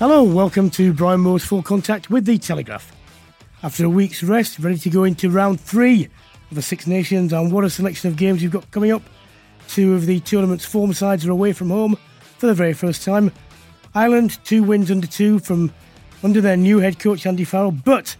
Hello, 0.00 0.22
welcome 0.22 0.70
to 0.70 0.94
Brian 0.94 1.20
Moore's 1.20 1.44
Full 1.44 1.62
Contact 1.62 2.08
with 2.08 2.24
the 2.24 2.38
Telegraph. 2.38 2.90
After 3.62 3.84
a 3.84 3.90
week's 3.90 4.22
rest, 4.22 4.58
ready 4.58 4.78
to 4.78 4.88
go 4.88 5.04
into 5.04 5.28
round 5.28 5.60
three 5.60 6.08
of 6.50 6.54
the 6.54 6.62
Six 6.62 6.86
Nations, 6.86 7.34
and 7.34 7.52
what 7.52 7.64
a 7.64 7.68
selection 7.68 8.08
of 8.08 8.16
games 8.16 8.42
you've 8.42 8.50
got 8.50 8.70
coming 8.70 8.92
up. 8.92 9.02
Two 9.68 9.94
of 9.94 10.06
the 10.06 10.18
tournament's 10.20 10.64
form 10.64 10.94
sides 10.94 11.26
are 11.26 11.30
away 11.30 11.52
from 11.52 11.68
home 11.68 11.98
for 12.38 12.46
the 12.46 12.54
very 12.54 12.72
first 12.72 13.04
time. 13.04 13.30
Ireland, 13.94 14.38
two 14.42 14.62
wins 14.62 14.90
under 14.90 15.06
two 15.06 15.38
from 15.38 15.70
under 16.24 16.40
their 16.40 16.56
new 16.56 16.78
head 16.78 16.98
coach 16.98 17.26
Andy 17.26 17.44
Farrell, 17.44 17.70
but 17.70 18.16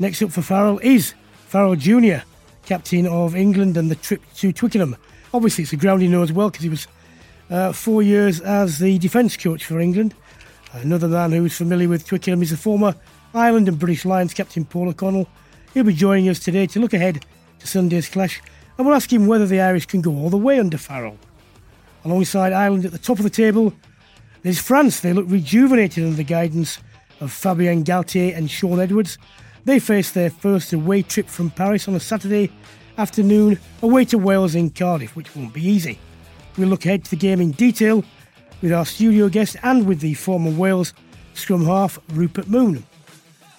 next 0.00 0.22
up 0.22 0.32
for 0.32 0.42
Farrell 0.42 0.80
is 0.80 1.14
Farrell 1.46 1.76
Jr., 1.76 2.24
captain 2.66 3.06
of 3.06 3.36
England, 3.36 3.76
and 3.76 3.88
the 3.88 3.94
trip 3.94 4.20
to 4.38 4.52
Twickenham. 4.52 4.96
Obviously, 5.32 5.62
it's 5.62 5.72
a 5.72 5.76
ground 5.76 6.02
he 6.02 6.08
knows 6.08 6.32
well 6.32 6.50
because 6.50 6.64
he 6.64 6.70
was 6.70 6.88
uh, 7.50 7.70
four 7.70 8.02
years 8.02 8.40
as 8.40 8.80
the 8.80 8.98
defence 8.98 9.36
coach 9.36 9.64
for 9.64 9.78
England. 9.78 10.12
Another 10.72 11.08
man 11.08 11.32
who's 11.32 11.56
familiar 11.56 11.88
with 11.88 12.06
Twickenham 12.06 12.42
is 12.42 12.50
the 12.50 12.56
former 12.56 12.94
Ireland 13.34 13.66
and 13.66 13.78
British 13.78 14.04
Lions 14.04 14.32
captain 14.32 14.64
Paul 14.64 14.88
O'Connell. 14.88 15.28
He'll 15.74 15.82
be 15.82 15.92
joining 15.92 16.28
us 16.28 16.38
today 16.38 16.66
to 16.68 16.78
look 16.78 16.94
ahead 16.94 17.24
to 17.58 17.66
Sunday's 17.66 18.08
clash, 18.08 18.40
and 18.78 18.86
we'll 18.86 18.94
ask 18.94 19.12
him 19.12 19.26
whether 19.26 19.46
the 19.46 19.60
Irish 19.60 19.86
can 19.86 20.00
go 20.00 20.14
all 20.14 20.30
the 20.30 20.36
way 20.36 20.60
under 20.60 20.78
Farrell. 20.78 21.18
Alongside 22.04 22.52
Ireland 22.52 22.84
at 22.84 22.92
the 22.92 22.98
top 22.98 23.18
of 23.18 23.24
the 23.24 23.30
table, 23.30 23.72
there's 24.42 24.60
France. 24.60 25.00
They 25.00 25.12
look 25.12 25.26
rejuvenated 25.28 26.04
under 26.04 26.16
the 26.16 26.24
guidance 26.24 26.78
of 27.20 27.32
Fabien 27.32 27.84
Galthié 27.84 28.36
and 28.36 28.48
Shaun 28.48 28.78
Edwards. 28.78 29.18
They 29.64 29.80
face 29.80 30.12
their 30.12 30.30
first 30.30 30.72
away 30.72 31.02
trip 31.02 31.26
from 31.26 31.50
Paris 31.50 31.88
on 31.88 31.94
a 31.94 32.00
Saturday 32.00 32.50
afternoon 32.96 33.58
away 33.82 34.04
to 34.06 34.18
Wales 34.18 34.54
in 34.54 34.70
Cardiff, 34.70 35.16
which 35.16 35.34
won't 35.34 35.52
be 35.52 35.66
easy. 35.66 35.98
We'll 36.56 36.68
look 36.68 36.86
ahead 36.86 37.04
to 37.04 37.10
the 37.10 37.16
game 37.16 37.40
in 37.40 37.50
detail 37.50 38.04
with 38.62 38.72
our 38.72 38.84
studio 38.84 39.28
guest 39.28 39.56
and 39.62 39.86
with 39.86 40.00
the 40.00 40.14
former 40.14 40.50
Wales 40.50 40.92
scrum 41.34 41.64
half 41.64 41.98
Rupert 42.12 42.48
Moon. 42.48 42.84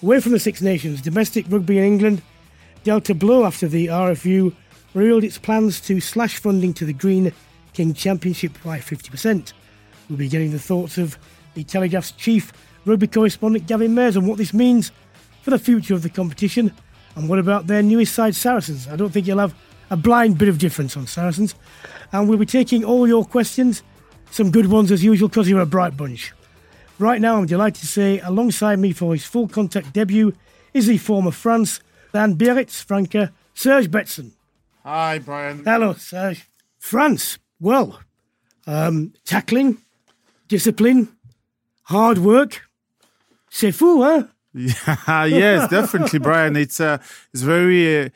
Away 0.02 0.20
from 0.20 0.32
the 0.32 0.38
Six 0.38 0.60
Nations, 0.62 1.00
domestic 1.00 1.46
rugby 1.48 1.78
in 1.78 1.84
England 1.84 2.22
dealt 2.84 3.10
a 3.10 3.14
blow 3.14 3.44
after 3.44 3.68
the 3.68 3.86
RFU 3.86 4.54
revealed 4.94 5.24
its 5.24 5.38
plans 5.38 5.80
to 5.82 6.00
slash 6.00 6.38
funding 6.38 6.74
to 6.74 6.84
the 6.84 6.92
Greene 6.92 7.32
King 7.72 7.94
Championship 7.94 8.52
by 8.64 8.78
50%. 8.78 9.52
We'll 10.08 10.18
be 10.18 10.28
getting 10.28 10.50
the 10.50 10.58
thoughts 10.58 10.98
of 10.98 11.18
the 11.54 11.64
Telegraph's 11.64 12.12
chief 12.12 12.52
rugby 12.84 13.06
correspondent 13.06 13.66
Gavin 13.66 13.94
Mairs 13.94 14.16
on 14.16 14.26
what 14.26 14.38
this 14.38 14.52
means 14.52 14.92
for 15.42 15.50
the 15.50 15.58
future 15.58 15.94
of 15.94 16.02
the 16.02 16.10
competition 16.10 16.72
and 17.16 17.28
what 17.28 17.38
about 17.38 17.66
their 17.66 17.82
newest 17.82 18.14
side 18.14 18.34
Saracens. 18.34 18.88
I 18.88 18.96
don't 18.96 19.10
think 19.10 19.26
you'll 19.26 19.38
have 19.38 19.54
a 19.90 19.96
blind 19.96 20.38
bit 20.38 20.48
of 20.48 20.58
difference 20.58 20.96
on 20.96 21.06
Saracens. 21.06 21.54
And 22.12 22.28
we'll 22.28 22.38
be 22.38 22.46
taking 22.46 22.84
all 22.84 23.06
your 23.06 23.24
questions 23.24 23.82
some 24.32 24.50
good 24.50 24.66
ones 24.66 24.90
as 24.90 25.04
usual 25.04 25.28
because 25.28 25.48
you're 25.48 25.60
a 25.60 25.66
bright 25.66 25.96
bunch. 25.96 26.32
Right 26.98 27.20
now, 27.20 27.36
I'm 27.36 27.46
delighted 27.46 27.80
to 27.80 27.86
say, 27.86 28.18
alongside 28.20 28.78
me 28.78 28.92
for 28.92 29.12
his 29.12 29.24
full 29.24 29.46
contact 29.46 29.92
debut 29.92 30.34
is 30.72 30.86
the 30.86 30.98
former 30.98 31.30
France 31.30 31.80
and 32.14 32.38
Biarritz 32.38 32.84
flanker, 32.84 33.30
Serge 33.54 33.90
Betsen. 33.90 34.32
Hi, 34.84 35.18
Brian. 35.18 35.62
Hello, 35.64 35.92
Serge. 35.94 36.48
France, 36.78 37.38
well, 37.60 38.00
um, 38.66 39.12
tackling, 39.24 39.78
discipline, 40.48 41.08
hard 41.84 42.18
work. 42.18 42.62
C'est 43.50 43.72
fou, 43.72 44.02
huh? 44.02 44.24
Yeah, 44.54 45.24
yes, 45.26 45.70
definitely, 45.70 46.18
Brian. 46.18 46.56
It's 46.56 46.80
uh, 46.80 46.98
it's 47.32 47.42
very 47.42 48.06
uh, 48.06 48.08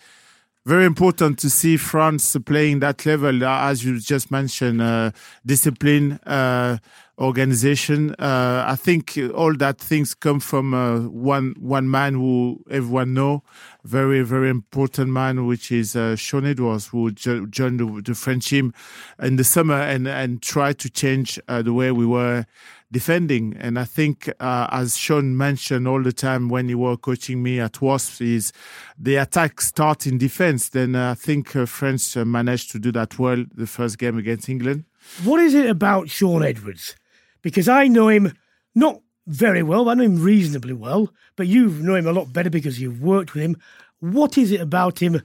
very 0.67 0.85
important 0.85 1.39
to 1.39 1.49
see 1.49 1.77
France 1.77 2.37
playing 2.45 2.81
that 2.81 3.07
level, 3.07 3.45
uh, 3.45 3.71
as 3.71 3.85
you 3.85 4.01
just 4.01 4.33
mentioned, 4.33 4.83
uh, 4.83 5.13
discipline, 5.47 6.15
uh, 6.27 6.79
organization. 7.19 8.11
Uh, 8.19 8.65
I 8.67 8.75
think 8.75 9.17
all 9.33 9.55
that 9.59 9.79
things 9.79 10.13
come 10.13 10.41
from 10.41 10.75
uh, 10.75 11.03
one 11.09 11.55
one 11.61 11.89
man 11.89 12.15
who 12.15 12.65
everyone 12.69 13.15
know, 13.15 13.45
very 13.85 14.23
very 14.23 14.51
important 14.51 15.13
man, 15.13 15.47
which 15.47 15.71
is 15.71 15.95
uh, 15.95 16.17
Shaun 16.17 16.45
Edwards, 16.45 16.89
who 16.89 17.13
jo- 17.13 17.47
joined 17.47 17.79
the, 17.79 18.03
the 18.03 18.15
French 18.17 18.49
team 18.49 18.75
in 19.23 19.37
the 19.37 19.45
summer 19.45 19.81
and 19.81 20.09
and 20.09 20.43
tried 20.43 20.79
to 20.81 20.91
change 20.91 21.39
the 21.47 21.73
way 21.73 21.93
we 21.93 22.05
were 22.07 22.45
defending. 22.93 23.57
And 23.59 23.79
I 23.79 23.85
think, 23.85 24.31
uh, 24.41 24.69
as 24.71 24.97
Shaun 24.97 25.37
mentioned 25.37 25.89
all 25.89 26.03
the 26.03 26.13
time 26.13 26.49
when 26.49 26.69
you 26.69 26.79
were 26.79 26.97
coaching 26.97 27.43
me 27.43 27.61
at 27.61 27.81
Wasps, 27.81 28.21
is 28.21 28.53
the 28.99 29.17
attack 29.17 29.61
start 29.61 30.07
in 30.07 30.19
defense. 30.19 30.69
Then 30.69 30.95
uh, 30.95 31.13
I 31.13 31.15
think 31.15 31.57
uh, 31.57 31.67
France 31.67 32.17
managed 32.17 32.71
to 32.73 32.79
do 32.79 32.93
that 32.93 33.19
well 33.19 33.45
the 33.55 33.67
first 33.67 33.99
game 33.99 34.19
against 34.19 34.49
England. 34.49 34.85
What 35.25 35.41
is 35.41 35.55
it 35.55 35.69
about 35.69 36.09
Shaun 36.11 36.45
Edwards? 36.45 36.97
Because 37.43 37.69
I 37.69 37.89
know 37.89 38.09
him 38.09 38.33
not 38.75 39.01
very 39.27 39.63
well, 39.63 39.89
I 39.89 39.95
know 39.95 40.05
him 40.05 40.23
reasonably 40.23 40.73
well, 40.73 41.13
but 41.35 41.47
you 41.47 41.69
know 41.69 41.97
him 41.97 42.07
a 42.07 42.13
lot 42.13 42.33
better 42.33 42.51
because 42.51 42.81
you've 42.81 43.03
worked 43.03 43.35
with 43.35 43.43
him. 43.43 43.57
What 44.01 44.39
is 44.39 44.53
it 44.53 44.61
about 44.61 45.01
him 45.01 45.23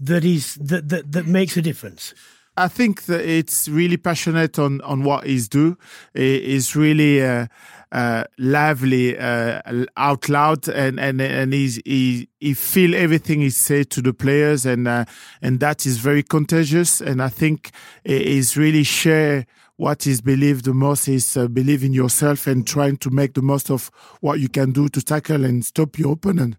that 0.00 0.24
is 0.24 0.54
that 0.56 0.88
that, 0.88 1.12
that 1.12 1.26
makes 1.26 1.56
a 1.56 1.62
difference? 1.62 2.14
I 2.56 2.68
think 2.68 3.04
that 3.04 3.28
it's 3.28 3.68
really 3.68 3.96
passionate 3.96 4.58
on, 4.58 4.80
on 4.82 5.02
what 5.02 5.26
he's 5.26 5.48
do. 5.48 5.76
He's 6.14 6.76
really 6.76 7.24
uh, 7.24 7.46
uh, 7.90 8.24
lively, 8.38 9.18
uh, 9.18 9.60
out 9.96 10.28
loud, 10.28 10.68
and 10.68 11.00
and 11.00 11.20
and 11.20 11.52
he's, 11.52 11.80
he 11.84 12.28
he 12.38 12.54
feel 12.54 12.94
everything 12.94 13.40
he 13.40 13.50
say 13.50 13.82
to 13.84 14.00
the 14.00 14.14
players, 14.14 14.66
and 14.66 14.86
uh, 14.86 15.04
and 15.42 15.58
that 15.60 15.84
is 15.84 15.98
very 15.98 16.22
contagious. 16.22 17.00
And 17.00 17.20
I 17.20 17.28
think 17.28 17.72
he's 18.04 18.56
really 18.56 18.84
share 18.84 19.46
what 19.76 20.06
is 20.06 20.20
believed 20.20 20.64
the 20.64 20.74
most 20.74 21.08
is 21.08 21.36
uh, 21.36 21.48
believe 21.48 21.82
in 21.82 21.92
yourself 21.92 22.46
and 22.46 22.66
trying 22.66 22.96
to 22.98 23.10
make 23.10 23.34
the 23.34 23.42
most 23.42 23.70
of 23.70 23.90
what 24.20 24.38
you 24.38 24.48
can 24.48 24.70
do 24.70 24.88
to 24.88 25.02
tackle 25.02 25.44
and 25.44 25.64
stop 25.64 25.98
your 25.98 26.12
opponent 26.12 26.56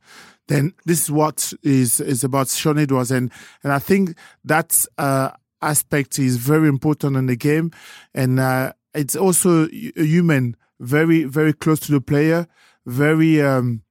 then 0.48 0.74
this 0.86 1.04
is 1.04 1.12
what 1.12 1.54
is 1.64 2.02
is 2.02 2.26
about 2.26 2.50
Shaun 2.50 2.78
Edwards 2.78 3.12
and 3.12 3.32
and 3.64 3.72
I 3.72 3.80
think 3.80 4.18
that's 4.44 4.86
uh 4.98 5.32
aspect 5.66 6.20
is 6.20 6.38
very 6.38 6.68
important 6.68 7.18
in 7.18 7.26
the 7.26 7.36
game, 7.36 7.72
and 8.14 8.40
uh, 8.40 8.74
it's 8.94 9.16
also 9.16 9.68
human, 9.96 10.56
very 10.80 11.24
very 11.24 11.54
close 11.54 11.80
to 11.82 11.92
the 11.92 12.02
player, 12.02 12.48
very 12.86 13.42
um, 13.42 13.82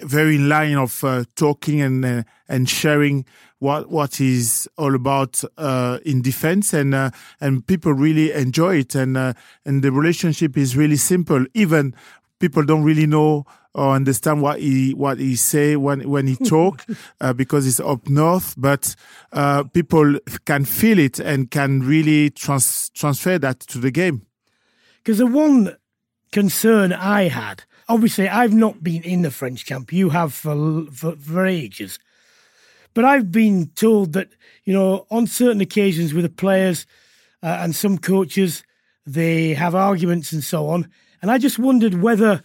very 0.00 0.36
in 0.36 0.48
line 0.48 0.76
of 0.76 1.02
uh, 1.04 1.24
talking 1.34 1.80
and 1.80 2.04
uh, 2.04 2.22
and 2.48 2.68
sharing 2.68 3.24
what 3.58 3.90
what 3.90 4.20
is 4.20 4.68
all 4.76 4.94
about 4.94 5.42
uh, 5.56 5.98
in 6.04 6.22
defense, 6.22 6.74
and 6.74 6.94
uh, 6.94 7.10
and 7.40 7.66
people 7.66 7.92
really 7.92 8.32
enjoy 8.32 8.76
it, 8.76 8.94
and 8.94 9.16
uh, 9.16 9.32
and 9.64 9.82
the 9.82 9.92
relationship 9.92 10.56
is 10.56 10.76
really 10.76 10.96
simple, 10.96 11.46
even 11.54 11.94
people 12.38 12.64
don't 12.64 12.84
really 12.84 13.06
know 13.06 13.44
or 13.74 13.94
understand 13.94 14.40
what 14.40 14.58
he 14.58 14.92
what 14.94 15.18
he 15.18 15.36
say 15.36 15.76
when 15.76 16.08
when 16.08 16.26
he 16.26 16.36
talk 16.48 16.84
uh, 17.20 17.32
because 17.32 17.66
it's 17.66 17.80
up 17.80 18.08
north 18.08 18.54
but 18.56 18.96
uh, 19.32 19.62
people 19.64 20.18
can 20.44 20.64
feel 20.64 20.98
it 20.98 21.18
and 21.18 21.50
can 21.50 21.80
really 21.80 22.30
trans- 22.30 22.90
transfer 22.90 23.38
that 23.38 23.60
to 23.60 23.78
the 23.78 23.90
game. 23.90 24.26
Because 25.02 25.18
the 25.18 25.26
one 25.26 25.76
concern 26.32 26.92
i 26.92 27.28
had 27.28 27.62
obviously 27.88 28.28
i've 28.28 28.52
not 28.52 28.82
been 28.82 29.02
in 29.02 29.22
the 29.22 29.30
french 29.30 29.64
camp 29.64 29.92
you 29.92 30.10
have 30.10 30.34
for 30.34 30.84
for, 30.92 31.14
for 31.16 31.46
ages 31.46 31.98
but 32.94 33.04
i've 33.04 33.30
been 33.30 33.68
told 33.76 34.12
that 34.12 34.28
you 34.64 34.72
know 34.72 35.06
on 35.10 35.26
certain 35.26 35.60
occasions 35.60 36.12
with 36.12 36.24
the 36.24 36.28
players 36.28 36.84
uh, 37.42 37.58
and 37.60 37.76
some 37.76 37.96
coaches 37.96 38.64
they 39.06 39.54
have 39.54 39.74
arguments 39.74 40.32
and 40.32 40.42
so 40.42 40.68
on 40.68 40.90
and 41.22 41.30
i 41.30 41.38
just 41.38 41.58
wondered 41.58 42.00
whether 42.00 42.42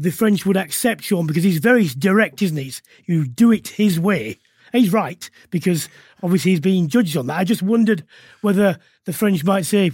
the 0.00 0.10
French 0.10 0.46
would 0.46 0.56
accept 0.56 1.04
Shaun 1.04 1.26
because 1.26 1.44
he's 1.44 1.58
very 1.58 1.86
direct, 1.86 2.40
isn't 2.40 2.56
he? 2.56 2.72
You 3.04 3.26
do 3.26 3.52
it 3.52 3.68
his 3.68 4.00
way. 4.00 4.38
he's 4.72 4.92
right 4.92 5.28
because 5.50 5.90
obviously 6.22 6.52
he's 6.52 6.60
being 6.60 6.88
judged 6.88 7.16
on 7.18 7.26
that. 7.26 7.38
I 7.38 7.44
just 7.44 7.62
wondered 7.62 8.04
whether 8.40 8.78
the 9.04 9.12
French 9.12 9.44
might 9.44 9.66
say, 9.66 9.92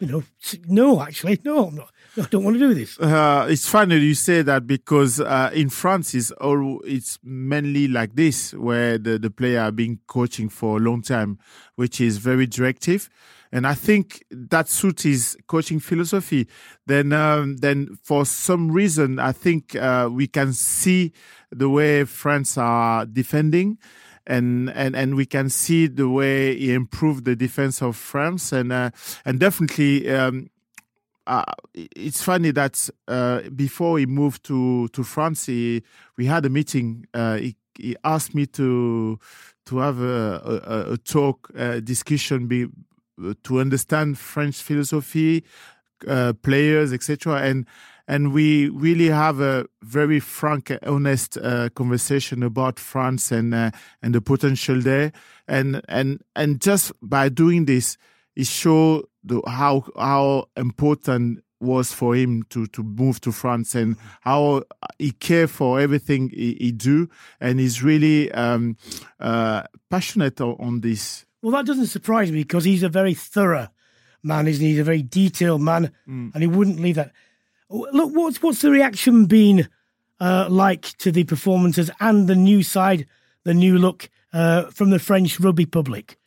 you 0.00 0.06
know, 0.06 0.22
no, 0.66 1.02
actually, 1.02 1.40
no, 1.44 1.66
I'm 1.66 1.74
not. 1.74 1.90
I 2.16 2.22
don't 2.22 2.42
want 2.42 2.54
to 2.54 2.60
do 2.60 2.72
this. 2.72 2.98
Uh, 2.98 3.46
it's 3.50 3.68
funny 3.68 3.96
you 3.96 4.14
say 4.14 4.42
that 4.42 4.66
because 4.66 5.20
uh, 5.20 5.50
in 5.52 5.68
France 5.68 6.14
it's 6.14 6.30
all 6.30 6.80
it's 6.84 7.18
mainly 7.22 7.86
like 7.86 8.14
this, 8.14 8.54
where 8.54 8.96
the 8.96 9.18
the 9.18 9.30
player 9.30 9.60
are 9.60 9.72
being 9.72 9.98
coaching 10.06 10.48
for 10.48 10.78
a 10.78 10.80
long 10.80 11.02
time, 11.02 11.38
which 11.74 12.00
is 12.00 12.18
very 12.18 12.46
directive 12.46 13.10
and 13.52 13.66
I 13.66 13.74
think 13.74 14.24
that 14.30 14.68
suits 14.68 15.02
his 15.02 15.36
coaching 15.46 15.80
philosophy. 15.80 16.48
Then, 16.86 17.12
um, 17.12 17.56
then 17.56 17.96
for 18.02 18.24
some 18.24 18.70
reason, 18.70 19.18
I 19.18 19.32
think 19.32 19.74
uh, 19.76 20.08
we 20.10 20.26
can 20.26 20.52
see 20.52 21.12
the 21.50 21.68
way 21.68 22.04
France 22.04 22.58
are 22.58 23.06
defending. 23.06 23.78
And, 24.30 24.68
and 24.74 24.94
and 24.94 25.14
we 25.14 25.24
can 25.24 25.48
see 25.48 25.86
the 25.86 26.06
way 26.06 26.54
he 26.54 26.74
improved 26.74 27.24
the 27.24 27.34
defense 27.34 27.80
of 27.80 27.96
France 27.96 28.52
and 28.52 28.70
uh, 28.70 28.90
and 29.24 29.40
definitely 29.40 30.10
um, 30.10 30.50
uh, 31.28 31.44
it's 31.74 32.22
funny 32.22 32.50
that 32.50 32.88
uh, 33.06 33.42
before 33.54 33.98
he 33.98 34.06
moved 34.06 34.44
to 34.44 34.88
to 34.88 35.04
France, 35.04 35.46
he, 35.46 35.82
we 36.16 36.24
had 36.24 36.44
a 36.46 36.48
meeting. 36.48 37.06
Uh, 37.12 37.36
he, 37.36 37.56
he 37.78 37.96
asked 38.02 38.34
me 38.34 38.46
to 38.46 39.18
to 39.66 39.78
have 39.78 40.00
a, 40.00 40.62
a, 40.88 40.92
a 40.94 40.96
talk, 40.96 41.50
a 41.54 41.82
discussion 41.82 42.46
be, 42.46 42.66
to 43.44 43.60
understand 43.60 44.18
French 44.18 44.62
philosophy, 44.62 45.44
uh, 46.06 46.32
players, 46.42 46.92
etc. 46.92 47.42
And 47.42 47.66
and 48.06 48.32
we 48.32 48.70
really 48.70 49.08
have 49.08 49.40
a 49.40 49.66
very 49.82 50.18
frank, 50.18 50.72
honest 50.86 51.36
uh, 51.36 51.68
conversation 51.74 52.42
about 52.42 52.78
France 52.78 53.30
and 53.30 53.54
uh, 53.54 53.70
and 54.02 54.14
the 54.14 54.20
potential 54.20 54.80
there. 54.80 55.12
And 55.46 55.82
and 55.88 56.22
and 56.34 56.60
just 56.60 56.92
by 57.02 57.28
doing 57.28 57.66
this, 57.66 57.98
it 58.34 58.46
shows 58.46 59.04
how 59.46 59.84
how 59.96 60.46
important 60.56 61.44
was 61.60 61.92
for 61.92 62.14
him 62.14 62.44
to 62.50 62.66
to 62.68 62.82
move 62.82 63.20
to 63.20 63.32
France 63.32 63.74
and 63.74 63.96
how 64.20 64.62
he 64.98 65.10
care 65.10 65.48
for 65.48 65.80
everything 65.80 66.30
he, 66.30 66.56
he 66.60 66.70
do 66.70 67.08
and 67.40 67.58
he's 67.58 67.82
really 67.82 68.30
um, 68.30 68.76
uh, 69.18 69.64
passionate 69.90 70.40
on, 70.40 70.56
on 70.60 70.80
this 70.80 71.26
well, 71.48 71.56
that 71.56 71.66
doesn't 71.66 71.86
surprise 71.86 72.30
me 72.30 72.42
because 72.42 72.64
he's 72.64 72.82
a 72.82 72.90
very 72.90 73.14
thorough 73.14 73.68
man, 74.22 74.46
isn't 74.46 74.62
he? 74.62 74.72
He's 74.72 74.80
a 74.80 74.84
very 74.84 75.00
detailed 75.00 75.62
man, 75.62 75.92
mm. 76.06 76.30
and 76.34 76.42
he 76.42 76.46
wouldn't 76.46 76.78
leave 76.78 76.96
that. 76.96 77.12
Look, 77.70 78.14
what's 78.14 78.42
what's 78.42 78.60
the 78.60 78.70
reaction 78.70 79.24
been 79.24 79.66
uh, 80.20 80.48
like 80.50 80.82
to 80.98 81.10
the 81.10 81.24
performances 81.24 81.90
and 82.00 82.28
the 82.28 82.34
new 82.34 82.62
side, 82.62 83.06
the 83.44 83.54
new 83.54 83.78
look 83.78 84.10
uh, 84.34 84.64
from 84.64 84.90
the 84.90 84.98
French 84.98 85.40
rugby 85.40 85.64
public? 85.64 86.18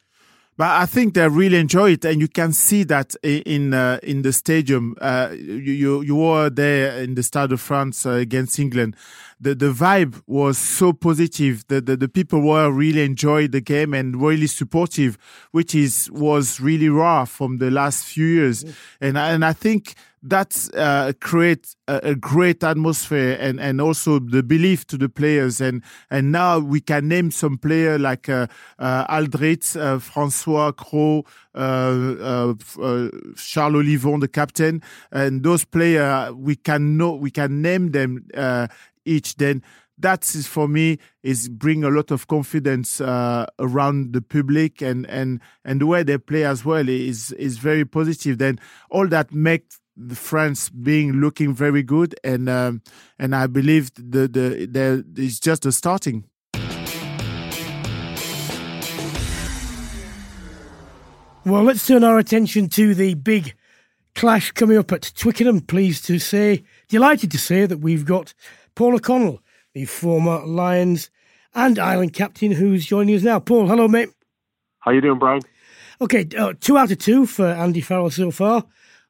But 0.57 0.81
I 0.81 0.87
think 0.87 1.13
they 1.13 1.27
really 1.27 1.57
enjoy 1.57 1.91
it, 1.91 2.05
and 2.05 2.19
you 2.19 2.27
can 2.27 2.51
see 2.51 2.83
that 2.85 3.15
in 3.21 3.75
uh, 3.75 3.99
in 4.01 4.23
the 4.23 4.33
stadium. 4.33 4.95
Uh, 4.99 5.29
you 5.33 6.01
you 6.01 6.15
were 6.15 6.49
there 6.49 6.97
in 7.03 7.13
the 7.13 7.21
Stade 7.21 7.51
de 7.51 7.57
France 7.57 8.07
uh, 8.07 8.13
against 8.13 8.57
England. 8.57 8.95
The 9.43 9.55
the 9.55 9.71
vibe 9.71 10.21
was 10.27 10.59
so 10.59 10.93
positive. 10.93 11.65
The, 11.67 11.81
the 11.81 11.97
the 11.97 12.07
people 12.07 12.41
were 12.41 12.71
really 12.71 13.03
enjoying 13.03 13.51
the 13.51 13.61
game 13.61 13.95
and 13.95 14.21
really 14.21 14.45
supportive, 14.45 15.17
which 15.51 15.73
is 15.73 16.11
was 16.11 16.61
really 16.61 16.89
rare 16.89 17.25
from 17.25 17.57
the 17.57 17.71
last 17.71 18.05
few 18.05 18.27
years. 18.27 18.63
And 19.01 19.17
and 19.17 19.43
I 19.43 19.53
think 19.53 19.95
that 20.23 20.69
uh, 20.75 21.13
creates 21.19 21.75
a, 21.87 21.99
a, 22.03 22.15
great 22.15 22.63
atmosphere 22.63 23.35
and, 23.39 23.59
and 23.59 23.81
also 23.81 24.19
the 24.19 24.43
belief 24.43 24.85
to 24.85 24.97
the 24.97 25.09
players. 25.09 25.59
And 25.59 25.81
and 26.11 26.31
now 26.31 26.59
we 26.59 26.79
can 26.79 27.07
name 27.07 27.31
some 27.31 27.57
player 27.57 27.97
like 27.97 28.29
uh, 28.29 28.45
uh, 28.77 29.07
Alldritt, 29.07 29.75
uh, 29.75 29.97
Francois 29.97 30.73
Cros, 30.73 31.23
uh, 31.55 31.57
uh, 31.57 32.53
uh, 32.79 33.09
Charles 33.35 33.83
Olivon, 33.83 34.19
the 34.21 34.27
captain, 34.27 34.81
and 35.11 35.43
those 35.43 35.65
players 35.65 36.33
we 36.33 36.55
can 36.55 36.97
know 36.97 37.15
we 37.15 37.31
can 37.31 37.61
name 37.61 37.91
them 37.91 38.23
each. 39.05 39.35
Then 39.35 39.63
that 39.97 40.23
is 40.35 40.47
for 40.47 40.67
me 40.67 40.97
is 41.23 41.47
bring 41.47 41.83
a 41.83 41.89
lot 41.89 42.11
of 42.11 42.27
confidence 42.27 42.99
uh, 42.99 43.45
around 43.59 44.13
the 44.13 44.21
public 44.21 44.81
and 44.81 45.05
and 45.07 45.39
and 45.63 45.81
the 45.81 45.85
way 45.85 46.03
they 46.03 46.17
play 46.17 46.43
as 46.43 46.65
well 46.65 46.87
is 46.89 47.31
is 47.33 47.57
very 47.57 47.85
positive. 47.85 48.37
Then 48.37 48.59
all 48.89 49.07
that 49.07 49.33
makes 49.33 49.79
the 49.95 50.15
France 50.15 50.69
being 50.69 51.13
looking 51.13 51.53
very 51.53 51.83
good, 51.83 52.15
and 52.23 52.49
um, 52.49 52.81
and 53.19 53.35
I 53.35 53.47
believe 53.47 53.91
the 53.95 54.27
the, 54.27 54.67
the 54.69 55.05
it's 55.17 55.39
just 55.39 55.65
a 55.65 55.71
starting. 55.71 56.25
Well, 61.43 61.63
let's 61.63 61.87
turn 61.87 62.03
our 62.03 62.19
attention 62.19 62.69
to 62.69 62.93
the 62.93 63.15
big 63.15 63.55
clash 64.13 64.51
coming 64.51 64.77
up 64.77 64.91
at 64.91 65.11
Twickenham. 65.15 65.61
Pleased 65.61 66.05
to 66.05 66.19
say, 66.19 66.63
delighted 66.87 67.31
to 67.31 67.39
say 67.39 67.65
that 67.65 67.79
we've 67.79 68.05
got 68.05 68.35
Paul 68.75 68.95
O'Connell, 68.95 69.41
the 69.73 69.85
former 69.85 70.45
Lions 70.45 71.09
and 71.53 71.77
Ireland 71.77 72.13
captain, 72.13 72.51
who's 72.51 72.85
joining 72.85 73.15
us 73.15 73.23
now. 73.23 73.39
Paul, 73.39 73.67
hello, 73.67 73.87
mate. 73.87 74.09
How 74.79 74.91
you 74.91 75.01
doing, 75.01 75.19
Brian? 75.19 75.41
Okay, 75.99 76.27
uh, 76.37 76.53
two 76.59 76.77
out 76.77 76.91
of 76.91 76.97
two 76.97 77.25
for 77.25 77.45
Andy 77.45 77.81
Farrell 77.81 78.09
so 78.09 78.31
far. 78.31 78.65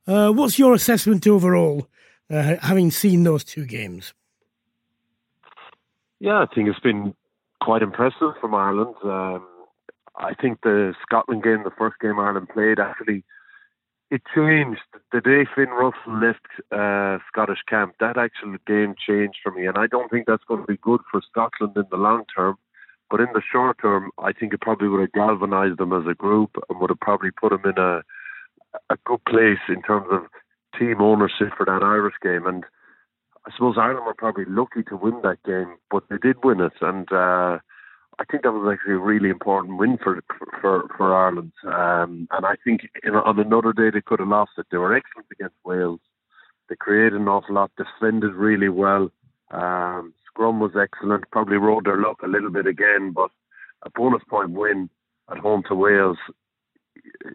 Uh, 0.08 0.32
what's 0.32 0.60
your 0.60 0.74
assessment 0.74 1.26
overall, 1.28 1.88
uh, 2.30 2.56
having 2.62 2.92
seen 2.92 3.24
those 3.24 3.44
two 3.44 3.66
games? 3.66 4.14
Yeah, 6.20 6.40
I 6.40 6.46
think 6.54 6.68
it's 6.68 6.80
been 6.80 7.16
quite 7.62 7.82
impressive 7.82 8.34
from 8.42 8.54
Ireland. 8.54 8.96
Um, 9.04 9.48
I 10.18 10.34
think 10.34 10.60
the 10.62 10.94
Scotland 11.02 11.44
game, 11.44 11.64
the 11.64 11.72
first 11.78 11.96
game 12.02 12.20
Ireland 12.20 12.50
played, 12.50 12.80
actually 12.80 13.24
it 14.12 14.22
changed 14.36 14.82
the 15.12 15.22
day 15.22 15.46
Finn 15.56 15.70
Russell 15.70 16.20
left 16.20 16.46
uh, 16.72 17.20
Scottish 17.28 17.64
camp. 17.68 17.96
That 18.00 18.18
actual 18.18 18.56
game 18.66 18.96
changed 18.96 19.40
for 19.44 19.52
me, 19.52 19.66
and 19.66 19.78
I 19.78 19.88
don't 19.88 20.10
think 20.10 20.26
that's 20.26 20.44
going 20.48 20.62
to 20.62 20.68
be 20.68 20.78
good 20.78 21.02
for 21.12 21.22
Scotland 21.30 21.76
in 21.76 21.86
the 21.92 21.98
long 21.98 22.24
term. 22.36 22.58
But 23.10 23.20
in 23.20 23.28
the 23.34 23.42
short 23.42 23.78
term, 23.82 24.12
I 24.18 24.32
think 24.32 24.54
it 24.54 24.62
probably 24.62 24.88
would 24.88 25.02
have 25.02 25.12
galvanised 25.12 25.80
them 25.80 25.92
as 25.92 26.08
a 26.10 26.16
group 26.16 26.52
and 26.70 26.80
would 26.80 26.90
have 26.90 27.00
probably 27.00 27.32
put 27.32 27.50
them 27.50 27.64
in 27.66 27.78
a 27.78 28.02
a 28.90 28.96
good 29.04 29.24
place 29.26 29.60
in 29.68 29.82
terms 29.82 30.08
of 30.12 30.22
team 30.80 31.02
ownership 31.02 31.50
for 31.58 31.66
that 31.66 31.84
Irish 31.84 32.16
game. 32.22 32.48
And 32.48 32.64
I 33.46 33.52
suppose 33.52 33.76
Ireland 33.78 34.06
were 34.06 34.14
probably 34.14 34.46
lucky 34.48 34.84
to 34.84 34.96
win 34.96 35.22
that 35.24 35.44
game, 35.44 35.76
but 35.90 36.04
they 36.10 36.18
did 36.18 36.44
win 36.44 36.62
it. 36.62 36.74
And 36.80 37.12
uh, 37.12 37.60
I 38.20 38.26
think 38.26 38.44
that 38.44 38.52
was 38.52 38.72
actually 38.72 38.94
a 38.94 38.98
really 38.98 39.30
important 39.30 39.78
win 39.78 39.98
for 39.98 40.22
for 40.62 40.88
for 40.98 41.16
Ireland. 41.16 41.54
Um, 41.66 42.28
and 42.32 42.46
I 42.46 42.56
think 42.64 42.82
in, 43.04 43.16
on 43.16 43.40
another 43.40 43.74
day 43.74 43.90
they 43.90 44.02
could 44.02 44.20
have 44.20 44.28
lost 44.28 44.52
it. 44.58 44.68
They 44.72 44.78
were 44.78 44.96
excellent 44.96 45.28
against 45.32 45.56
Wales. 45.66 46.00
They 46.70 46.76
created 46.76 47.20
an 47.20 47.28
awful 47.28 47.56
lot, 47.56 47.72
defended 47.78 48.34
really 48.34 48.70
well. 48.70 49.12
Um, 49.52 50.14
scrum 50.28 50.60
was 50.60 50.72
excellent. 50.80 51.30
Probably 51.32 51.58
rode 51.58 51.86
their 51.86 51.98
luck 52.02 52.20
a 52.24 52.28
little 52.28 52.50
bit 52.50 52.68
again, 52.68 53.12
but 53.12 53.32
a 53.84 53.90
bonus 53.90 54.24
point 54.30 54.52
win 54.52 54.90
at 55.30 55.38
home 55.38 55.64
to 55.68 55.76
Wales 55.76 56.18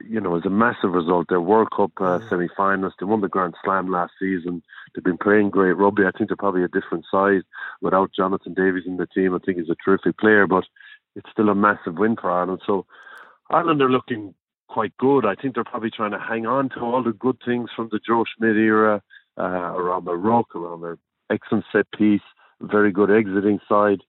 you 0.09 0.21
know, 0.21 0.37
is 0.37 0.45
a 0.45 0.51
massive 0.51 0.93
result. 0.93 1.27
They're 1.29 1.41
World 1.41 1.69
Cup 1.77 1.93
uh, 1.99 2.19
mm. 2.19 2.29
semi-finalists. 2.29 2.95
They 2.99 3.07
won 3.07 3.21
the 3.21 3.29
Grand 3.29 3.55
Slam 3.65 3.91
last 3.91 4.13
season. 4.19 4.63
They've 4.95 5.05
been 5.05 5.19
playing 5.19 5.51
great 5.51 5.73
rugby. 5.73 6.05
I 6.05 6.11
think 6.17 6.29
they're 6.29 6.37
probably 6.37 6.65
a 6.65 6.69
different 6.69 7.05
size 7.11 7.43
without 7.81 8.13
Jonathan 8.15 8.55
Davies 8.55 8.85
in 8.87 8.97
the 8.97 9.07
team. 9.07 9.35
I 9.35 9.39
think 9.39 9.59
he's 9.59 9.71
a 9.71 9.77
terrific 9.85 10.19
player, 10.19 10.47
but 10.47 10.65
it's 11.15 11.31
still 11.31 11.49
a 11.49 11.55
massive 11.55 11.97
win 11.97 12.17
for 12.17 12.31
Ireland. 12.31 12.63
So 12.67 12.87
Ireland 13.51 13.83
are 13.83 13.91
looking 13.91 14.35
quite 14.69 14.97
good. 14.99 15.25
I 15.25 15.35
think 15.35 15.55
they're 15.55 15.65
probably 15.65 15.91
trying 15.91 16.11
to 16.13 16.19
hang 16.19 16.47
on 16.47 16.69
to 16.71 16.81
all 16.81 17.03
the 17.03 17.13
good 17.13 17.39
things 17.45 17.71
from 17.75 17.89
the 17.91 18.01
Joe 18.07 18.25
Schmidt 18.25 18.57
era, 18.57 19.03
uh, 19.39 19.43
around 19.43 20.07
their 20.07 20.17
ruck, 20.17 20.55
around 20.55 20.83
their 20.83 20.99
excellent 21.31 21.65
set 21.73 21.91
piece, 21.93 22.23
very 22.61 22.93
good 22.93 23.11
exiting 23.11 23.61
side. 23.69 24.03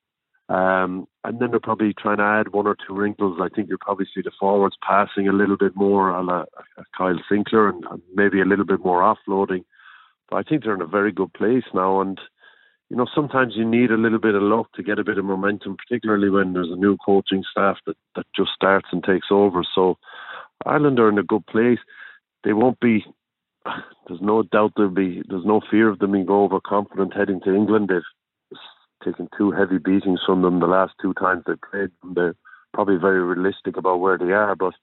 Um, 0.49 1.07
and 1.25 1.39
then 1.39 1.51
they're 1.51 1.59
probably 1.59 1.93
trying 1.93 2.17
to 2.17 2.23
add 2.23 2.53
one 2.53 2.67
or 2.67 2.75
two 2.75 2.95
wrinkles. 2.95 3.39
I 3.41 3.49
think 3.49 3.67
you'll 3.67 3.79
probably 3.79 4.07
see 4.13 4.21
the 4.21 4.31
forwards 4.39 4.77
passing 4.81 5.27
a 5.27 5.33
little 5.33 5.57
bit 5.57 5.75
more 5.75 6.09
a 6.09 6.23
a 6.23 6.45
Kyle 6.97 7.19
Sinckler 7.29 7.69
and, 7.69 7.83
and 7.91 8.01
maybe 8.13 8.39
a 8.39 8.45
little 8.45 8.65
bit 8.65 8.83
more 8.83 9.01
offloading. 9.01 9.65
but 10.29 10.37
I 10.37 10.43
think 10.43 10.63
they're 10.63 10.75
in 10.75 10.81
a 10.81 10.87
very 10.87 11.11
good 11.11 11.33
place 11.33 11.65
now. 11.73 11.99
And 11.99 12.19
you 12.89 12.95
know, 12.95 13.07
sometimes 13.13 13.53
you 13.55 13.65
need 13.65 13.91
a 13.91 13.97
little 13.97 14.19
bit 14.19 14.35
of 14.35 14.41
luck 14.41 14.71
to 14.75 14.83
get 14.83 14.99
a 14.99 15.03
bit 15.03 15.17
of 15.17 15.25
momentum, 15.25 15.75
particularly 15.75 16.29
when 16.29 16.53
there's 16.53 16.71
a 16.71 16.77
new 16.77 16.95
coaching 17.05 17.43
staff 17.51 17.77
that, 17.85 17.97
that 18.15 18.25
just 18.33 18.51
starts 18.55 18.87
and 18.93 19.03
takes 19.03 19.27
over. 19.29 19.63
So 19.75 19.97
Ireland 20.65 20.99
are 20.99 21.09
in 21.09 21.17
a 21.17 21.23
good 21.23 21.45
place. 21.47 21.79
They 22.43 22.53
won't 22.53 22.79
be. 22.79 23.05
There's 24.07 24.21
no 24.21 24.41
doubt 24.43 24.71
there'll 24.77 24.91
be. 24.91 25.21
There's 25.27 25.45
no 25.45 25.59
fear 25.69 25.89
of 25.89 25.99
them 25.99 26.13
being 26.13 26.29
overconfident 26.29 27.13
heading 27.13 27.41
to 27.41 27.53
England. 27.53 27.89
They've 27.89 28.01
taken 29.03 29.29
two 29.37 29.51
heavy 29.51 29.77
beatings 29.77 30.21
from 30.25 30.41
them 30.41 30.59
the 30.59 30.67
last 30.67 30.93
two 31.01 31.13
times 31.13 31.43
they 31.45 31.53
played. 31.69 31.89
They're 32.15 32.35
probably 32.73 32.97
very 32.97 33.21
realistic 33.21 33.77
about 33.77 33.99
where 33.99 34.17
they 34.17 34.31
are, 34.31 34.55
but 34.55 34.73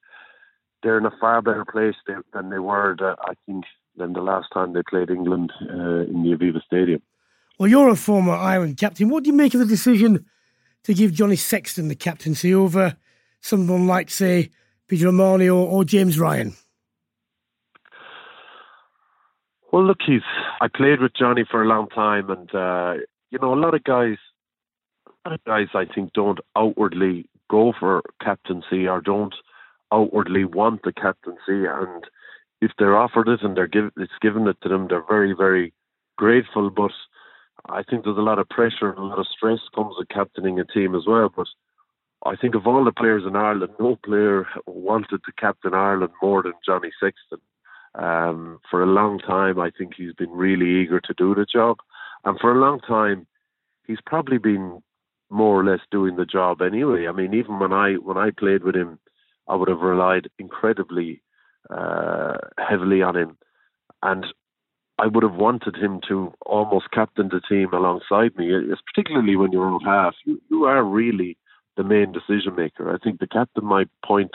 they're 0.83 0.99
in 0.99 1.07
a 1.07 1.17
far 1.21 1.43
better 1.43 1.65
place 1.65 1.95
than 2.07 2.51
they 2.51 2.59
were, 2.59 2.97
I 3.01 3.35
think, 3.47 3.65
than 3.97 4.13
the 4.13 4.21
last 4.21 4.49
time 4.53 4.73
they 4.73 4.83
played 4.89 5.11
England 5.11 5.53
uh, 5.63 6.05
in 6.11 6.23
the 6.23 6.37
Aviva 6.37 6.63
Stadium. 6.63 7.03
Well, 7.59 7.71
you're 7.71 7.89
a 7.89 7.97
former 7.97 8.33
Ireland 8.35 8.77
captain. 8.77 9.09
What 9.09 9.25
do 9.25 9.31
you 9.31 9.37
make 9.37 9.55
of 9.55 9.61
the 9.61 9.67
decision 9.67 10.27
to 10.83 10.95
give 10.95 11.13
Johnny 11.13 11.37
Sexton 11.37 11.89
the 11.89 11.95
captaincy 11.95 12.53
over 12.55 12.97
someone 13.41 13.87
like, 13.87 14.11
say, 14.11 14.51
Peter 14.89 15.09
O'Mahony 15.09 15.49
or, 15.49 15.67
or 15.67 15.85
James 15.85 16.19
Ryan? 16.19 16.55
Well, 19.73 19.85
look, 19.85 19.99
he's. 20.07 20.23
I 20.61 20.69
played 20.69 21.01
with 21.01 21.13
Johnny 21.19 21.45
for 21.51 21.63
a 21.63 21.67
long 21.67 21.89
time, 21.89 22.31
and 22.31 22.55
uh, 22.55 22.95
you 23.35 23.41
know, 23.41 23.53
a 23.53 23.59
lot 23.59 23.75
of 23.75 23.83
guys, 23.83 24.17
a 25.09 25.29
lot 25.29 25.35
of 25.35 25.45
guys, 25.45 25.67
I 25.75 25.93
think, 25.93 26.13
don't 26.13 26.39
outwardly 26.57 27.29
go 27.51 27.73
for 27.79 28.01
captaincy 28.23 28.87
or 28.87 29.01
don't 29.01 29.35
outwardly 29.93 30.45
want 30.45 30.83
the 30.85 30.93
captaincy, 30.93 31.67
and 31.67 32.05
if 32.61 32.71
they're 32.79 32.97
offered 32.97 33.29
it 33.29 33.43
and 33.43 33.57
they're 33.57 33.67
give, 33.67 33.91
it's 33.97 34.13
given 34.23 34.47
it 34.47 34.57
to 34.63 34.69
them, 34.69 34.87
they're 34.89 35.05
very, 35.09 35.35
very 35.35 35.73
grateful. 36.17 36.71
But 36.71 36.93
I 37.69 37.83
think 37.83 38.05
there's 38.05 38.17
a 38.17 38.21
lot 38.21 38.39
of 38.39 38.49
pressure 38.49 38.91
and 38.91 38.99
a 38.99 39.03
lot 39.03 39.19
of 39.19 39.27
stress 39.27 39.59
comes 39.75 39.97
with 39.99 40.09
captaining 40.11 40.61
a 40.61 40.65
team 40.65 40.95
as 40.95 41.03
well. 41.05 41.29
But 41.35 41.49
I 42.25 42.37
think 42.37 42.55
of 42.55 42.69
all 42.69 42.85
the 42.85 42.93
players 42.93 43.25
in 43.27 43.35
Ireland, 43.35 43.73
no 43.81 43.97
player 44.05 44.47
wanted 44.67 45.25
to 45.25 45.33
captain 45.37 45.75
Ireland 45.75 46.13
more 46.23 46.45
than 46.45 46.53
Johnny 46.65 46.91
Sexton. 47.01 47.41
Um, 47.97 48.61
for 48.71 48.83
a 48.83 48.87
long 48.87 49.19
time, 49.19 49.59
I 49.59 49.71
think 49.77 49.95
he's 49.97 50.15
been 50.15 50.31
really 50.31 50.83
eager 50.83 51.01
to 51.01 51.15
do 51.19 51.35
the 51.35 51.45
job, 51.45 51.79
and 52.25 52.39
for 52.41 52.53
a 52.53 52.61
long 52.61 52.81
time, 52.81 53.27
he's 53.87 54.01
probably 54.05 54.39
been 54.39 54.83
more 55.31 55.61
or 55.61 55.65
less 55.65 55.81
doing 55.91 56.17
the 56.17 56.25
job 56.25 56.63
anyway. 56.63 57.07
I 57.07 57.13
mean, 57.13 57.35
even 57.35 57.59
when 57.59 57.73
I 57.73 57.95
when 57.95 58.17
I 58.17 58.31
played 58.31 58.63
with 58.63 58.77
him, 58.77 58.99
I 59.49 59.57
would 59.57 59.69
have 59.69 59.81
relied 59.81 60.29
incredibly 60.39 61.23
uh, 61.71 62.37
heavily 62.59 63.03
on 63.03 63.17
him, 63.17 63.39
and 64.03 64.27
I 64.99 65.07
would 65.07 65.25
have 65.25 65.35
wanted 65.35 65.77
him 65.77 66.01
to 66.09 66.33
almost 66.47 66.91
captain 66.93 67.29
the 67.29 67.41
team 67.41 67.73
alongside 67.73 68.37
me. 68.37 68.55
It's 68.55 68.83
particularly 68.95 69.37
when 69.37 69.51
you're 69.51 69.67
on 69.67 69.81
half, 69.81 70.15
you, 70.25 70.41
you 70.51 70.65
are 70.65 70.85
really 70.85 71.37
the 71.77 71.83
main 71.83 72.13
decision 72.13 72.55
maker. 72.55 72.95
I 72.95 72.99
think 73.03 73.19
the 73.19 73.27
captain 73.27 73.65
might 73.65 73.89
point 74.05 74.31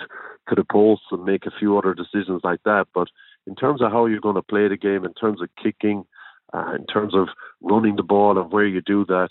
to 0.50 0.56
the 0.56 0.66
post 0.66 1.04
and 1.12 1.24
make 1.24 1.46
a 1.46 1.58
few 1.58 1.78
other 1.78 1.94
decisions 1.94 2.42
like 2.44 2.62
that, 2.66 2.88
but 2.94 3.08
in 3.48 3.56
terms 3.56 3.82
of 3.82 3.92
how 3.92 4.06
you're 4.06 4.20
going 4.20 4.36
to 4.36 4.42
play 4.42 4.68
the 4.68 4.76
game, 4.76 5.06
in 5.06 5.14
terms 5.14 5.42
of 5.42 5.48
kicking, 5.62 6.06
uh, 6.54 6.74
in 6.76 6.86
terms 6.86 7.16
of 7.16 7.28
running 7.62 7.96
the 7.96 8.04
ball 8.04 8.38
and 8.38 8.52
where 8.52 8.66
you 8.66 8.82
do 8.82 9.06
that, 9.06 9.30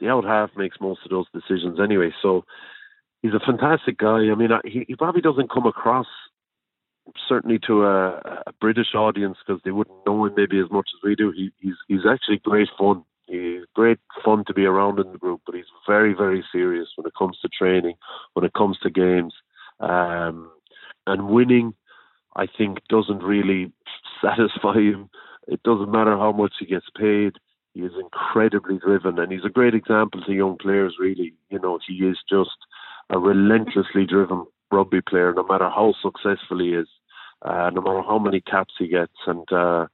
the 0.00 0.08
out 0.08 0.24
half 0.24 0.50
makes 0.56 0.80
most 0.80 1.00
of 1.04 1.10
those 1.10 1.26
decisions 1.32 1.78
anyway. 1.80 2.12
So 2.20 2.44
he's 3.22 3.34
a 3.34 3.40
fantastic 3.40 3.98
guy. 3.98 4.30
I 4.30 4.34
mean, 4.34 4.50
he, 4.64 4.84
he 4.86 4.96
probably 4.96 5.22
doesn't 5.22 5.50
come 5.50 5.66
across 5.66 6.06
certainly 7.28 7.58
to 7.66 7.84
a, 7.84 8.42
a 8.46 8.52
British 8.60 8.94
audience 8.94 9.36
because 9.44 9.60
they 9.64 9.70
wouldn't 9.70 10.06
know 10.06 10.24
him 10.24 10.34
maybe 10.36 10.58
as 10.58 10.70
much 10.70 10.88
as 10.94 11.00
we 11.02 11.14
do. 11.14 11.32
He, 11.34 11.50
he's 11.60 11.74
he's 11.88 12.06
actually 12.08 12.38
great 12.38 12.68
fun. 12.78 13.04
He's 13.26 13.62
great 13.74 13.98
fun 14.24 14.44
to 14.46 14.54
be 14.54 14.64
around 14.64 14.98
in 14.98 15.10
the 15.12 15.18
group, 15.18 15.42
but 15.46 15.54
he's 15.54 15.64
very 15.86 16.14
very 16.14 16.44
serious 16.52 16.88
when 16.96 17.06
it 17.06 17.14
comes 17.18 17.38
to 17.40 17.48
training, 17.48 17.94
when 18.34 18.44
it 18.44 18.54
comes 18.54 18.78
to 18.78 18.90
games, 18.90 19.34
um, 19.80 20.50
and 21.06 21.28
winning. 21.28 21.74
I 22.36 22.46
think 22.46 22.78
doesn't 22.88 23.22
really 23.22 23.72
satisfy 24.22 24.74
him. 24.74 25.10
It 25.46 25.62
doesn't 25.62 25.90
matter 25.90 26.16
how 26.16 26.32
much 26.32 26.54
he 26.58 26.66
gets 26.66 26.86
paid. 26.96 27.34
He 27.74 27.80
is 27.80 27.92
incredibly 28.00 28.78
driven, 28.78 29.18
and 29.18 29.32
he's 29.32 29.44
a 29.44 29.50
great 29.50 29.74
example 29.74 30.20
to 30.22 30.32
young 30.32 30.56
players. 30.56 30.94
Really, 30.98 31.34
you 31.50 31.58
know, 31.58 31.78
he 31.86 31.94
is 31.94 32.18
just 32.28 32.56
a 33.10 33.18
relentlessly 33.18 34.06
driven 34.06 34.46
rugby 34.70 35.00
player, 35.00 35.32
no 35.34 35.44
matter 35.44 35.68
how 35.68 35.94
successful 36.00 36.60
he 36.60 36.74
is, 36.74 36.88
uh, 37.42 37.70
no 37.72 37.80
matter 37.80 38.02
how 38.02 38.18
many 38.18 38.40
caps 38.40 38.74
he 38.78 38.88
gets. 38.88 39.12
And 39.26 39.50
uh, 39.52 39.86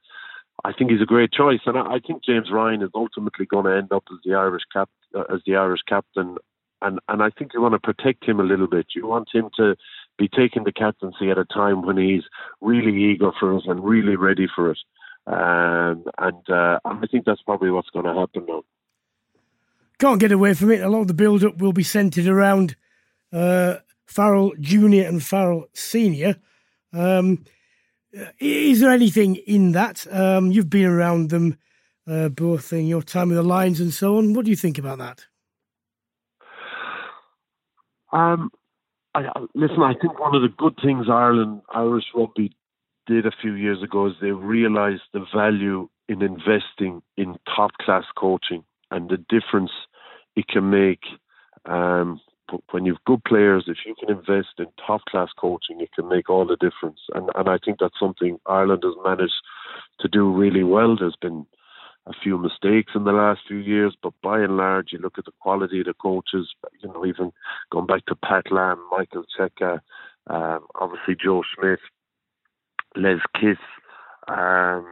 I 0.63 0.73
think 0.73 0.91
he's 0.91 1.01
a 1.01 1.05
great 1.05 1.31
choice. 1.31 1.61
And 1.65 1.77
I, 1.77 1.95
I 1.95 1.99
think 1.99 2.23
James 2.23 2.51
Ryan 2.51 2.83
is 2.83 2.91
ultimately 2.93 3.45
going 3.45 3.65
to 3.65 3.75
end 3.75 3.91
up 3.91 4.03
as 4.11 4.19
the 4.23 4.35
Irish 4.35 4.63
cap 4.71 4.89
uh, 5.15 5.23
as 5.33 5.41
the 5.45 5.55
Irish 5.55 5.81
captain. 5.87 6.37
And 6.81 6.99
and 7.09 7.21
I 7.21 7.29
think 7.29 7.53
you 7.53 7.61
want 7.61 7.73
to 7.73 7.79
protect 7.79 8.25
him 8.25 8.39
a 8.39 8.43
little 8.43 8.67
bit. 8.67 8.87
You 8.95 9.07
want 9.07 9.29
him 9.33 9.49
to 9.57 9.75
be 10.17 10.27
taking 10.27 10.63
the 10.63 10.71
captaincy 10.71 11.29
at 11.29 11.37
a 11.37 11.45
time 11.45 11.81
when 11.83 11.97
he's 11.97 12.23
really 12.59 12.95
eager 13.11 13.31
for 13.39 13.55
it 13.55 13.65
and 13.65 13.83
really 13.83 14.15
ready 14.15 14.47
for 14.55 14.71
it. 14.71 14.79
Um, 15.27 16.05
and 16.17 16.49
uh, 16.49 16.79
I 16.83 17.07
think 17.11 17.25
that's 17.25 17.41
probably 17.43 17.71
what's 17.71 17.89
going 17.89 18.05
to 18.05 18.13
happen 18.13 18.45
now. 18.47 18.63
Can't 19.99 20.19
get 20.19 20.31
away 20.31 20.53
from 20.55 20.71
it. 20.71 20.81
A 20.81 20.89
lot 20.89 21.01
of 21.01 21.07
the 21.07 21.13
build 21.13 21.43
up 21.43 21.59
will 21.59 21.73
be 21.73 21.83
centred 21.83 22.27
around 22.27 22.75
uh, 23.31 23.75
Farrell 24.07 24.51
Junior 24.59 25.07
and 25.07 25.23
Farrell 25.23 25.67
Senior. 25.73 26.37
Um, 26.91 27.45
is 28.39 28.79
there 28.79 28.91
anything 28.91 29.35
in 29.35 29.71
that? 29.73 30.05
Um, 30.11 30.51
you've 30.51 30.69
been 30.69 30.87
around 30.87 31.29
them 31.29 31.57
uh, 32.07 32.29
both 32.29 32.73
in 32.73 32.87
your 32.87 33.03
time 33.03 33.29
with 33.29 33.37
the 33.37 33.43
Lions 33.43 33.79
and 33.79 33.93
so 33.93 34.17
on. 34.17 34.33
What 34.33 34.45
do 34.45 34.51
you 34.51 34.57
think 34.57 34.77
about 34.77 34.97
that? 34.97 35.25
Um, 38.11 38.51
I, 39.13 39.27
listen, 39.55 39.81
I 39.81 39.93
think 39.93 40.19
one 40.19 40.35
of 40.35 40.41
the 40.41 40.49
good 40.57 40.75
things 40.83 41.07
Ireland 41.09 41.61
Irish 41.73 42.05
rugby 42.13 42.55
did 43.07 43.25
a 43.25 43.31
few 43.41 43.53
years 43.53 43.81
ago 43.83 44.07
is 44.07 44.13
they 44.21 44.31
realised 44.31 45.03
the 45.13 45.25
value 45.33 45.89
in 46.07 46.21
investing 46.21 47.01
in 47.17 47.35
top 47.55 47.71
class 47.79 48.03
coaching 48.17 48.63
and 48.89 49.09
the 49.09 49.17
difference 49.17 49.71
it 50.35 50.47
can 50.47 50.69
make 50.69 51.01
um, 51.65 52.19
when 52.71 52.85
you've 52.85 53.03
good 53.05 53.23
players, 53.23 53.65
if 53.67 53.77
you 53.85 53.95
can 53.95 54.09
invest 54.09 54.59
in 54.59 54.65
top 54.85 55.01
class 55.05 55.29
coaching, 55.37 55.79
it 55.79 55.91
can 55.93 56.09
make 56.09 56.29
all 56.29 56.45
the 56.45 56.57
difference. 56.57 56.99
And 57.13 57.29
and 57.35 57.49
I 57.49 57.57
think 57.63 57.77
that's 57.79 57.99
something 57.99 58.39
Ireland 58.45 58.83
has 58.83 58.95
managed 59.03 59.33
to 59.99 60.07
do 60.07 60.31
really 60.31 60.63
well. 60.63 60.97
There's 60.97 61.15
been 61.21 61.45
a 62.07 62.13
few 62.23 62.37
mistakes 62.37 62.93
in 62.95 63.03
the 63.03 63.11
last 63.11 63.41
few 63.47 63.57
years, 63.57 63.95
but 64.01 64.13
by 64.23 64.39
and 64.39 64.57
large, 64.57 64.87
you 64.91 64.99
look 64.99 65.17
at 65.17 65.25
the 65.25 65.31
quality 65.39 65.81
of 65.81 65.85
the 65.85 65.93
coaches. 65.93 66.49
You 66.81 66.89
know, 66.89 67.05
even 67.05 67.31
going 67.71 67.85
back 67.85 68.05
to 68.07 68.15
Pat 68.15 68.51
Lam, 68.51 68.83
Michael 68.91 69.23
Cheika, 69.37 69.79
um, 70.27 70.65
obviously 70.79 71.15
Joe 71.21 71.43
Schmidt, 71.55 71.79
Les 72.95 73.19
Kiss. 73.39 73.57
Um, 74.27 74.85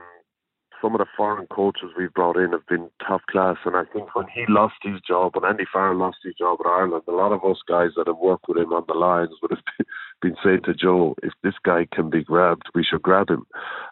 some 0.82 0.96
of 0.96 1.00
the 1.00 1.06
foreign 1.18 1.46
coaches 1.48 1.90
we've 1.98 2.14
brought 2.14 2.38
in 2.38 2.52
have 2.52 2.66
been 2.68 2.90
top 3.06 3.22
class. 3.30 3.58
And 3.66 3.76
I 3.76 3.84
think 3.92 4.16
when 4.16 4.28
he 4.34 4.46
lost 4.48 4.76
his 4.82 5.02
job, 5.06 5.36
when 5.36 5.50
Andy 5.50 5.66
Farrell 5.72 5.98
lost 5.98 6.18
his 6.24 6.36
job 6.36 6.60
in 6.64 6.72
Ireland, 6.72 7.04
a 7.08 7.12
lot 7.12 7.34
of 7.34 7.44
us 7.44 7.58
guys 7.68 7.92
that 7.98 8.08
have 8.08 8.18
worked 8.18 8.46
with 8.48 8.58
him 8.58 8.72
on 8.72 8.86
the 8.88 8.94
Lions 8.94 9.36
would 9.42 9.52
have 9.52 9.88
been 10.22 10.36
saying 10.44 10.62
to 10.66 10.74
Joe, 10.74 11.16
if 11.22 11.34
this 11.44 11.56
guy 11.64 11.88
can 11.94 12.10
be 12.10 12.24
grabbed, 12.24 12.70
we 12.74 12.84
should 12.84 13.02
grab 13.02 13.30
him. 13.30 13.46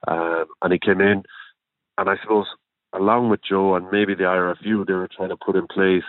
Um, 0.08 0.46
and 0.62 0.72
he 0.72 0.80
came 0.80 1.02
in, 1.02 1.24
and 1.98 2.10
I 2.10 2.16
suppose 2.22 2.48
along 2.94 3.30
with 3.30 3.42
Joe 3.48 3.76
and 3.76 3.90
maybe 3.92 4.16
the 4.16 4.24
IRFU, 4.24 4.88
they 4.88 4.94
were 4.94 5.10
trying 5.16 5.30
to 5.30 5.38
put 5.38 5.56
in 5.56 5.68
place 5.68 6.08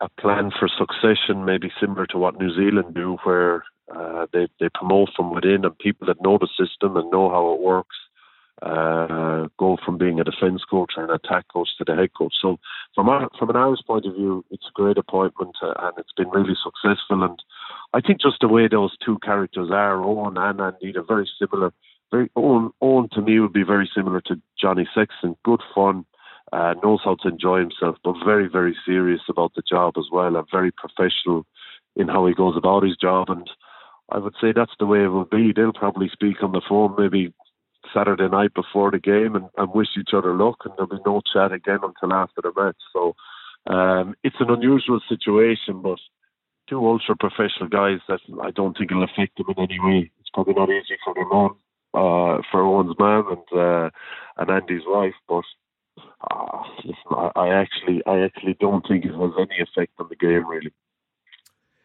a 0.00 0.08
plan 0.20 0.50
for 0.58 0.68
succession, 0.68 1.44
maybe 1.44 1.70
similar 1.80 2.06
to 2.06 2.18
what 2.18 2.38
New 2.38 2.54
Zealand 2.54 2.94
do, 2.94 3.16
where 3.24 3.62
uh, 3.94 4.26
they 4.32 4.46
they 4.60 4.68
promote 4.74 5.10
from 5.16 5.34
within 5.34 5.64
and 5.64 5.78
people 5.78 6.06
that 6.06 6.22
know 6.22 6.38
the 6.38 6.48
system 6.58 6.96
and 6.96 7.10
know 7.10 7.30
how 7.30 7.52
it 7.52 7.60
works 7.60 7.96
uh, 8.62 9.48
go 9.58 9.76
from 9.84 9.98
being 9.98 10.20
a 10.20 10.24
defence 10.24 10.62
coach 10.70 10.92
or 10.96 11.04
an 11.04 11.10
attack 11.10 11.46
coach 11.52 11.68
to 11.76 11.84
the 11.84 11.94
head 11.94 12.10
coach. 12.16 12.34
So, 12.40 12.58
from 12.94 13.08
our, 13.08 13.28
from 13.38 13.50
an 13.50 13.56
Irish 13.56 13.80
point 13.86 14.06
of 14.06 14.14
view, 14.14 14.44
it's 14.50 14.66
a 14.68 14.72
great 14.74 14.96
appointment 14.96 15.56
uh, 15.62 15.74
and 15.82 15.92
it's 15.98 16.12
been 16.16 16.30
really 16.30 16.54
successful. 16.62 17.22
And 17.22 17.42
I 17.92 18.00
think 18.00 18.20
just 18.20 18.40
the 18.40 18.48
way 18.48 18.68
those 18.68 18.96
two 19.04 19.18
characters 19.18 19.70
are, 19.70 20.02
Owen 20.02 20.36
and 20.38 20.60
Andy, 20.60 20.96
are 20.96 21.02
very 21.02 21.28
similar. 21.38 21.72
Very 22.10 22.30
Owen, 22.36 22.70
Owen 22.80 23.08
to 23.12 23.22
me 23.22 23.40
would 23.40 23.52
be 23.52 23.64
very 23.64 23.90
similar 23.94 24.20
to 24.22 24.40
Johnny 24.60 24.88
Sexton. 24.94 25.36
Good 25.44 25.60
fun, 25.74 26.06
uh, 26.52 26.74
knows 26.82 27.00
how 27.04 27.16
to 27.16 27.28
enjoy 27.28 27.58
himself, 27.58 27.96
but 28.04 28.14
very 28.24 28.48
very 28.48 28.76
serious 28.86 29.22
about 29.28 29.54
the 29.54 29.62
job 29.68 29.94
as 29.98 30.06
well, 30.12 30.36
and 30.36 30.46
very 30.50 30.70
professional 30.70 31.44
in 31.96 32.08
how 32.08 32.26
he 32.26 32.34
goes 32.34 32.56
about 32.56 32.84
his 32.84 32.96
job. 32.96 33.30
And 33.30 33.48
I 34.10 34.18
would 34.18 34.34
say 34.40 34.52
that's 34.52 34.74
the 34.78 34.86
way 34.86 35.04
it 35.04 35.08
will 35.08 35.24
be. 35.24 35.52
They'll 35.52 35.72
probably 35.72 36.08
speak 36.12 36.42
on 36.42 36.52
the 36.52 36.62
phone 36.68 36.94
maybe 36.98 37.32
Saturday 37.94 38.28
night 38.28 38.54
before 38.54 38.90
the 38.90 38.98
game 38.98 39.34
and, 39.34 39.46
and 39.56 39.72
wish 39.72 39.88
each 39.98 40.10
other 40.12 40.34
luck, 40.34 40.58
and 40.64 40.74
there'll 40.76 40.88
be 40.88 41.02
no 41.06 41.20
chat 41.32 41.52
again 41.52 41.80
until 41.82 42.16
after 42.16 42.42
the 42.42 42.52
match. 42.56 42.76
So 42.92 43.14
um, 43.66 44.14
it's 44.22 44.36
an 44.40 44.50
unusual 44.50 45.00
situation, 45.08 45.80
but 45.82 45.98
two 46.68 46.86
ultra 46.86 47.16
professional 47.16 47.68
guys 47.68 48.00
that 48.08 48.20
I 48.42 48.50
don't 48.50 48.76
think 48.76 48.90
it'll 48.90 49.04
affect 49.04 49.36
them 49.36 49.46
in 49.56 49.62
any 49.62 49.80
way. 49.80 50.10
It's 50.20 50.30
probably 50.32 50.54
not 50.54 50.70
easy 50.70 50.96
for 51.04 51.14
their 51.14 51.26
mom, 51.26 51.56
uh, 51.94 52.42
for 52.50 52.62
Owen's 52.62 52.96
mom, 52.98 53.28
and 53.28 53.58
uh, 53.60 53.90
and 54.36 54.50
Andy's 54.50 54.86
wife. 54.86 55.14
But 55.28 55.44
uh, 56.30 56.62
listen, 56.84 57.10
I, 57.10 57.30
I 57.36 57.48
actually, 57.54 58.02
I 58.06 58.20
actually 58.20 58.56
don't 58.60 58.86
think 58.86 59.04
it 59.04 59.12
has 59.12 59.32
any 59.38 59.60
effect 59.60 59.92
on 59.98 60.08
the 60.08 60.16
game 60.16 60.46
really. 60.46 60.72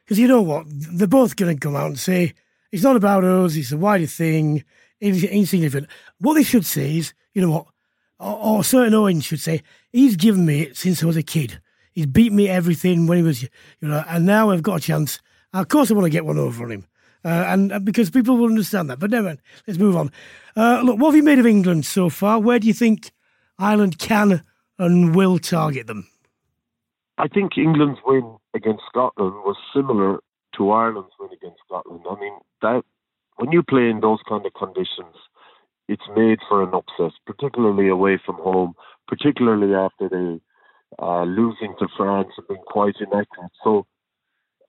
Because 0.10 0.18
you 0.18 0.28
know 0.28 0.42
what, 0.42 0.66
they're 0.68 1.08
both 1.08 1.36
going 1.36 1.56
to 1.56 1.60
come 1.60 1.76
out 1.76 1.86
and 1.86 2.00
say 2.00 2.34
it's 2.72 2.82
not 2.82 2.96
about 2.96 3.24
us; 3.24 3.56
it's 3.56 3.72
a 3.72 3.78
wider 3.78 4.08
thing. 4.08 4.64
It's 5.00 5.24
insignificant. 5.24 5.88
What 6.18 6.34
they 6.34 6.42
should 6.42 6.66
say 6.66 6.98
is, 6.98 7.14
you 7.36 7.44
know 7.44 7.52
what, 7.52 7.68
or, 8.18 8.58
or 8.58 8.64
certain 8.64 8.96
Owen 8.96 9.22
should 9.22 9.40
say, 9.40 9.62
he's 9.92 10.16
given 10.16 10.48
me 10.48 10.62
it 10.64 10.78
since 10.78 11.04
I 11.04 11.06
was 11.06 11.16
a 11.16 11.22
kid. 11.22 11.62
He's 11.92 12.08
beat 12.08 12.34
me 12.34 12.50
everything 12.50 13.06
when 13.06 13.20
he 13.20 13.24
was, 13.24 13.44
you 13.44 13.50
know, 13.82 14.04
and 14.08 14.26
now 14.26 14.50
I've 14.50 14.64
got 14.64 14.80
a 14.80 14.82
chance. 14.82 15.20
Of 15.54 15.68
course, 15.68 15.92
I 15.92 15.94
want 15.94 16.06
to 16.06 16.10
get 16.10 16.26
one 16.26 16.40
over 16.40 16.64
on 16.64 16.72
him. 16.72 16.88
Uh, 17.24 17.28
and 17.46 17.72
uh, 17.72 17.78
because 17.78 18.10
people 18.10 18.36
will 18.36 18.48
understand 18.48 18.90
that. 18.90 18.98
But 18.98 19.12
never 19.12 19.28
mind, 19.28 19.42
let's 19.68 19.80
move 19.80 19.96
on. 19.96 20.12
Uh, 20.56 20.82
look, 20.84 20.98
what 20.98 21.10
have 21.10 21.18
you 21.18 21.24
made 21.24 21.38
of 21.38 21.46
England 21.46 21.86
so 21.86 22.10
far? 22.10 22.40
Where 22.40 22.58
do 22.58 22.66
you 22.66 22.74
think 22.74 23.12
Ireland 23.60 24.00
can 24.00 24.42
and 24.80 25.14
will 25.14 25.38
target 25.38 25.86
them? 25.86 26.08
I 27.20 27.28
think 27.28 27.58
England's 27.58 28.00
win 28.06 28.38
against 28.56 28.84
Scotland 28.88 29.34
was 29.44 29.58
similar 29.76 30.20
to 30.56 30.72
Ireland's 30.72 31.12
win 31.20 31.32
against 31.34 31.60
Scotland. 31.68 32.06
I 32.10 32.18
mean, 32.18 32.40
that 32.62 32.84
when 33.36 33.52
you 33.52 33.62
play 33.62 33.90
in 33.90 34.00
those 34.00 34.20
kind 34.28 34.46
of 34.46 34.54
conditions, 34.54 35.16
it's 35.90 36.08
made 36.16 36.40
for 36.48 36.64
an 36.64 36.74
upset, 36.74 37.12
particularly 37.26 37.90
away 37.90 38.22
from 38.26 38.36
home, 38.36 38.74
particularly 39.06 39.74
after 39.76 40.08
they 40.08 40.40
uh, 41.04 41.24
losing 41.24 41.76
to 41.80 41.88
France 41.98 42.30
and 42.38 42.48
being 42.48 42.62
quite 42.66 42.96
inaccurate. 43.02 43.52
So 43.66 43.86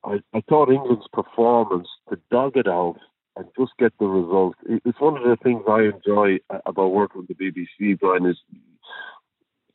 I, 0.02 0.19
I 0.35 0.42
thought 0.49 0.73
England's 0.73 1.07
performance 1.12 1.87
to 2.09 2.19
dog 2.33 2.57
it 2.57 2.66
out 2.66 2.97
and 3.37 3.47
just 3.57 3.73
get 3.78 3.92
the 4.00 4.07
result. 4.07 4.57
It's 4.69 5.00
one 5.00 5.16
of 5.16 5.23
the 5.23 5.37
things 5.40 5.62
I 5.69 5.83
enjoy 5.83 6.38
about 6.66 6.88
working 6.88 7.21
with 7.23 7.28
the 7.28 7.35
BBC, 7.35 8.00
Brian, 8.00 8.26
is 8.26 8.38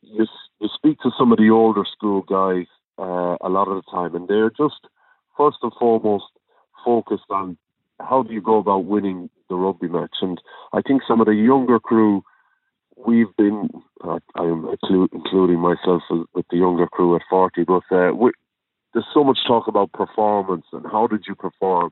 you, 0.06 0.26
you 0.60 0.68
speak 0.74 0.98
to 1.00 1.10
some 1.18 1.32
of 1.32 1.38
the 1.38 1.50
older 1.50 1.84
school 1.90 2.22
guys 2.22 2.66
uh, 2.98 3.36
a 3.40 3.48
lot 3.48 3.68
of 3.68 3.76
the 3.76 3.90
time, 3.90 4.14
and 4.14 4.28
they're 4.28 4.50
just 4.50 4.86
first 5.36 5.58
and 5.62 5.72
foremost 5.78 6.24
focused 6.84 7.30
on 7.30 7.56
how 8.00 8.22
do 8.22 8.32
you 8.32 8.40
go 8.40 8.58
about 8.58 8.84
winning 8.84 9.30
the 9.48 9.54
rugby 9.54 9.88
match. 9.88 10.16
And 10.20 10.40
I 10.72 10.80
think 10.82 11.02
some 11.06 11.20
of 11.20 11.26
the 11.26 11.34
younger 11.34 11.78
crew, 11.78 12.22
we've 12.96 13.34
been, 13.36 13.68
uh, 14.04 14.18
I'm 14.34 14.66
including 15.12 15.58
myself 15.58 16.02
with 16.34 16.46
the 16.50 16.56
younger 16.56 16.86
crew 16.86 17.16
at 17.16 17.22
40, 17.28 17.64
but 17.64 17.82
uh, 17.90 18.12
we, 18.14 18.32
there's 18.92 19.06
so 19.12 19.24
much 19.24 19.38
talk 19.46 19.66
about 19.66 19.92
performance 19.92 20.66
and 20.72 20.84
how 20.90 21.06
did 21.06 21.24
you 21.28 21.34
perform. 21.34 21.90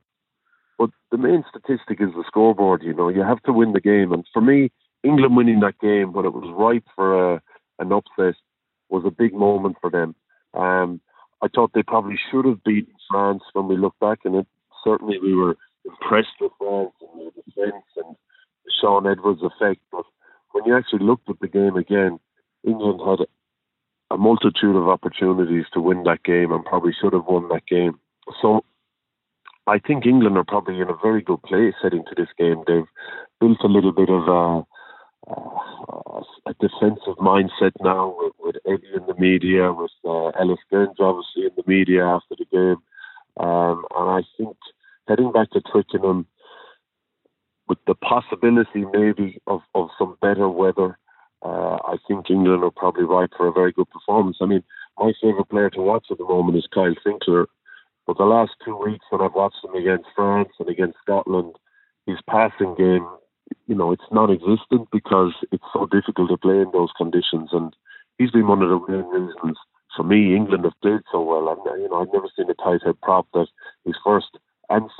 But 0.78 0.90
the 1.10 1.18
main 1.18 1.44
statistic 1.48 2.00
is 2.00 2.14
the 2.14 2.24
scoreboard. 2.26 2.82
You 2.82 2.94
know, 2.94 3.08
you 3.08 3.22
have 3.22 3.42
to 3.44 3.52
win 3.52 3.72
the 3.72 3.80
game. 3.80 4.12
And 4.12 4.24
for 4.32 4.42
me, 4.42 4.72
England 5.04 5.36
winning 5.36 5.60
that 5.60 5.78
game 5.78 6.12
when 6.12 6.24
it 6.24 6.32
was 6.32 6.52
ripe 6.56 6.84
for 6.96 7.34
a, 7.34 7.42
an 7.78 7.92
upset 7.92 8.34
was 8.88 9.04
a 9.06 9.10
big 9.10 9.34
moment 9.34 9.76
for 9.80 9.90
them. 9.90 10.14
Um, 10.54 11.00
I 11.42 11.48
thought 11.48 11.72
they 11.74 11.82
probably 11.82 12.18
should 12.30 12.44
have 12.44 12.62
beaten 12.64 12.94
France 13.10 13.42
when 13.52 13.68
we 13.68 13.76
look 13.76 13.94
back, 14.00 14.20
and 14.24 14.34
it 14.36 14.46
certainly 14.84 15.18
we 15.18 15.34
were 15.34 15.56
impressed 15.84 16.36
with 16.40 16.52
France 16.58 16.92
and 17.00 17.26
the 17.26 17.42
defence 17.42 17.84
and 17.96 18.16
the 18.64 18.72
Shaun 18.80 19.06
Edwards 19.06 19.42
effect. 19.42 19.80
But 19.90 20.04
when 20.52 20.64
you 20.64 20.76
actually 20.76 21.04
looked 21.04 21.28
at 21.28 21.40
the 21.40 21.48
game 21.48 21.76
again, 21.76 22.18
England 22.66 23.00
had 23.06 23.26
a 24.10 24.16
multitude 24.16 24.76
of 24.76 24.88
opportunities 24.88 25.66
to 25.72 25.80
win 25.80 26.04
that 26.04 26.22
game 26.22 26.52
and 26.52 26.64
probably 26.64 26.92
should 26.98 27.12
have 27.12 27.26
won 27.26 27.48
that 27.48 27.66
game. 27.66 27.98
So 28.40 28.64
I 29.66 29.78
think 29.78 30.06
England 30.06 30.36
are 30.36 30.44
probably 30.44 30.80
in 30.80 30.88
a 30.88 30.96
very 31.02 31.22
good 31.22 31.42
place 31.42 31.74
heading 31.82 32.04
to 32.04 32.14
this 32.16 32.28
game. 32.38 32.62
They've 32.66 32.88
built 33.40 33.58
a 33.64 33.68
little 33.68 33.92
bit 33.92 34.08
of 34.10 34.28
a, 34.28 34.64
a 35.26 36.54
defensive 36.60 37.16
mindset 37.18 37.72
now 37.80 38.14
with, 38.18 38.32
with, 38.38 38.56
Eddie 38.66 38.94
in 38.94 39.06
the 39.06 39.14
media, 39.18 39.72
with 39.72 39.90
uh, 40.04 40.28
Ellis 40.40 40.58
Genge 40.72 41.00
obviously 41.00 41.44
in 41.44 41.50
the 41.56 41.64
media 41.66 42.04
after 42.04 42.34
the 42.38 42.46
game. 42.52 42.76
Um, 43.38 43.84
and 43.96 44.10
I 44.10 44.22
think 44.36 44.56
heading 45.08 45.32
back 45.32 45.50
to 45.50 45.60
Twickenham 45.60 46.26
with 47.68 47.78
the 47.86 47.94
possibility 47.94 48.84
maybe 48.92 49.40
of, 49.46 49.62
of 49.74 49.88
some 49.98 50.16
better 50.20 50.48
weather 50.48 50.98
uh, 51.44 51.76
I 51.84 51.96
think 52.08 52.30
England 52.30 52.64
are 52.64 52.70
probably 52.70 53.04
right 53.04 53.28
for 53.36 53.46
a 53.46 53.52
very 53.52 53.70
good 53.70 53.90
performance. 53.90 54.38
I 54.40 54.46
mean, 54.46 54.64
my 54.98 55.12
favourite 55.20 55.48
player 55.50 55.70
to 55.70 55.82
watch 55.82 56.06
at 56.10 56.18
the 56.18 56.24
moment 56.24 56.56
is 56.56 56.66
Kyle 56.72 56.94
Sinckler. 57.06 57.46
But 58.06 58.16
the 58.16 58.24
last 58.24 58.52
two 58.64 58.76
weeks 58.76 59.04
when 59.10 59.20
I've 59.20 59.34
watched 59.34 59.64
him 59.64 59.74
against 59.74 60.08
France 60.16 60.50
and 60.58 60.68
against 60.68 60.98
Scotland, 61.02 61.54
his 62.06 62.18
passing 62.28 62.74
game, 62.76 63.06
you 63.66 63.74
know, 63.74 63.92
it's 63.92 64.02
non-existent 64.10 64.88
because 64.92 65.32
it's 65.52 65.64
so 65.72 65.86
difficult 65.86 66.30
to 66.30 66.36
play 66.36 66.60
in 66.60 66.70
those 66.72 66.90
conditions. 66.96 67.50
And 67.52 67.74
he's 68.18 68.30
been 68.30 68.46
one 68.46 68.62
of 68.62 68.68
the 68.68 68.80
main 68.88 69.06
reasons 69.06 69.56
for 69.96 70.02
me 70.02 70.34
England 70.34 70.64
have 70.64 70.80
played 70.82 71.00
so 71.12 71.22
well. 71.22 71.48
And 71.48 71.82
you 71.82 71.88
know, 71.88 72.02
I've 72.02 72.12
never 72.12 72.28
seen 72.36 72.50
a 72.50 72.54
tight 72.54 72.82
head 72.84 73.00
prop 73.02 73.26
that 73.34 73.46
his 73.84 73.96
first 74.04 74.38
and 74.70 74.90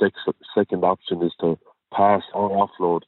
second 0.53 0.83
option 0.83 1.21
is 1.23 1.33
to 1.41 1.57
pass 1.91 2.23
or 2.33 2.49
offload 2.49 3.01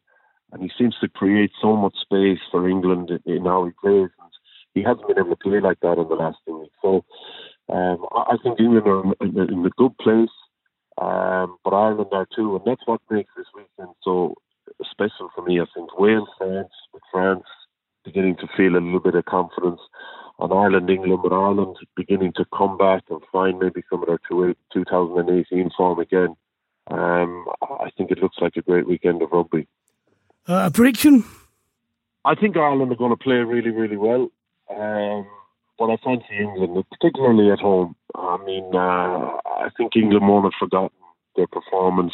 and 0.52 0.62
he 0.62 0.72
seems 0.78 0.96
to 1.02 1.10
create 1.10 1.52
so 1.62 1.76
much 1.76 1.96
space 2.02 2.40
for 2.52 2.70
England 2.70 3.12
in 3.26 3.46
how 3.46 3.66
he 3.66 3.72
plays. 3.82 4.10
And 4.20 4.32
he 4.74 4.84
hasn't 4.84 5.08
been 5.08 5.20
able 5.20 5.36
to 5.36 5.36
play 5.36 5.60
like 5.60 5.80
that 5.82 5.98
in 5.98 6.08
the 6.08 6.16
last 6.16 6.38
two 6.46 6.60
weeks. 6.60 6.76
So 6.82 7.04
um, 7.70 8.06
I 8.16 8.38
think 8.42 8.60
England 8.60 8.88
are 8.88 9.04
in 9.22 9.66
a 9.66 9.70
good 9.78 9.98
place, 9.98 10.30
um, 11.02 11.58
but 11.64 11.74
Ireland 11.74 12.12
are 12.14 12.28
too, 12.34 12.56
and 12.56 12.66
that's 12.66 12.86
what 12.86 13.02
makes 13.10 13.32
this 13.36 13.48
weekend 13.54 13.94
so 14.04 14.36
special 14.90 15.30
for 15.34 15.44
me. 15.44 15.60
I 15.60 15.66
think 15.74 15.98
Wales, 15.98 16.30
France, 16.38 16.72
with 16.94 17.04
France 17.12 17.46
beginning 18.04 18.38
to 18.38 18.48
feel 18.56 18.74
a 18.76 18.80
little 18.80 19.02
bit 19.02 19.16
of 19.16 19.26
confidence, 19.26 19.82
and 20.40 20.54
Ireland, 20.54 20.90
England, 20.90 21.24
with 21.24 21.34
Ireland 21.34 21.76
beginning 21.96 22.34
to 22.38 22.46
come 22.56 22.78
back 22.78 23.04
and 23.10 23.22
find 23.32 23.60
maybe 23.60 23.84
some 23.90 24.02
of 24.02 24.08
their 24.08 24.20
2018 24.72 25.72
form 25.76 26.00
again. 26.00 26.36
Um, 26.90 27.46
I 27.62 27.90
think 27.98 28.12
it 28.12 28.20
looks 28.20 28.38
like 28.40 28.56
a 28.56 28.62
great 28.62 28.88
weekend 28.88 29.22
of 29.22 29.32
rugby. 29.32 29.68
Uh, 30.48 30.68
a 30.68 30.72
prediction? 30.72 31.26
I 32.24 32.36
think 32.36 32.56
Ireland 32.56 32.92
are 32.92 32.96
going 32.96 33.12
to 33.12 33.22
play 33.22 33.36
really, 33.36 33.72
really 33.72 33.98
well. 33.98 34.30
Um, 34.70 35.28
but 35.78 35.90
I 35.90 35.98
fancy 35.98 36.38
England, 36.40 36.84
particularly 36.92 37.52
at 37.52 37.60
home. 37.60 37.96
I 38.16 38.38
mean, 38.46 38.70
uh, 38.74 38.78
I 38.78 39.70
think 39.76 39.96
England 39.96 40.28
won't 40.28 40.46
have 40.46 40.58
forgotten 40.60 40.98
their 41.36 41.48
performance 41.48 42.14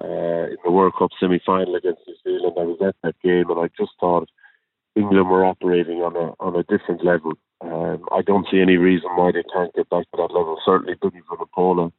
uh, 0.00 0.46
in 0.48 0.56
the 0.64 0.70
World 0.70 0.94
Cup 0.98 1.10
semi 1.20 1.40
final 1.44 1.74
against 1.74 2.02
New 2.06 2.14
Zealand. 2.24 2.56
I 2.58 2.62
was 2.62 2.78
at 2.86 2.96
that 3.02 3.14
game 3.22 3.50
and 3.50 3.60
I 3.60 3.68
just 3.78 3.92
thought 4.00 4.28
England 4.96 5.28
were 5.30 5.44
operating 5.44 5.98
on 5.98 6.16
a 6.16 6.34
on 6.40 6.56
a 6.56 6.62
different 6.64 7.04
level. 7.04 7.32
Um, 7.60 8.04
I 8.10 8.22
don't 8.22 8.46
see 8.50 8.60
any 8.60 8.76
reason 8.76 9.10
why 9.16 9.32
they 9.32 9.44
can't 9.52 9.74
get 9.74 9.88
back 9.90 10.04
to 10.10 10.16
that 10.16 10.34
level. 10.34 10.58
Certainly, 10.64 10.96
Billy 11.00 11.22
Vunipola 11.30 11.92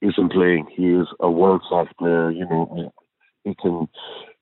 isn't 0.00 0.32
playing. 0.32 0.66
He 0.74 0.92
is 0.92 1.08
a 1.20 1.30
world 1.30 1.62
class 1.62 1.86
player. 1.98 2.30
You 2.30 2.46
know, 2.46 2.92
he 3.44 3.54
can 3.54 3.88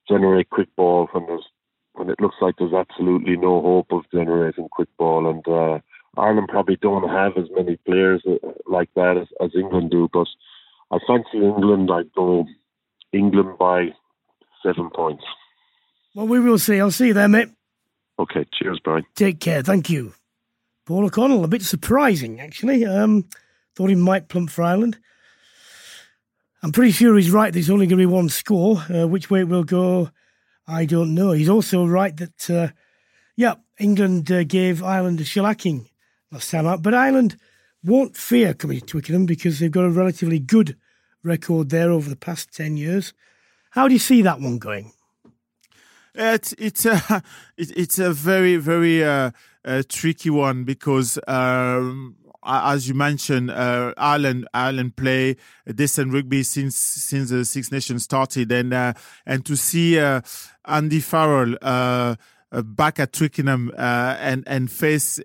generate 0.09 0.51
quick 0.51 0.68
ball 0.77 1.09
when 1.12 1.27
there's 1.27 1.47
when 1.95 2.11
it 2.11 2.21
looks 2.21 2.37
like 2.40 2.57
there's 2.59 2.73
absolutely 2.73 3.37
no 3.37 3.61
hope 3.61 3.87
of 3.90 4.03
generating 4.12 4.68
quick 4.71 4.88
ball. 4.99 5.29
And 5.29 5.47
uh, 5.47 5.81
Ireland 6.21 6.49
probably 6.49 6.77
don't 6.77 7.09
have 7.09 7.33
as 7.37 7.49
many 7.55 7.77
players 7.77 8.23
uh, 8.27 8.49
like 8.66 8.90
that 8.95 9.16
as, 9.16 9.29
as 9.45 9.55
England 9.55 9.90
do. 9.90 10.09
But 10.12 10.29
I 10.90 10.99
fancy 11.07 11.38
England. 11.38 11.90
I'd 11.92 12.12
go 12.12 12.47
England 13.12 13.59
by 13.59 13.88
seven 14.62 14.90
points. 14.90 15.25
Well, 16.14 16.27
we 16.27 16.40
will 16.40 16.59
see. 16.59 16.81
I'll 16.81 16.90
see 16.90 17.09
you 17.09 17.14
there, 17.14 17.29
mate. 17.29 17.48
Okay. 18.18 18.46
Cheers, 18.53 18.81
Brian. 18.83 19.05
Take 19.14 19.40
care. 19.40 19.62
Thank 19.62 19.90
you. 19.90 20.14
Paul 20.87 21.07
O'Connell, 21.07 21.44
a 21.44 21.48
bit 21.48 21.62
surprising, 21.62 22.40
actually. 22.40 22.85
Um, 22.85 23.29
thought 23.77 23.88
he 23.88 23.94
might 23.94 24.29
plump 24.29 24.51
for 24.51 24.62
Ireland. 24.62 24.98
I'm 26.62 26.72
pretty 26.72 26.92
sure 26.92 27.16
he's 27.16 27.31
right. 27.31 27.53
There's 27.53 27.70
only 27.70 27.87
going 27.87 27.98
to 27.98 28.03
be 28.03 28.07
one 28.07 28.29
score. 28.29 28.85
Uh, 28.88 29.07
which 29.07 29.31
way 29.31 29.40
it 29.40 29.48
will 29.48 29.64
go, 29.64 30.11
I 30.66 30.85
don't 30.85 31.14
know. 31.14 31.33
He's 31.33 31.48
also 31.48 31.87
right 31.87 32.16
that, 32.16 32.51
uh, 32.51 32.68
yeah, 33.37 33.55
England 33.79 34.31
uh, 34.31 34.44
gave 34.44 34.83
Ireland 34.83 35.20
a 35.20 35.25
shellacking 35.25 35.88
last 36.31 36.51
time 36.51 36.66
out, 36.66 36.83
but 36.83 36.94
Ireland 36.94 37.37
won't 37.85 38.16
fear 38.16 38.55
coming 38.55 38.81
to 38.81 38.87
Twickenham 38.87 39.27
because 39.27 39.59
they've 39.59 39.70
got 39.70 39.85
a 39.85 39.90
relatively 39.90 40.38
good 40.38 40.77
record 41.23 41.71
there 41.71 41.91
over 41.91 42.09
the 42.09 42.17
past 42.17 42.55
10 42.55 42.77
years. 42.77 43.13
How 43.71 43.89
do 43.89 43.95
you 43.95 44.01
see 44.01 44.23
that 44.23 44.41
one 44.41 44.59
going? 44.59 44.93
It's 46.15 46.53
it's 46.59 46.85
a 46.87 47.23
it's 47.57 47.99
a 47.99 48.13
very 48.13 48.57
very 48.57 49.03
uh, 49.03 49.31
uh, 49.65 49.83
tricky 49.89 50.29
one 50.29 50.65
because 50.65 51.19
um, 51.27 52.17
as 52.45 52.89
you 52.89 52.95
mentioned, 52.95 53.51
uh, 53.51 53.95
Ireland 53.97 54.49
Ireland 54.53 54.97
play 54.97 55.37
decent 55.75 56.13
rugby 56.13 56.43
since 56.43 56.77
since 56.77 57.31
the 57.31 57.45
Six 57.45 57.71
Nations 57.71 58.05
started, 58.05 58.51
and 58.53 58.75
uh, 58.75 58.93
and 59.25 59.45
to 59.47 59.57
see 59.57 59.99
uh, 59.99 60.21
Andy 60.65 61.01
Farrell. 61.01 61.57
Uh, 62.53 62.59
uh, 62.59 62.62
back 62.62 63.01
at 63.01 63.12
Twickenham 63.12 63.71
uh, 63.77 64.17
and 64.21 64.45
and 64.47 64.71
face 64.71 65.21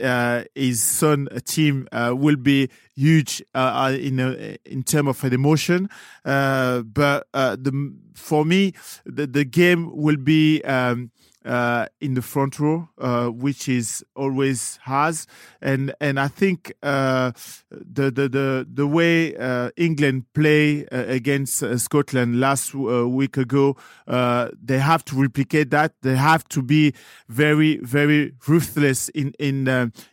his 0.56 0.82
son 0.82 1.28
team 1.46 1.88
will 1.92 2.36
be 2.36 2.70
huge 2.96 3.44
in 3.54 4.58
in 4.66 4.84
terms 4.84 5.10
of 5.10 5.34
emotion. 5.34 5.90
but 6.24 7.28
the, 7.34 7.94
for 8.16 8.46
me, 8.46 8.74
the, 9.06 9.28
the 9.28 9.46
game 9.46 9.96
will 9.96 10.18
be 10.18 10.62
um, 10.64 11.12
uh, 11.48 11.88
in 12.02 12.14
the 12.14 12.22
front 12.22 12.60
row, 12.60 12.90
uh, 12.98 13.28
which 13.28 13.70
is 13.70 14.04
always 14.16 14.78
has, 14.84 15.26
and 15.62 15.94
and 16.02 16.20
I 16.20 16.28
think 16.28 16.74
uh, 16.84 17.32
the, 17.72 18.12
the 18.12 18.28
the 18.28 18.68
the 18.72 18.86
way 18.86 19.36
uh, 19.38 19.70
England 19.78 20.26
play 20.34 20.86
uh, 20.88 21.06
against 21.08 21.64
uh, 21.64 21.78
Scotland 21.78 22.40
last 22.40 22.76
week 22.76 23.38
ago, 23.38 23.78
they 24.06 24.80
have 24.80 25.06
to 25.06 25.16
replicate 25.16 25.70
that. 25.72 25.94
They 26.02 26.16
have 26.16 26.48
to 26.50 26.62
be 26.62 26.94
very 27.30 27.78
very 27.78 28.34
ruthless 28.48 29.10
in 29.10 29.34
in 29.40 29.68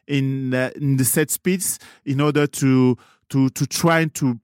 in 0.06 0.54
in 0.54 0.96
the 0.96 1.04
set 1.04 1.30
speeds 1.30 1.78
in 2.04 2.20
order 2.20 2.46
to 2.46 2.96
to 3.30 3.48
to 3.50 3.66
try 3.66 4.04
to 4.04 4.38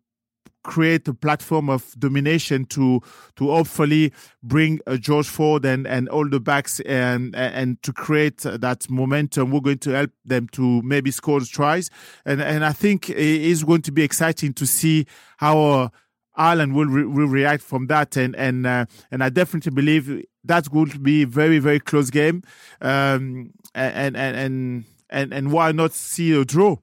create 0.63 1.09
a 1.09 1.15
platform 1.15 1.71
of 1.71 1.95
domination 1.99 2.65
to 2.67 3.01
to 3.37 3.51
hopefully 3.51 4.13
bring 4.43 4.81
uh, 4.87 4.97
George 4.97 5.29
Ford 5.29 5.65
and 5.65 5.87
and 5.87 6.09
all 6.09 6.29
the 6.29 6.41
backs 6.41 6.81
and 6.81 7.35
and 7.35 7.83
to 7.83 7.93
create 7.93 8.39
that 8.39 8.91
momentum. 8.91 9.51
We're 9.51 9.61
going 9.61 9.79
to 9.79 9.91
help 9.91 10.11
them 10.25 10.49
to 10.53 10.83
maybe 10.83 11.11
score 11.11 11.41
tries, 11.41 11.91
and 12.25 12.41
and 12.43 12.65
I 12.65 12.73
think 12.73 13.11
it 13.11 13.17
is 13.17 13.65
going 13.65 13.83
to 13.83 13.93
be 13.93 14.03
exciting 14.03 14.55
to 14.55 14.67
see 14.67 15.07
how. 15.39 15.61
Uh, 15.61 15.89
Ireland 16.37 16.75
will, 16.75 16.87
re- 16.87 17.05
will 17.05 17.27
react 17.27 17.63
from 17.63 17.89
that, 17.89 18.17
and 18.17 18.35
and 18.37 18.67
uh, 18.67 18.87
and 19.11 19.23
I 19.23 19.29
definitely 19.29 19.73
believe 19.73 20.25
that's 20.43 20.69
going 20.69 20.89
to 20.91 20.99
be 20.99 21.23
a 21.23 21.27
very 21.27 21.59
very 21.59 21.81
close 21.81 22.09
game, 22.09 22.45
um, 22.81 23.53
and 23.75 24.17
and 24.17 24.37
and 24.37 24.85
and 25.11 25.35
and 25.35 25.53
why 25.53 25.73
not 25.73 25.93
see 25.93 26.33
a 26.33 26.45
draw? 26.45 26.77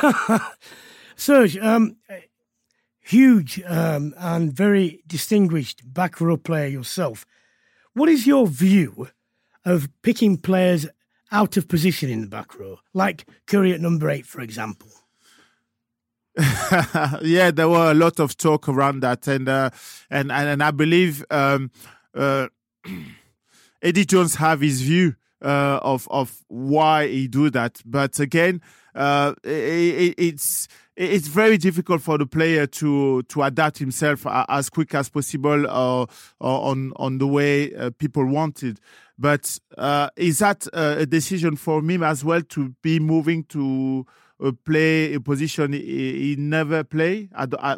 Serge, 1.16 1.56
um, 1.58 1.96
huge 3.08 3.62
um, 3.66 4.14
and 4.18 4.52
very 4.52 5.02
distinguished 5.06 5.82
back 5.92 6.20
row 6.20 6.36
player 6.36 6.66
yourself. 6.66 7.24
What 7.94 8.08
is 8.08 8.26
your 8.26 8.46
view 8.46 9.08
of 9.64 9.88
picking 10.02 10.36
players 10.36 10.86
out 11.32 11.56
of 11.56 11.68
position 11.68 12.10
in 12.10 12.20
the 12.20 12.26
back 12.26 12.58
row, 12.58 12.78
like 12.92 13.26
Curry 13.46 13.72
at 13.72 13.80
number 13.80 14.10
eight, 14.10 14.26
for 14.26 14.40
example? 14.40 14.88
yeah, 17.22 17.50
there 17.50 17.68
were 17.68 17.90
a 17.90 17.94
lot 17.94 18.20
of 18.20 18.36
talk 18.36 18.68
around 18.68 19.00
that, 19.00 19.26
and 19.26 19.48
uh, 19.48 19.70
and, 20.08 20.30
and 20.30 20.62
I 20.62 20.70
believe 20.70 21.24
um, 21.30 21.70
uh, 22.14 22.48
Eddie 23.82 24.04
Jones 24.04 24.36
have 24.36 24.60
his 24.60 24.82
view 24.82 25.16
uh, 25.42 25.78
of 25.82 26.08
of 26.10 26.44
why 26.48 27.06
he 27.08 27.28
do 27.28 27.50
that, 27.50 27.80
but 27.84 28.18
again, 28.20 28.60
uh, 28.94 29.34
it, 29.44 30.14
it's 30.18 30.68
it's 30.96 31.28
very 31.28 31.56
difficult 31.58 32.02
for 32.02 32.18
the 32.18 32.26
player 32.26 32.66
to 32.66 33.22
to 33.24 33.42
adapt 33.42 33.78
himself 33.78 34.26
as 34.48 34.68
quick 34.68 34.94
as 34.94 35.08
possible 35.08 35.66
uh, 35.68 36.06
on 36.40 36.92
on 36.96 37.18
the 37.18 37.26
way 37.26 37.74
uh, 37.74 37.90
people 37.98 38.26
wanted. 38.26 38.80
But 39.18 39.58
uh, 39.76 40.10
is 40.16 40.38
that 40.38 40.66
uh, 40.72 40.96
a 40.98 41.06
decision 41.06 41.56
for 41.56 41.80
him 41.80 42.02
as 42.02 42.24
well 42.24 42.42
to 42.42 42.74
be 42.82 43.00
moving 43.00 43.44
to 43.44 44.06
uh, 44.42 44.52
play 44.64 45.14
a 45.14 45.20
position 45.20 45.72
he, 45.72 45.80
he 45.80 46.36
never 46.36 46.84
play? 46.84 47.28
I, 47.34 47.46
I, 47.58 47.76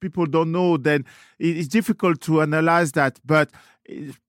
people 0.00 0.26
don't 0.26 0.52
know. 0.52 0.76
Then 0.76 1.04
it's 1.38 1.68
difficult 1.68 2.20
to 2.22 2.42
analyze 2.42 2.92
that, 2.92 3.20
but 3.24 3.50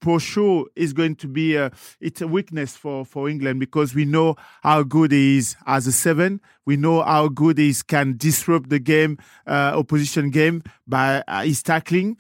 for 0.01 0.19
sure 0.19 0.65
is 0.75 0.93
going 0.93 1.15
to 1.15 1.27
be 1.27 1.55
a 1.55 1.71
it's 1.99 2.21
a 2.21 2.27
weakness 2.27 2.75
for 2.75 3.05
for 3.05 3.29
England 3.29 3.59
because 3.59 3.93
we 3.93 4.05
know 4.05 4.35
how 4.63 4.83
good 4.83 5.11
he 5.11 5.37
is 5.37 5.55
as 5.65 5.87
a 5.87 5.91
seven. 5.91 6.41
We 6.65 6.77
know 6.77 7.01
how 7.01 7.27
good 7.27 7.57
he 7.57 7.69
is, 7.69 7.83
can 7.83 8.15
disrupt 8.17 8.69
the 8.69 8.79
game, 8.79 9.17
uh, 9.47 9.73
opposition 9.75 10.29
game 10.29 10.63
by 10.87 11.23
uh, 11.27 11.43
his 11.43 11.63
tackling, 11.63 12.17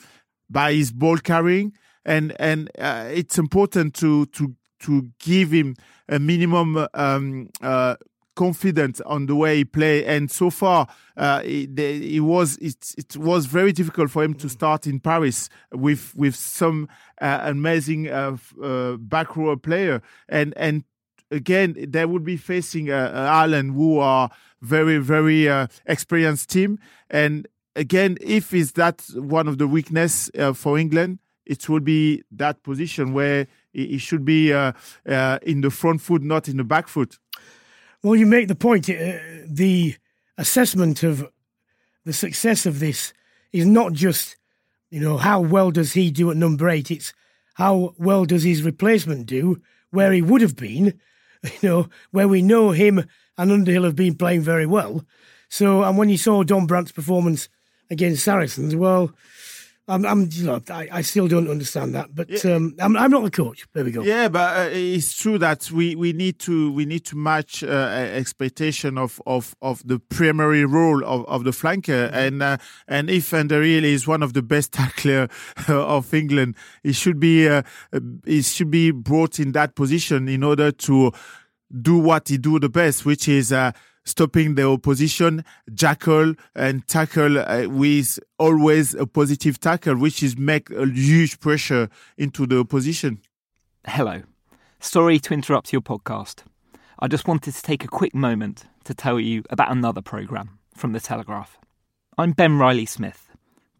by 0.49 0.73
his 0.73 0.91
ball 0.91 1.17
carrying, 1.17 1.73
and 2.05 2.35
and 2.39 2.69
uh, 2.77 3.09
it's 3.11 3.37
important 3.37 3.93
to 3.95 4.25
to 4.27 4.55
to 4.81 5.09
give 5.19 5.51
him 5.51 5.75
a 6.07 6.19
minimum 6.19 6.87
um, 6.93 7.49
uh, 7.61 7.95
confident 8.39 9.01
on 9.05 9.25
the 9.25 9.35
way 9.35 9.57
he 9.57 9.65
play. 9.65 10.05
And 10.05 10.31
so 10.31 10.49
far, 10.49 10.87
uh, 11.17 11.41
it, 11.43 11.77
it, 11.77 12.21
was 12.21 12.57
it, 12.59 12.95
it 12.97 13.17
was 13.17 13.45
very 13.47 13.73
difficult 13.73 14.09
for 14.11 14.23
him 14.23 14.33
to 14.35 14.47
start 14.47 14.87
in 14.87 15.01
Paris 15.01 15.49
with 15.73 16.15
with 16.15 16.35
some 16.37 16.87
uh, 17.19 17.41
amazing 17.43 18.07
uh, 18.07 18.37
uh 18.63 18.95
back 18.95 19.35
row 19.35 19.57
player. 19.57 20.01
And 20.29 20.53
and 20.55 20.85
again, 21.29 21.75
they 21.77 22.05
would 22.05 22.23
be 22.23 22.37
facing 22.37 22.89
uh, 22.89 23.11
Ireland, 23.29 23.73
who 23.75 23.99
are 23.99 24.29
very 24.61 24.99
very 24.99 25.49
uh, 25.49 25.67
experienced 25.85 26.49
team. 26.49 26.79
And 27.09 27.45
again, 27.75 28.17
if 28.21 28.53
is 28.53 28.71
that 28.73 29.01
one 29.15 29.49
of 29.49 29.57
the 29.57 29.67
weakness 29.67 30.31
for 30.53 30.79
England, 30.79 31.19
it 31.45 31.67
will 31.67 31.81
be 31.81 32.23
that 32.31 32.63
position 32.63 33.11
where 33.11 33.47
he 33.73 33.97
should 33.97 34.23
be 34.23 34.51
in 34.51 35.61
the 35.61 35.71
front 35.71 35.99
foot, 35.99 36.21
not 36.23 36.47
in 36.47 36.55
the 36.55 36.63
back 36.63 36.87
foot. 36.87 37.19
Well, 38.01 38.15
you 38.15 38.25
make 38.25 38.47
the 38.47 38.55
point. 38.55 38.89
Uh, 38.89 39.17
the 39.45 39.95
assessment 40.37 41.03
of 41.03 41.29
the 42.05 42.13
success 42.13 42.65
of 42.65 42.79
this 42.79 43.13
is 43.51 43.65
not 43.65 43.93
just, 43.93 44.37
you 44.89 45.01
know, 45.01 45.17
how 45.17 45.41
well 45.41 45.71
does 45.71 45.93
he 45.93 46.09
do 46.09 46.31
at 46.31 46.37
number 46.37 46.69
eight. 46.69 46.91
It's 46.91 47.13
how 47.55 47.93
well 47.97 48.23
does 48.23 48.43
his 48.43 48.63
replacement 48.63 49.25
do 49.25 49.61
where 49.91 50.13
he 50.13 50.21
would 50.21 50.41
have 50.41 50.55
been, 50.55 50.99
you 51.43 51.69
know, 51.69 51.89
where 52.11 52.27
we 52.27 52.41
know 52.41 52.71
him 52.71 53.05
and 53.37 53.51
Underhill 53.51 53.83
have 53.83 53.95
been 53.95 54.15
playing 54.15 54.41
very 54.41 54.65
well. 54.65 55.03
So, 55.49 55.83
and 55.83 55.97
when 55.97 56.09
you 56.09 56.17
saw 56.17 56.43
Dombrandt's 56.43 56.91
performance 56.91 57.49
against 57.89 58.23
Saracens, 58.23 58.75
well, 58.75 59.11
I'm, 59.89 60.05
I'm 60.05 60.29
you 60.31 60.45
know, 60.45 60.61
I, 60.69 60.87
I 60.91 61.01
still 61.01 61.27
don't 61.27 61.49
understand 61.49 61.95
that, 61.95 62.13
but 62.13 62.29
yeah. 62.29 62.53
um, 62.53 62.75
I'm, 62.79 62.95
I'm 62.95 63.09
not 63.09 63.23
the 63.23 63.31
coach. 63.31 63.67
There 63.73 63.83
we 63.83 63.91
go. 63.91 64.03
Yeah, 64.03 64.29
but 64.29 64.57
uh, 64.57 64.69
it's 64.71 65.17
true 65.17 65.39
that 65.39 65.71
we, 65.71 65.95
we 65.95 66.13
need 66.13 66.37
to 66.39 66.71
we 66.71 66.85
need 66.85 67.05
to 67.05 67.17
match 67.17 67.63
uh, 67.63 67.67
expectation 67.67 68.97
of, 68.97 69.19
of, 69.25 69.55
of 69.61 69.85
the 69.87 69.99
primary 69.99 70.63
role 70.63 71.03
of, 71.03 71.25
of 71.25 71.43
the 71.43 71.51
flanker, 71.51 72.07
mm-hmm. 72.07 72.15
and 72.15 72.43
uh, 72.43 72.57
and 72.87 73.09
if 73.09 73.33
Underhill 73.33 73.83
is 73.83 74.07
one 74.07 74.21
of 74.21 74.33
the 74.33 74.43
best 74.43 74.71
tackler 74.73 75.27
of 75.67 76.13
England, 76.13 76.55
he 76.83 76.93
should 76.93 77.19
be 77.19 77.49
uh, 77.49 77.63
he 78.25 78.43
should 78.43 78.69
be 78.69 78.91
brought 78.91 79.39
in 79.39 79.53
that 79.53 79.75
position 79.75 80.29
in 80.29 80.43
order 80.43 80.71
to 80.71 81.11
do 81.81 81.97
what 81.97 82.29
he 82.29 82.37
do 82.37 82.59
the 82.59 82.69
best, 82.69 83.05
which 83.05 83.27
is 83.27 83.51
uh, 83.51 83.71
stopping 84.09 84.55
the 84.55 84.67
opposition, 84.67 85.45
jackal 85.73 86.33
and 86.55 86.87
tackle 86.87 87.39
uh, 87.39 87.67
with 87.67 88.19
always 88.37 88.95
a 88.95 89.05
positive 89.05 89.59
tackle, 89.59 89.95
which 89.95 90.23
is 90.23 90.37
make 90.37 90.69
a 90.71 90.85
huge 90.85 91.39
pressure 91.39 91.89
into 92.17 92.45
the 92.45 92.59
opposition. 92.59 93.21
Hello. 93.85 94.23
Sorry 94.79 95.19
to 95.19 95.33
interrupt 95.33 95.71
your 95.71 95.81
podcast. 95.81 96.43
I 96.99 97.07
just 97.07 97.27
wanted 97.27 97.53
to 97.53 97.61
take 97.61 97.83
a 97.83 97.87
quick 97.87 98.13
moment 98.13 98.65
to 98.83 98.93
tell 98.93 99.19
you 99.19 99.43
about 99.49 99.71
another 99.71 100.01
programme 100.01 100.59
from 100.73 100.93
The 100.93 100.99
Telegraph. 100.99 101.57
I'm 102.17 102.31
Ben 102.31 102.57
Riley 102.57 102.85
Smith, 102.85 103.29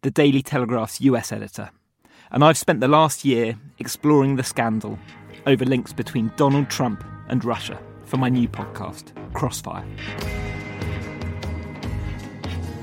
the 0.02 0.10
Daily 0.10 0.42
Telegraph's 0.42 1.00
US 1.00 1.32
editor, 1.32 1.70
and 2.30 2.42
I've 2.44 2.56
spent 2.56 2.80
the 2.80 2.88
last 2.88 3.24
year 3.24 3.58
exploring 3.78 4.36
the 4.36 4.42
scandal 4.42 4.98
over 5.46 5.64
links 5.64 5.92
between 5.92 6.32
Donald 6.36 6.70
Trump 6.70 7.04
and 7.28 7.44
Russia 7.44 7.78
for 8.10 8.16
my 8.16 8.28
new 8.28 8.48
podcast, 8.48 9.12
Crossfire. 9.34 9.84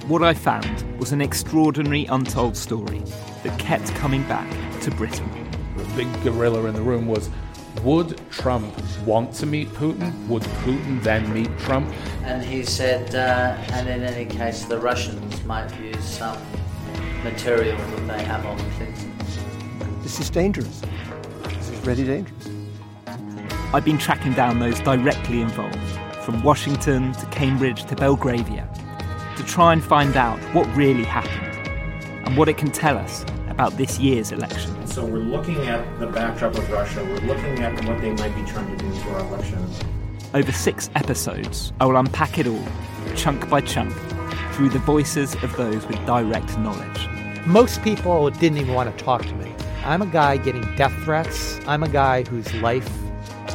What 0.07 0.23
I 0.23 0.33
found 0.33 0.85
was 0.97 1.11
an 1.11 1.19
extraordinary 1.19 2.05
untold 2.05 2.55
story 2.55 3.03
that 3.43 3.59
kept 3.59 3.93
coming 3.95 4.23
back 4.23 4.49
to 4.83 4.91
Britain. 4.91 5.29
The 5.75 5.83
big 5.97 6.23
gorilla 6.23 6.65
in 6.67 6.75
the 6.75 6.81
room 6.81 7.07
was 7.07 7.29
would 7.83 8.21
Trump 8.31 8.73
want 9.05 9.33
to 9.33 9.45
meet 9.45 9.67
Putin? 9.73 10.27
Would 10.29 10.43
Putin 10.63 11.03
then 11.03 11.31
meet 11.33 11.49
Trump? 11.59 11.93
And 12.23 12.41
he 12.41 12.63
said, 12.63 13.13
uh, 13.13 13.61
and 13.73 13.89
in 13.89 14.03
any 14.03 14.25
case, 14.25 14.63
the 14.63 14.79
Russians 14.79 15.43
might 15.43 15.69
use 15.81 16.03
some 16.05 16.37
material 17.25 17.77
that 17.77 18.07
they 18.07 18.23
have 18.23 18.45
on 18.45 18.57
Clinton. 18.71 19.13
This 20.03 20.21
is 20.21 20.29
dangerous. 20.29 20.81
This 21.43 21.69
is 21.69 21.85
really 21.85 22.05
dangerous. 22.05 22.46
I've 23.73 23.83
been 23.83 23.97
tracking 23.97 24.31
down 24.31 24.59
those 24.59 24.79
directly 24.79 25.41
involved, 25.41 25.77
from 26.23 26.41
Washington 26.41 27.11
to 27.11 27.25
Cambridge 27.25 27.83
to 27.87 27.97
Belgravia, 27.97 28.65
to 29.35 29.43
try 29.43 29.73
and 29.73 29.83
find 29.83 30.15
out 30.15 30.39
what 30.53 30.65
really 30.73 31.03
happened 31.03 31.67
and 32.25 32.37
what 32.37 32.47
it 32.47 32.57
can 32.57 32.71
tell 32.71 32.97
us 32.97 33.25
about 33.49 33.75
this 33.75 33.99
year's 33.99 34.31
election. 34.31 34.87
So 34.87 35.03
we're 35.03 35.17
looking 35.17 35.67
at 35.67 35.99
the 35.99 36.07
backdrop 36.07 36.55
of 36.55 36.71
Russia, 36.71 37.03
we're 37.03 37.19
looking 37.27 37.59
at 37.59 37.73
what 37.85 37.99
they 37.99 38.11
might 38.11 38.33
be 38.37 38.43
trying 38.49 38.75
to 38.77 38.81
do 38.81 38.89
for 39.01 39.09
our 39.09 39.19
election. 39.19 39.67
Over 40.33 40.53
six 40.53 40.89
episodes, 40.95 41.73
I 41.81 41.87
will 41.87 41.97
unpack 41.97 42.37
it 42.37 42.47
all, 42.47 42.67
chunk 43.17 43.49
by 43.49 43.59
chunk, 43.59 43.93
through 44.53 44.69
the 44.69 44.79
voices 44.79 45.35
of 45.43 45.53
those 45.57 45.85
with 45.87 46.03
direct 46.05 46.57
knowledge. 46.59 47.09
Most 47.45 47.81
people 47.83 48.29
didn't 48.29 48.59
even 48.59 48.73
want 48.73 48.97
to 48.97 49.03
talk 49.03 49.23
to 49.23 49.35
me. 49.35 49.53
I'm 49.83 50.01
a 50.01 50.07
guy 50.07 50.37
getting 50.37 50.63
death 50.77 50.93
threats. 51.03 51.59
I'm 51.67 51.83
a 51.83 51.89
guy 51.89 52.23
whose 52.23 52.53
life 52.55 52.89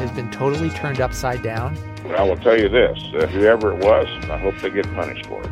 has 0.02 0.10
been 0.10 0.30
totally 0.30 0.70
turned 0.70 1.00
upside 1.00 1.42
down. 1.42 1.76
I 2.16 2.22
will 2.24 2.36
tell 2.36 2.58
you 2.58 2.68
this 2.68 2.98
uh, 3.14 3.26
whoever 3.28 3.72
it 3.72 3.84
was, 3.84 4.06
I 4.28 4.36
hope 4.36 4.58
they 4.58 4.70
get 4.70 4.84
punished 4.94 5.26
for 5.26 5.42
it. 5.42 5.50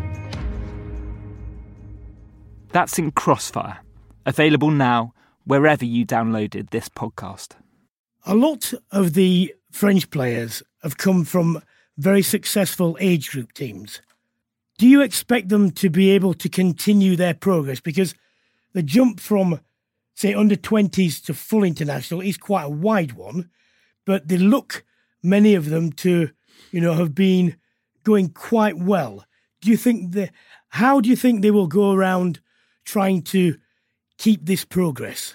That's 2.71 2.99
in 2.99 3.13
Crossfire, 3.13 3.79
available 4.27 4.71
now 4.71 5.15
wherever 5.45 5.85
you 5.85 6.05
downloaded 6.05 6.71
this 6.71 6.89
podcast. 6.89 7.53
A 8.27 8.35
lot 8.35 8.75
of 8.91 9.15
the 9.15 9.55
French 9.71 10.11
players 10.11 10.63
have 10.83 10.99
come 10.99 11.25
from 11.25 11.63
very 11.97 12.23
successful 12.23 12.97
age 13.01 13.31
group 13.31 13.53
teams. 13.53 14.01
Do 14.79 14.89
you 14.89 15.01
expect 15.03 15.49
them 15.49 15.71
to 15.73 15.91
be 15.91 16.11
able 16.11 16.35
to 16.35 16.49
continue 16.49 17.15
their 17.15 17.35
progress? 17.35 17.81
Because 17.81 18.15
the 18.73 18.83
jump 18.83 19.21
from, 19.21 19.61
say, 20.15 20.35
under 20.35 20.57
20s 20.57 21.25
to 21.27 21.35
full 21.35 21.65
international 21.65 22.21
is 22.21 22.37
quite 22.37 22.65
a 22.65 22.71
wide 22.71 23.13
one, 23.13 23.51
but 24.11 24.27
they 24.27 24.39
look, 24.39 24.85
many 25.23 25.55
of 25.55 25.71
them, 25.71 25.93
to, 25.93 26.31
you 26.73 26.81
know, 26.81 26.95
have 26.95 27.15
been 27.15 27.55
going 28.03 28.29
quite 28.31 28.77
well. 28.77 29.25
Do 29.61 29.71
you 29.71 29.77
think 29.77 30.15
the, 30.15 30.31
how 30.71 31.01
do 31.01 31.09
you 31.09 31.15
think 31.15 31.43
they 31.43 31.53
will 31.53 31.69
go 31.69 31.93
around 31.93 32.41
trying 32.85 33.23
to 33.23 33.55
keep 34.19 34.47
this 34.47 34.65
progress? 34.65 35.35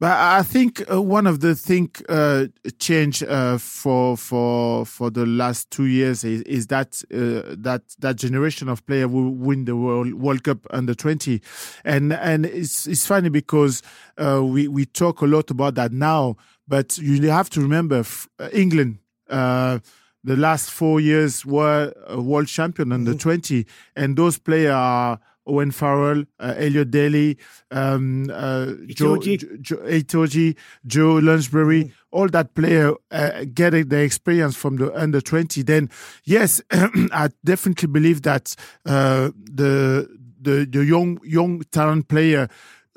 But 0.00 0.12
I 0.12 0.42
think 0.42 0.82
uh, 0.90 1.00
one 1.00 1.26
of 1.26 1.40
the 1.40 1.54
thing 1.54 1.90
uh, 2.08 2.46
change 2.78 3.22
uh, 3.22 3.58
for 3.58 4.16
for 4.16 4.86
for 4.86 5.10
the 5.10 5.26
last 5.26 5.70
two 5.70 5.84
years 5.84 6.24
is, 6.24 6.40
is 6.42 6.66
that 6.68 7.02
uh, 7.12 7.54
that 7.58 7.82
that 7.98 8.16
generation 8.16 8.70
of 8.70 8.84
player 8.86 9.08
will 9.08 9.30
win 9.30 9.66
the 9.66 9.76
World 9.76 10.14
World 10.14 10.42
Cup 10.42 10.66
under 10.70 10.94
twenty, 10.94 11.42
and 11.84 12.14
and 12.14 12.46
it's 12.46 12.86
it's 12.86 13.06
funny 13.06 13.28
because 13.28 13.82
uh, 14.16 14.42
we 14.42 14.68
we 14.68 14.86
talk 14.86 15.20
a 15.20 15.26
lot 15.26 15.50
about 15.50 15.74
that 15.74 15.92
now, 15.92 16.36
but 16.70 16.96
you 16.98 17.30
have 17.30 17.50
to 17.50 17.60
remember 17.60 18.04
uh, 18.38 18.48
England. 18.52 18.98
the 19.28 20.36
last 20.36 20.70
four 20.70 21.00
years 21.00 21.46
were 21.46 21.92
a 22.06 22.20
world 22.20 22.46
champion 22.46 22.92
under 22.92 23.12
mm-hmm. 23.12 23.62
20 23.62 23.66
and 23.96 24.16
those 24.16 24.38
players 24.38 24.72
are 24.72 25.18
Owen 25.50 25.70
Farrell, 25.70 26.24
uh, 26.38 26.54
Elliot 26.56 26.90
Daly, 26.90 27.36
um, 27.70 28.30
uh, 28.32 28.66
Joe, 28.86 29.16
Itoje, 29.16 30.56
Joe 30.86 31.20
Launchbury, 31.20 31.84
mm. 31.84 31.92
all 32.12 32.28
that 32.28 32.54
player 32.54 32.94
uh, 33.10 33.44
getting 33.52 33.88
the 33.88 34.00
experience 34.00 34.54
from 34.56 34.76
the 34.76 34.94
under 34.94 35.20
20, 35.20 35.62
then 35.62 35.90
yes, 36.24 36.60
I 36.70 37.30
definitely 37.44 37.88
believe 37.88 38.22
that 38.22 38.54
uh, 38.86 39.30
the, 39.34 40.08
the, 40.40 40.66
the 40.70 40.84
young, 40.84 41.18
young 41.24 41.62
talent 41.72 42.08
player 42.08 42.48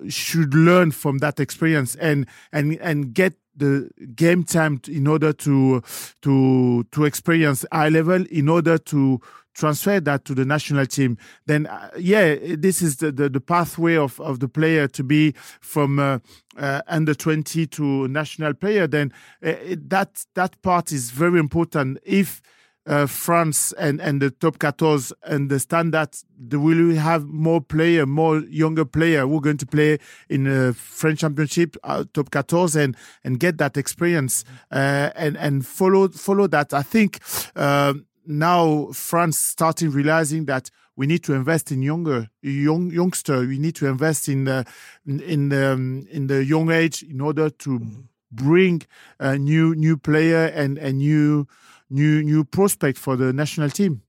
should 0.10 0.54
learn 0.54 0.92
from 0.92 1.20
that 1.20 1.40
experience 1.40 1.96
and, 1.96 2.28
and, 2.52 2.78
and 2.82 3.14
get 3.14 3.34
the 3.56 3.90
game 4.16 4.44
time 4.44 4.82
in 4.88 5.08
order 5.08 5.34
to 5.34 5.82
to 6.22 6.84
to 6.92 7.06
experience 7.06 7.66
high 7.72 7.90
level 7.90 8.26
in 8.32 8.50
order 8.50 8.78
to 8.78 9.22
transfer 9.54 10.00
that 10.00 10.26
to 10.26 10.34
the 10.34 10.46
national 10.46 10.86
team, 10.86 11.18
then 11.46 11.68
uh, 11.68 11.90
yeah, 11.98 12.36
this 12.56 12.82
is 12.82 12.98
the, 12.98 13.12
the, 13.12 13.30
the, 13.30 13.40
pathway 13.40 13.96
of, 13.96 14.20
of 14.20 14.40
the 14.40 14.48
player 14.48 14.88
to 14.88 15.04
be 15.04 15.32
from 15.62 16.00
uh, 16.00 16.20
uh, 16.58 16.82
under 16.88 17.14
20 17.14 17.68
to 17.68 18.08
national 18.08 18.54
player. 18.54 18.88
Then 18.88 19.14
uh, 19.44 19.54
that 19.88 20.26
that 20.34 20.62
part 20.62 20.92
is 20.92 21.12
very 21.12 21.40
important. 21.40 22.00
If 22.04 22.42
uh, 22.86 23.06
France 23.06 23.74
and, 23.74 24.02
and 24.02 24.22
the 24.22 24.30
top 24.30 24.58
14 24.62 25.16
understand 25.26 25.94
that 25.94 26.24
they 26.38 26.58
will 26.58 26.96
have 26.96 27.26
more 27.26 27.62
player, 27.62 28.06
more 28.06 28.40
younger 28.40 28.86
player 28.86 29.26
who 29.28 29.38
are 29.38 29.42
going 29.42 29.58
to 29.58 29.66
play 29.66 29.98
in 30.30 30.44
the 30.44 30.74
French 30.74 31.20
Championship, 31.20 31.78
uh, 31.84 32.04
top 32.14 32.30
14, 32.34 32.82
and 32.82 32.98
and 33.24 33.40
get 33.40 33.58
that 33.58 33.78
experience 33.78 34.44
uh, 34.72 35.10
and 35.16 35.38
and 35.38 35.66
follow 35.66 36.08
follow 36.10 36.48
that. 36.48 36.74
I 36.74 36.84
think. 36.84 37.20
Um, 37.56 38.06
now 38.26 38.88
France 38.94 39.38
starting 39.38 39.90
realizing 39.90 40.46
that 40.46 40.70
we 40.96 41.08
need 41.08 41.24
to 41.24 41.34
invest 41.34 41.72
in 41.72 41.82
younger 41.82 42.30
young 42.42 42.92
youngster. 42.92 43.40
We 43.42 43.60
need 43.60 43.76
to 43.76 43.88
invest 43.88 44.30
in 44.30 44.46
the 44.46 44.66
in, 45.06 45.20
in 45.20 45.50
the 45.50 45.74
um, 45.74 46.08
in 46.12 46.28
the 46.28 46.44
young 46.44 46.72
age 46.72 47.04
in 47.04 47.20
order 47.22 47.50
to 47.50 47.70
mm-hmm. 47.70 48.02
bring 48.32 48.84
a 49.20 49.38
new 49.38 49.76
new 49.76 49.98
player 49.98 50.46
and 50.46 50.78
a 50.78 50.94
new 50.94 51.48
new 51.90 52.24
new 52.24 52.44
prospect 52.44 52.98
for 52.98 53.16
the 53.16 53.34
national 53.34 53.70
team. 53.70 54.02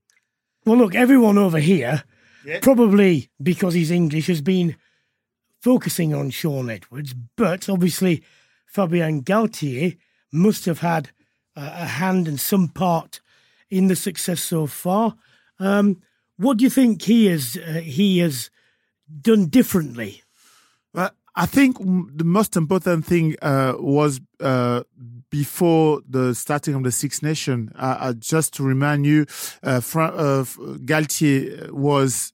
Well, 0.65 0.77
look, 0.77 0.95
everyone 0.95 1.37
over 1.37 1.59
here, 1.59 2.03
yeah. 2.45 2.59
probably 2.61 3.29
because 3.41 3.75
he's 3.75 3.91
English, 3.91 4.27
has 4.27 4.41
been 4.41 4.75
focusing 5.61 6.13
on 6.13 6.29
Shaun 6.29 6.69
Edwards, 6.69 7.13
but 7.35 7.69
obviously 7.69 8.23
Fabien 8.65 9.23
Galthié 9.23 9.97
must 10.31 10.65
have 10.65 10.79
had 10.79 11.11
a 11.55 11.85
hand 11.85 12.27
and 12.27 12.39
some 12.39 12.67
part 12.67 13.21
in 13.69 13.87
the 13.87 13.95
success 13.95 14.41
so 14.41 14.67
far. 14.67 15.15
Um, 15.59 16.01
what 16.37 16.57
do 16.57 16.63
you 16.63 16.69
think 16.69 17.01
he 17.01 17.27
has 17.27 17.57
uh, 17.57 17.81
he 17.83 18.19
has 18.19 18.49
done 19.21 19.47
differently? 19.47 20.21
I 21.35 21.45
think 21.45 21.77
the 21.79 22.23
most 22.23 22.55
important 22.55 23.05
thing 23.05 23.35
uh, 23.41 23.73
was 23.77 24.21
uh, 24.39 24.83
before 25.29 26.01
the 26.07 26.33
starting 26.33 26.75
of 26.75 26.83
the 26.83 26.91
Six 26.91 27.21
Nation. 27.21 27.71
Uh, 27.75 28.13
just 28.13 28.53
to 28.53 28.63
remind 28.63 29.05
you, 29.05 29.25
uh, 29.61 29.81
uh, 29.95 30.45
Galthié 30.85 31.69
was 31.71 32.31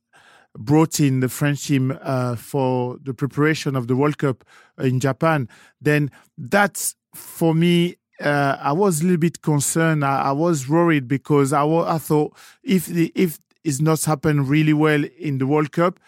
brought 0.58 1.00
in 1.00 1.22
the 1.22 1.30
French 1.30 1.66
team 1.68 1.98
uh, 2.02 2.36
for 2.36 2.98
the 3.02 3.14
preparation 3.14 3.76
of 3.76 3.88
the 3.88 3.96
World 3.96 4.18
Cup 4.18 4.44
in 4.78 5.00
Japan. 5.00 5.50
Then 5.80 6.12
that's 6.38 6.96
for 7.16 7.56
me 7.56 7.96
uh, 8.20 8.58
I 8.62 8.72
was 8.72 9.02
a 9.02 9.04
little 9.04 9.18
bit 9.18 9.42
concerned. 9.42 10.06
I, 10.06 10.24
I 10.26 10.32
was 10.32 10.70
worried 10.70 11.08
because 11.08 11.54
I, 11.54 11.66
I 11.66 11.98
thought 11.98 12.38
if 12.64 12.86
the, 12.86 13.12
if 13.16 13.40
it's 13.64 13.82
not 13.82 14.04
happened 14.04 14.48
really 14.48 14.74
well 14.74 15.04
in 15.18 15.38
the 15.40 15.48
World 15.48 15.72
Cup, 15.72 16.00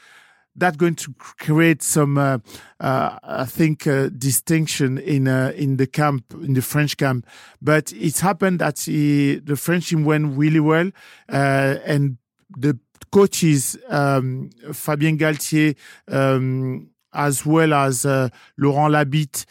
that's 0.56 0.78
going 0.78 0.96
to 0.96 1.14
create 1.18 1.82
some, 1.82 2.18
uh, 2.18 2.38
uh, 2.80 3.18
I 3.24 3.46
think, 3.46 3.88
uh, 3.88 4.10
distinction 4.10 4.98
in 4.98 5.28
uh, 5.28 5.54
in 5.56 5.78
the 5.78 5.88
camp, 5.88 6.26
in 6.34 6.54
the 6.54 6.62
French 6.62 6.98
camp. 6.98 7.26
But 7.62 7.92
it 7.94 8.20
happened 8.20 8.60
that 8.60 8.80
he, 8.80 9.36
the 9.36 9.56
French 9.56 9.90
team 9.90 10.06
went 10.06 10.38
really 10.38 10.60
well, 10.60 10.92
uh, 11.30 11.76
and 11.86 12.18
the 12.58 12.78
coaches, 13.12 13.78
um, 13.90 14.50
Fabien 14.72 15.18
Galthié, 15.18 15.76
um, 16.08 16.90
as 17.14 17.46
well 17.46 17.74
as 17.74 18.06
uh, 18.06 18.30
Laurent 18.58 18.92
Labit 18.94 19.46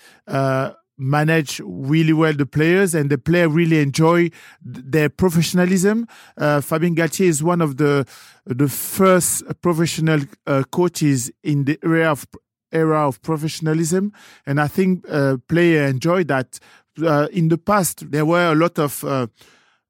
manage 1.03 1.61
really 1.65 2.13
well 2.13 2.33
the 2.33 2.47
players 2.47 2.95
and 2.95 3.11
the 3.11 3.19
player 3.19 3.49
really 3.49 3.81
enjoy 3.81 4.31
their 4.63 5.09
professionalism. 5.09 6.07
Uh, 6.37 6.61
Fabien 6.61 6.95
Galthié 6.95 7.27
is 7.27 7.43
one 7.43 7.61
of 7.61 7.77
the 7.77 8.07
the 8.47 8.69
first 8.69 9.45
professional 9.61 10.21
uh, 10.47 10.63
coaches 10.71 11.31
in 11.43 11.65
the 11.65 11.79
area 11.85 12.11
of 12.11 12.27
era 12.73 13.07
of 13.07 13.21
professionalism, 13.23 14.13
and 14.47 14.61
I 14.61 14.69
think 14.69 15.05
uh, 15.09 15.37
player 15.49 15.87
enjoy 15.87 16.25
that. 16.25 16.59
Uh, 17.03 17.29
in 17.33 17.49
the 17.49 17.59
past, 17.59 18.11
there 18.11 18.27
were 18.27 18.53
a 18.53 18.55
lot 18.55 18.79
of 18.79 19.05
uh, 19.05 19.27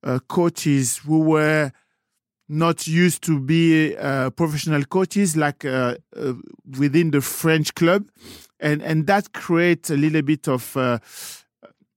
uh, 0.05 0.18
coaches 0.29 0.98
who 0.98 1.20
were 1.20 1.72
not 2.48 2.87
used 2.87 3.22
to 3.22 3.40
be 3.40 3.96
uh, 3.96 4.31
professional 4.31 4.85
coaches 4.85 5.37
like 5.37 5.64
within 6.79 7.11
the 7.11 7.20
French 7.20 7.75
club, 7.75 8.09
and 8.62 8.83
and 8.83 9.07
that 9.07 9.33
creates 9.33 9.90
a 9.90 9.96
little 9.96 10.22
bit 10.22 10.48
of 10.48 10.77
uh, 10.77 10.98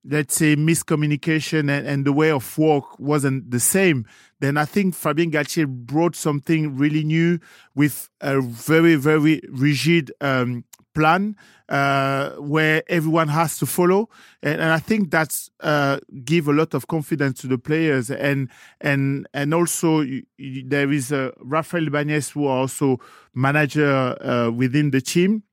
let's 0.07 0.35
say 0.35 0.55
miscommunication 0.55 1.69
and, 1.69 1.87
and, 1.87 2.05
the 2.05 2.13
way 2.13 2.29
of 2.29 2.57
work 2.59 2.99
wasn't 2.99 3.49
the 3.49 3.59
same. 3.59 4.05
Then 4.39 4.55
I 4.55 4.65
think 4.65 4.93
Fabien 4.93 5.31
Galthié 5.31 5.65
brought 5.67 6.15
something 6.15 6.77
really 6.77 7.03
new 7.03 7.39
with 7.73 8.09
a 8.21 8.41
very 8.41 8.95
very 8.95 9.41
rigid 9.49 10.11
um, 10.21 10.65
plan 10.93 11.35
uh, 11.69 12.31
where 12.31 12.83
everyone 12.87 13.27
has 13.27 13.57
to 13.59 13.65
follow, 13.65 14.09
and, 14.43 14.61
and 14.61 14.71
I 14.71 14.79
think 14.79 15.11
that's 15.11 15.49
uh, 15.61 15.99
give 16.23 16.47
a 16.47 16.53
lot 16.53 16.73
of 16.73 16.87
confidence 16.87 17.41
to 17.41 17.47
the 17.47 17.57
players, 17.57 18.11
and 18.11 18.49
and 18.81 19.27
and 19.33 19.53
also 19.53 20.03
there 20.37 20.91
is 20.91 21.11
uh, 21.11 21.31
Rafael 21.39 21.87
Ibanez 21.87 22.29
who 22.29 22.45
are 22.45 22.59
also 22.59 22.99
manager 23.33 24.15
uh, 24.21 24.51
within 24.51 24.91
the 24.91 25.01
team, 25.01 25.43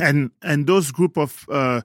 and 0.00 0.30
and 0.42 0.66
those 0.66 0.90
group 0.90 1.16
of 1.16 1.44
uh, 1.50 1.80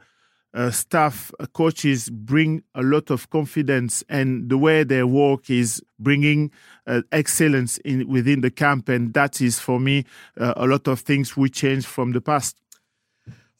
uh, 0.53 0.69
staff 0.71 1.31
uh, 1.39 1.45
coaches 1.53 2.09
bring 2.09 2.63
a 2.75 2.83
lot 2.83 3.09
of 3.09 3.29
confidence 3.29 4.03
and 4.07 4.49
the 4.49 4.57
way 4.57 4.83
they 4.83 5.03
work 5.03 5.49
is 5.49 5.81
bringing 5.99 6.51
uh, 6.85 7.01
excellence 7.11 7.77
in 7.79 8.07
within 8.07 8.41
the 8.41 8.51
camp 8.51 8.87
and 8.89 9.13
that 9.13 9.41
is 9.41 9.59
for 9.59 9.79
me 9.79 10.05
uh, 10.39 10.53
a 10.57 10.67
lot 10.67 10.87
of 10.87 10.99
things 10.99 11.35
we 11.35 11.49
changed 11.49 11.87
from 11.87 12.11
the 12.11 12.21
past 12.21 12.57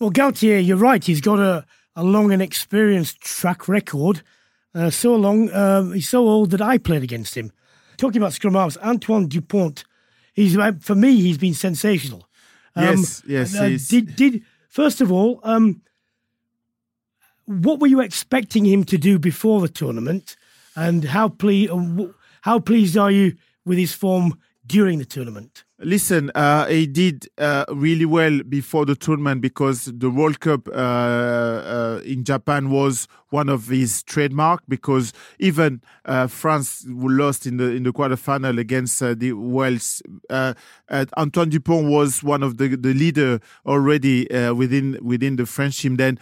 well, 0.04 0.12
Galthié, 0.12 0.66
you're 0.66 0.76
right. 0.76 1.02
He's 1.02 1.22
got 1.22 1.40
a, 1.40 1.66
a 1.96 2.04
long 2.04 2.34
and 2.34 2.42
experienced 2.42 3.22
track 3.22 3.70
record. 3.70 4.22
Uh, 4.76 4.90
so 4.90 5.16
long, 5.16 5.50
um, 5.54 5.94
he's 5.94 6.10
so 6.10 6.28
old 6.28 6.52
that 6.52 6.62
I 6.62 6.78
played 6.78 7.04
against 7.04 7.36
him. 7.36 7.54
Talking 7.96 8.22
about 8.22 8.34
scrum 8.34 8.56
halves, 8.56 8.78
Antoine 8.80 9.28
Dupont. 9.28 9.86
He's 10.34 10.58
for 10.82 10.96
me, 10.96 11.22
he's 11.22 11.38
been 11.38 11.54
sensational. 11.54 12.28
Um, 12.76 12.86
yes, 12.86 13.22
yes. 13.28 13.56
Uh, 13.56 13.78
did 13.90 14.16
did 14.16 14.44
first 14.70 15.02
of 15.02 15.12
all, 15.12 15.40
um, 15.44 15.82
what 17.46 17.80
were 17.80 17.88
you 17.88 18.00
expecting 18.02 18.66
him 18.66 18.84
to 18.86 18.98
do 18.98 19.20
before 19.20 19.62
the 19.62 19.68
tournament, 19.68 20.36
and 20.76 21.04
how 21.06 21.30
ple- 21.30 21.72
uh, 22.02 22.08
how 22.42 22.60
pleased 22.60 22.98
are 22.98 23.12
you 23.12 23.36
with 23.66 23.78
his 23.78 23.94
form 23.94 24.40
during 24.66 25.00
the 25.00 25.06
tournament? 25.06 25.64
Listen, 25.80 26.32
uh, 26.34 26.68
he 26.68 26.88
did 26.88 27.28
uh, 27.38 27.66
really 27.70 28.06
well 28.06 28.42
before 28.44 28.86
the 28.86 28.96
tournament 28.96 29.42
because 29.42 29.86
the 29.86 30.10
World 30.10 30.40
Cup 30.40 30.68
uh, 30.70 30.72
uh 30.72 32.02
in 32.06 32.24
Japan 32.24 32.70
was 32.70 33.08
one 33.32 33.50
of 33.50 33.68
his 33.68 34.02
trademark. 34.04 34.62
Because 34.68 35.12
even 35.40 35.82
uh, 36.06 36.28
France 36.28 36.86
lost 36.88 37.46
in 37.46 37.58
the 37.58 37.72
in 37.72 37.84
the 37.84 37.92
quarterfinal 37.92 38.58
against 38.60 39.02
uh, 39.04 39.14
the 39.14 39.34
Wales, 39.34 40.02
Antoine 41.18 41.50
Dupont 41.50 41.90
was 41.90 42.24
one 42.24 42.44
of 42.44 42.58
the 42.58 42.78
the 42.78 42.94
leader 42.94 43.42
already 43.66 44.28
within 44.54 44.98
within 45.02 45.36
the 45.36 45.46
French 45.46 45.82
team. 45.82 45.98
Then 45.98 46.18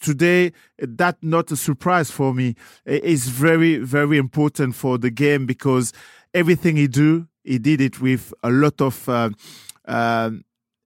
today, 0.00 0.52
that 0.78 1.16
not 1.22 1.50
a 1.50 1.56
surprise 1.56 2.10
for 2.10 2.32
me. 2.32 2.54
It's 2.84 3.26
very 3.26 3.78
very 3.78 4.18
important 4.18 4.76
for 4.76 4.96
the 4.96 5.10
game 5.10 5.44
because 5.44 5.92
everything 6.34 6.76
he 6.76 6.86
do 6.86 7.26
he 7.44 7.58
did 7.58 7.80
it 7.80 8.00
with 8.00 8.32
a 8.42 8.50
lot 8.50 8.80
of 8.80 9.08
uh, 9.08 9.30
uh, 9.86 10.30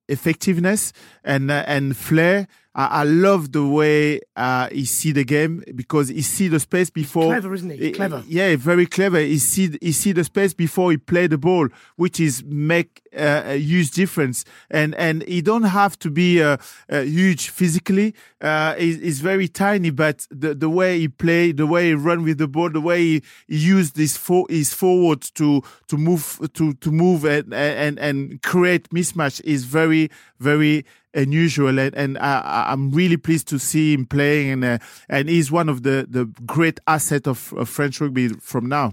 effectiveness 0.09 0.93
and 1.25 1.51
uh, 1.51 1.65
and 1.67 1.97
flair 1.97 2.47
I, 2.77 3.01
I 3.01 3.03
love 3.05 3.53
the 3.53 3.67
way 3.67 4.21
uh, 4.37 4.69
he 4.69 4.85
see 4.85 5.11
the 5.11 5.25
game 5.25 5.65
because 5.75 6.09
he 6.09 6.23
see 6.23 6.49
the 6.49 6.61
space 6.61 6.91
before. 6.91 7.33
Clever, 7.33 7.55
isn't 7.55 7.71
he? 7.71 7.91
Clever. 7.91 8.23
Yeah, 8.29 8.55
very 8.57 8.87
clever. 8.87 9.19
He 9.19 9.39
see 9.39 9.77
he 9.81 9.93
see 9.93 10.13
the 10.13 10.25
space 10.25 10.53
before 10.55 10.91
he 10.91 10.99
play 10.99 11.27
the 11.27 11.39
ball, 11.39 11.69
which 11.97 12.21
is 12.21 12.45
make 12.45 13.03
uh, 13.17 13.53
huge 13.53 13.91
difference. 13.91 14.45
And 14.71 14.95
and 14.95 15.23
he 15.25 15.43
don't 15.43 15.65
have 15.65 15.99
to 16.01 16.11
be 16.11 16.43
uh, 16.43 16.57
uh, 16.91 17.01
huge 17.01 17.49
physically. 17.51 18.15
Uh, 18.41 18.75
he's, 18.75 19.21
very 19.21 19.49
tiny, 19.49 19.91
but 19.91 20.27
the 20.31 20.55
the 20.55 20.69
way 20.69 20.99
he 20.99 21.09
play, 21.09 21.53
the 21.53 21.67
way 21.67 21.89
he 21.89 21.95
run 21.95 22.23
with 22.23 22.39
the 22.39 22.47
ball, 22.47 22.71
the 22.71 22.81
way 22.81 23.01
he, 23.03 23.23
he 23.49 23.57
use 23.57 23.93
this 23.93 24.17
for 24.17 24.47
his 24.51 24.73
forward 24.75 25.23
to 25.35 25.63
to 25.89 25.97
move 25.97 26.39
to 26.53 26.75
to 26.75 26.93
move 26.93 27.25
and 27.25 27.53
and 27.55 27.99
and 27.99 28.43
create 28.43 28.91
mismatch 28.91 29.41
is 29.45 29.65
very 29.65 30.11
very 30.39 30.85
unusual, 31.17 31.79
and, 31.79 31.95
and 31.95 32.19
I, 32.19 32.73
am 32.73 32.91
really 32.91 33.17
pleased 33.17 33.49
to 33.49 33.59
see 33.59 33.95
him 33.95 34.07
playing, 34.07 34.51
and 34.53 34.65
uh, 34.65 34.79
and 35.09 35.29
he's 35.29 35.51
one 35.51 35.69
of 35.69 35.83
the 35.83 36.07
the 36.09 36.27
great 36.45 36.79
asset 36.87 37.27
of, 37.27 37.53
of 37.55 37.69
French 37.69 38.01
rugby 38.01 38.29
from 38.29 38.69
now. 38.69 38.93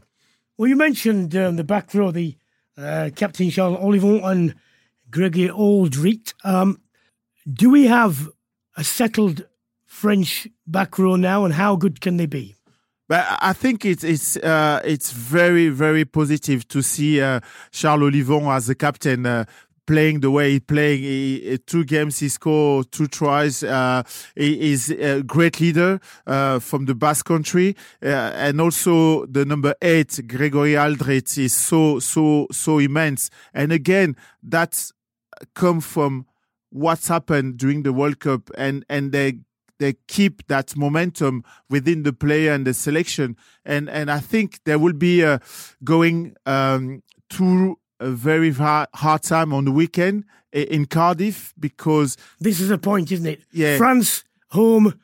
Well, 0.57 0.69
you 0.69 0.75
mentioned 0.75 1.35
um, 1.35 1.57
the 1.57 1.63
back 1.63 1.93
row, 1.93 2.11
the 2.11 2.35
uh, 2.77 3.09
captain 3.15 3.49
Charles 3.49 3.77
Ollivon 3.79 4.23
and 4.23 4.55
Gregory 5.09 5.49
Alldritt. 5.49 6.33
Um, 6.43 6.79
do 7.51 7.69
we 7.69 7.85
have 7.85 8.29
a 8.75 8.83
settled 8.83 9.45
French 9.85 10.47
back 10.65 10.97
row 10.97 11.15
now, 11.15 11.45
and 11.45 11.53
how 11.53 11.75
good 11.75 12.01
can 12.01 12.17
they 12.17 12.25
be? 12.25 12.55
But 13.07 13.25
I 13.41 13.53
think 13.53 13.85
it's 13.85 14.03
it's 14.03 14.37
uh, 14.37 14.81
it's 14.83 15.11
very 15.11 15.69
very 15.69 16.05
positive 16.05 16.67
to 16.69 16.81
see 16.81 17.21
uh, 17.21 17.41
Charles 17.71 18.01
Ollivon 18.01 18.55
as 18.55 18.67
the 18.67 18.75
captain 18.75 19.25
uh, 19.25 19.45
playing 19.85 20.21
the 20.21 20.31
way 20.31 20.51
he 20.51 20.59
playing. 20.59 21.01
He, 21.01 21.57
two 21.65 21.83
games 21.83 22.19
he 22.19 22.29
scored 22.29 22.91
two 22.91 23.07
tries. 23.07 23.63
Uh, 23.63 24.03
he 24.35 24.71
is 24.71 24.89
a 24.89 25.23
great 25.23 25.59
leader 25.59 25.99
uh, 26.25 26.59
from 26.59 26.85
the 26.85 26.95
Basque 26.95 27.25
Country, 27.25 27.75
uh, 28.01 28.07
and 28.07 28.61
also 28.61 29.25
the 29.25 29.45
number 29.45 29.75
eight 29.81 30.19
Gregory 30.27 30.73
Alldritt 30.73 31.37
is 31.37 31.53
so 31.53 31.99
so 31.99 32.47
so 32.51 32.79
immense. 32.79 33.29
And 33.53 33.71
again, 33.71 34.15
that's 34.41 34.91
come 35.53 35.81
from 35.81 36.25
what's 36.69 37.07
happened 37.07 37.57
during 37.57 37.83
the 37.83 37.93
World 37.93 38.19
Cup, 38.19 38.49
and 38.57 38.85
and 38.89 39.11
they 39.11 39.39
they 39.79 39.95
keep 40.07 40.47
that 40.47 40.77
momentum 40.77 41.43
within 41.69 42.03
the 42.03 42.13
player 42.13 42.53
and 42.53 42.65
the 42.65 42.73
selection. 42.73 43.35
And 43.65 43.89
and 43.89 44.09
I 44.09 44.19
think 44.19 44.59
there 44.65 44.79
will 44.79 44.93
be 44.93 45.25
going 45.83 46.35
um, 46.45 47.03
through 47.29 47.77
a 48.03 48.09
very 48.11 48.51
hard 48.51 49.23
time 49.23 49.53
on 49.53 49.65
the 49.65 49.71
weekend 49.71 50.25
in 50.51 50.85
Cardiff 50.85 51.53
because 51.59 52.17
this 52.39 52.59
is 52.59 52.69
a 52.69 52.77
point, 52.77 53.11
isn't 53.11 53.25
it? 53.25 53.41
Yeah, 53.51 53.77
France 53.77 54.23
home 54.49 54.99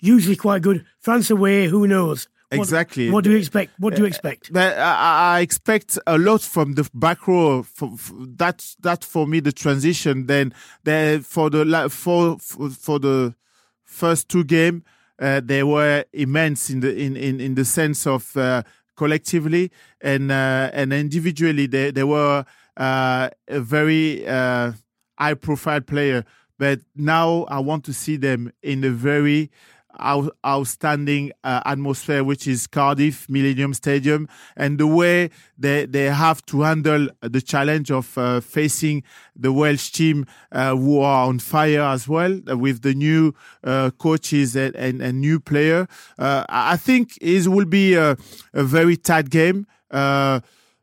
usually 0.00 0.36
quite 0.36 0.62
good. 0.62 0.84
France 0.98 1.30
away, 1.30 1.66
who 1.66 1.86
knows? 1.86 2.28
What, 2.50 2.58
exactly. 2.58 3.10
What 3.10 3.22
do 3.22 3.30
you 3.30 3.36
expect? 3.36 3.72
What 3.78 3.94
do 3.94 4.02
you 4.02 4.06
expect? 4.06 4.50
Uh, 4.54 4.58
I, 4.58 5.36
I, 5.36 5.40
expect 5.40 5.98
a 6.06 6.18
lot 6.18 6.42
from 6.42 6.74
the 6.74 6.88
back 6.92 7.28
row. 7.28 7.62
For, 7.62 7.96
for, 7.96 8.14
that 8.38 8.74
that 8.80 9.04
for 9.04 9.26
me 9.26 9.38
the 9.38 9.52
transition. 9.52 10.26
Then 10.26 10.52
the, 10.82 11.24
for 11.24 11.48
the 11.48 11.88
for 11.88 12.38
for 12.40 12.98
the 12.98 13.36
first 13.84 14.28
two 14.28 14.42
game, 14.42 14.82
uh, 15.20 15.42
they 15.44 15.62
were 15.62 16.04
immense 16.12 16.70
in 16.70 16.80
the 16.80 16.92
in 16.92 17.16
in, 17.16 17.40
in 17.40 17.54
the 17.54 17.64
sense 17.64 18.06
of. 18.06 18.36
Uh, 18.36 18.64
collectively 19.00 19.70
and 20.02 20.30
uh, 20.30 20.68
and 20.74 20.92
individually 20.92 21.66
they 21.66 21.90
they 21.90 22.04
were 22.04 22.44
uh, 22.76 23.30
a 23.48 23.60
very 23.60 24.26
uh, 24.26 24.72
high 25.18 25.34
profile 25.34 25.80
player. 25.80 26.24
But 26.58 26.80
now 26.94 27.46
I 27.48 27.58
want 27.60 27.84
to 27.86 27.94
see 27.94 28.16
them 28.18 28.52
in 28.62 28.84
a 28.84 28.90
very 28.90 29.50
out, 29.98 30.36
outstanding 30.44 31.32
uh, 31.44 31.60
atmosphere, 31.64 32.24
which 32.24 32.46
is 32.46 32.66
Cardiff 32.66 33.28
Millennium 33.28 33.74
Stadium, 33.74 34.28
and 34.56 34.78
the 34.78 34.86
way 34.86 35.30
they 35.58 35.86
they 35.86 36.04
have 36.04 36.44
to 36.46 36.62
handle 36.62 37.08
the 37.20 37.40
challenge 37.40 37.90
of 37.90 38.16
uh, 38.16 38.40
facing 38.40 39.02
the 39.36 39.52
Welsh 39.52 39.90
team 39.90 40.26
uh, 40.52 40.76
who 40.76 41.00
are 41.00 41.26
on 41.26 41.38
fire 41.38 41.82
as 41.82 42.08
well 42.08 42.40
uh, 42.50 42.56
with 42.56 42.82
the 42.82 42.94
new 42.94 43.34
uh, 43.64 43.90
coaches 43.98 44.56
and, 44.56 44.74
and, 44.76 45.00
and, 45.00 45.20
new 45.20 45.40
player. 45.40 45.86
Uh, 46.18 46.44
I 46.48 46.76
think 46.76 47.18
it 47.20 47.46
will 47.48 47.64
be 47.64 47.94
a, 47.94 48.16
a 48.52 48.64
very 48.64 48.96
tight 48.96 49.30
game. 49.30 49.66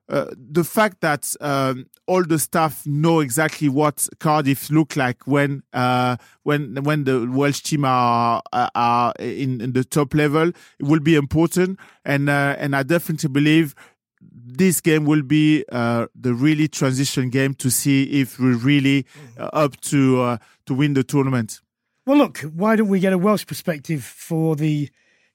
Uh, 0.09 0.27
the 0.37 0.63
fact 0.63 1.01
that 1.01 1.35
um, 1.41 1.85
all 2.05 2.23
the 2.23 2.39
staff 2.39 2.85
know 2.85 3.19
exactly 3.19 3.67
what 3.67 4.07
Cardiff 4.19 4.69
look 4.69 4.95
like 4.95 5.27
when 5.27 5.63
uh, 5.73 6.15
when 6.43 6.75
when 6.83 7.03
the 7.03 7.29
Welsh 7.29 7.61
team 7.61 7.83
are 7.83 8.41
uh, 8.53 8.69
are 8.73 9.13
in, 9.19 9.59
in 9.59 9.73
the 9.73 9.83
top 9.83 10.13
level 10.13 10.51
will 10.79 11.01
be 11.01 11.15
important 11.15 11.77
and 12.05 12.29
uh, 12.29 12.55
and 12.57 12.73
I 12.73 12.83
definitely 12.83 13.29
believe 13.29 13.75
this 14.21 14.79
game 14.79 15.05
will 15.05 15.23
be 15.23 15.65
uh, 15.73 16.07
the 16.15 16.33
really 16.33 16.69
transition 16.69 17.29
game 17.29 17.53
to 17.55 17.69
see 17.69 18.03
if 18.21 18.39
we're 18.39 18.55
really 18.55 19.05
up 19.37 19.79
to 19.81 20.37
to 20.65 20.73
win 20.73 20.93
the 20.93 21.03
tournament. 21.03 21.59
Well, 22.05 22.17
look, 22.17 22.37
why 22.39 22.77
don't 22.77 22.87
we 22.87 23.01
get 23.01 23.11
a 23.11 23.17
Welsh 23.17 23.45
perspective 23.45 24.05
for 24.05 24.55
the 24.55 24.89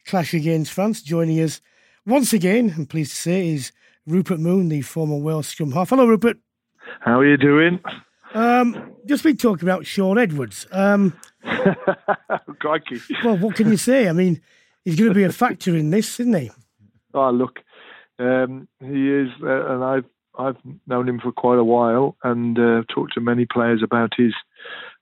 clash 0.07 0.33
against 0.33 0.73
France? 0.73 1.03
Joining 1.03 1.41
us 1.41 1.61
once 2.07 2.33
again, 2.33 2.75
I'm 2.77 2.87
pleased 2.87 3.13
to 3.13 3.17
say, 3.19 3.49
is 3.49 3.71
Rupert 4.07 4.41
Moon, 4.41 4.69
the 4.69 4.83
former 4.83 5.17
Wales 5.17 5.47
scrum 5.47 5.73
half. 5.73 5.91
Hello, 5.91 6.07
Rupert. 6.07 6.39
How 7.01 7.21
are 7.21 7.27
you 7.27 7.37
doing? 7.37 7.81
Um, 8.35 8.95
just 9.07 9.23
been 9.23 9.37
talking 9.37 9.69
about 9.69 9.87
Shaun 9.87 10.19
Edwards. 10.19 10.67
Um, 10.73 11.17
Crikey. 12.59 13.01
Well, 13.25 13.37
what 13.39 13.55
can 13.55 13.71
you 13.71 13.77
say? 13.77 14.09
I 14.09 14.13
mean, 14.13 14.41
he's 14.85 14.97
going 14.97 15.11
to 15.11 15.15
be 15.15 15.23
a 15.23 15.33
factor 15.33 15.77
in 15.77 15.91
this, 15.91 16.19
isn't 16.19 16.35
he? 16.35 16.51
Oh, 17.15 17.31
look, 17.35 17.61
um, 18.19 18.67
he 18.81 19.09
is, 19.09 19.29
uh, 19.43 19.75
and 19.75 19.85
I've 19.85 20.05
I've 20.39 20.57
known 20.87 21.09
him 21.09 21.21
for 21.21 21.31
quite 21.31 21.59
a 21.59 21.65
while, 21.65 22.17
and 22.25 22.59
uh, 22.59 22.83
talked 22.93 23.15
to 23.15 23.21
many 23.21 23.47
players 23.47 23.83
about 23.85 24.13
his 24.17 24.33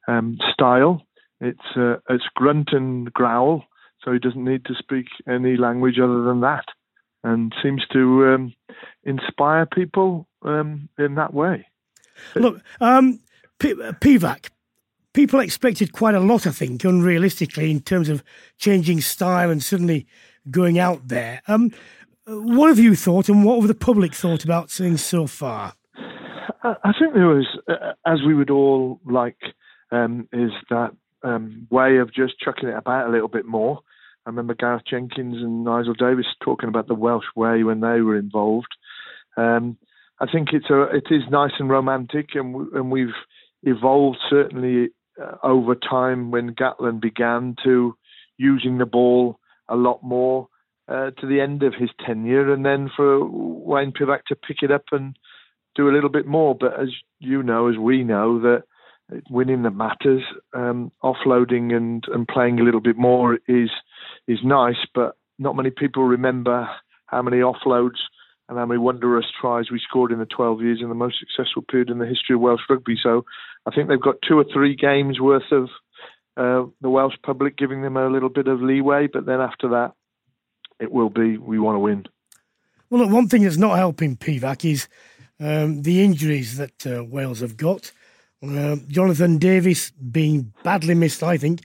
um, 0.09 0.39
style. 0.53 1.03
It's 1.41 1.59
uh, 1.77 1.97
it's 2.11 2.25
grunt 2.35 2.71
and 2.73 3.11
growl, 3.13 3.65
so 4.05 4.13
he 4.13 4.19
doesn't 4.19 4.45
need 4.45 4.65
to 4.67 4.75
speak 4.75 5.07
any 5.27 5.57
language 5.57 5.99
other 5.99 6.23
than 6.23 6.41
that 6.41 6.65
and 7.23 7.55
seems 7.63 7.85
to 7.93 8.27
um, 8.27 8.55
inspire 9.05 9.67
people 9.67 10.27
um, 10.43 10.89
in 10.99 11.15
that 11.17 11.35
way. 11.35 11.67
Look, 12.35 12.63
um, 12.81 13.21
P- 13.59 13.75
Pivac, 13.75 14.51
people 15.13 15.41
expected 15.41 15.93
quite 15.93 16.15
a 16.15 16.21
lot, 16.21 16.47
I 16.47 16.51
think, 16.51 16.83
unrealistically, 16.83 17.71
in 17.71 17.81
terms 17.81 18.09
of 18.09 18.23
changing 18.59 19.01
style 19.01 19.51
and 19.51 19.63
suddenly 19.63 20.07
going 20.51 20.79
out 20.79 21.09
there. 21.09 21.43
Um, 21.49 21.73
what 22.27 22.69
have 22.69 22.79
you 22.79 22.95
thought, 22.95 23.29
and 23.29 23.45
what 23.45 23.59
have 23.59 23.69
the 23.69 23.75
public 23.75 24.15
thought 24.15 24.45
about 24.45 24.71
things 24.71 25.05
so 25.05 25.27
far? 25.27 25.75
I 26.63 26.93
think 26.99 27.15
there 27.15 27.27
was, 27.27 27.47
uh, 27.69 27.93
as 28.07 28.21
we 28.27 28.35
would 28.35 28.51
all 28.51 29.01
like, 29.05 29.39
um, 29.91 30.29
is 30.33 30.51
that 30.69 30.91
um, 31.23 31.67
way 31.71 31.97
of 31.97 32.13
just 32.13 32.39
chucking 32.39 32.69
it 32.69 32.77
about 32.77 33.09
a 33.09 33.11
little 33.11 33.29
bit 33.29 33.47
more. 33.47 33.81
I 34.27 34.31
remember 34.31 34.55
Gareth 34.55 34.83
Jenkins 34.89 35.37
and 35.37 35.65
Nigel 35.65 35.95
Davies 35.95 36.27
talking 36.45 36.69
about 36.69 36.89
the 36.89 36.95
Welsh 36.95 37.25
way 37.35 37.63
when 37.63 37.81
they 37.81 38.01
were 38.01 38.17
involved. 38.17 38.69
Um, 39.37 39.79
I 40.21 40.27
think 40.31 40.49
it's 40.53 40.69
a 40.69 40.83
it 40.83 41.07
is 41.11 41.23
nice 41.31 41.53
and 41.59 41.71
romantic, 41.71 42.31
and 42.35 42.71
and 42.73 42.91
we've 42.91 43.15
evolved 43.63 44.19
certainly 44.29 44.91
uh, 45.21 45.37
over 45.43 45.75
time 45.75 46.31
when 46.31 46.55
Gatland 46.55 47.01
began 47.01 47.57
to 47.65 47.97
using 48.37 48.79
the 48.79 48.87
ball 48.87 49.39
a 49.69 49.77
lot 49.77 50.03
more 50.03 50.49
uh, 50.89 51.11
to 51.13 51.27
the 51.27 51.41
end 51.41 51.63
of 51.63 51.75
his 51.75 51.91
tenure, 52.05 52.53
and 52.53 52.65
then 52.65 52.91
for 52.95 53.25
Wayne 53.25 53.93
Pivac 53.93 54.25
to 54.29 54.37
pick 54.37 54.59
it 54.63 54.71
up 54.71 54.85
and 54.93 55.17
do 55.75 55.89
a 55.89 55.95
little 55.95 56.11
bit 56.11 56.27
more. 56.27 56.55
But 56.55 56.79
as 56.79 56.89
you 57.19 57.43
know, 57.43 57.69
as 57.69 57.79
we 57.79 58.05
know, 58.05 58.41
that 58.41 58.65
winning 59.29 59.63
the 59.63 59.71
matters. 59.71 60.23
Um, 60.55 60.93
offloading 61.03 61.75
and, 61.75 62.05
and 62.13 62.29
playing 62.29 62.61
a 62.61 62.63
little 62.63 62.81
bit 62.81 62.97
more 62.97 63.39
is 63.49 63.71
is 64.31 64.39
nice, 64.45 64.77
but 64.95 65.17
not 65.39 65.57
many 65.57 65.71
people 65.71 66.05
remember 66.05 66.69
how 67.07 67.23
many 67.23 67.39
offloads 67.39 67.99
and 68.49 68.59
how 68.59 68.67
many 68.67 68.79
wondrous 68.79 69.27
tries 69.41 69.71
we 69.71 69.81
scored 69.81 70.13
in 70.13 70.19
the 70.19 70.27
12 70.27 70.63
years 70.63 70.79
in 70.83 70.89
the 70.89 70.95
most 70.95 71.17
successful 71.19 71.63
period 71.63 71.91
in 71.91 71.99
the 71.99 72.07
history 72.07 72.35
of 72.35 72.41
Welsh 72.41 72.61
rugby. 72.69 72.97
So 73.01 73.25
I 73.67 73.75
think 73.75 73.89
they've 73.89 74.01
got 74.01 74.17
two 74.27 74.39
or 74.39 74.45
three 74.53 74.75
games 74.77 75.21
worth 75.21 75.51
of 75.51 75.69
uh, 76.37 76.69
the 76.81 76.91
Welsh 76.91 77.15
public 77.25 77.57
giving 77.57 77.83
them 77.83 77.97
a 77.97 78.09
little 78.09 78.29
bit 78.29 78.49
of 78.49 78.63
leeway, 78.63 79.09
but 79.13 79.27
then 79.27 79.41
after 79.41 79.69
that, 79.69 79.93
it 80.79 80.91
will 80.91 81.11
be 81.11 81.37
we 81.37 81.59
want 81.59 81.77
to 81.77 81.81
win. 81.81 82.05
Well, 82.89 83.03
look, 83.03 83.11
one 83.13 83.29
thing 83.29 83.43
that's 83.43 83.57
not 83.57 83.77
helping 83.77 84.17
Pivac 84.17 84.65
is 84.71 84.89
um, 85.39 85.83
the 85.83 86.03
injuries 86.03 86.57
that 86.57 86.87
uh, 86.87 87.05
Wales 87.05 87.41
have 87.41 87.57
got. 87.57 87.93
Uh, 88.43 88.77
Jonathan 88.89 89.39
Davies 89.39 89.93
being 89.93 90.53
badly 90.65 90.95
missed, 90.95 91.23
I 91.23 91.37
think, 91.37 91.61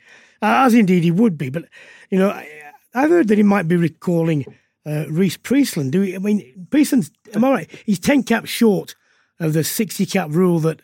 as 0.45 0.73
indeed 0.73 1.03
he 1.03 1.11
would 1.11 1.37
be. 1.37 1.49
But, 1.49 1.65
you 2.09 2.19
know, 2.19 2.29
I, 2.29 2.47
have 2.93 3.09
heard 3.09 3.27
that 3.27 3.37
he 3.37 3.43
might 3.43 3.67
be 3.67 3.75
recalling 3.75 4.45
uh, 4.85 5.05
Rhys 5.09 5.37
Priestland. 5.37 5.91
Do 5.91 6.01
we, 6.01 6.15
I 6.15 6.19
mean, 6.19 6.67
Priestland's, 6.69 7.11
am 7.33 7.43
I 7.43 7.51
right? 7.51 7.83
He's 7.85 7.99
10 7.99 8.23
caps 8.23 8.49
short 8.49 8.95
of 9.39 9.53
the 9.53 9.63
60 9.63 10.05
cap 10.05 10.29
rule 10.31 10.59
that 10.59 10.81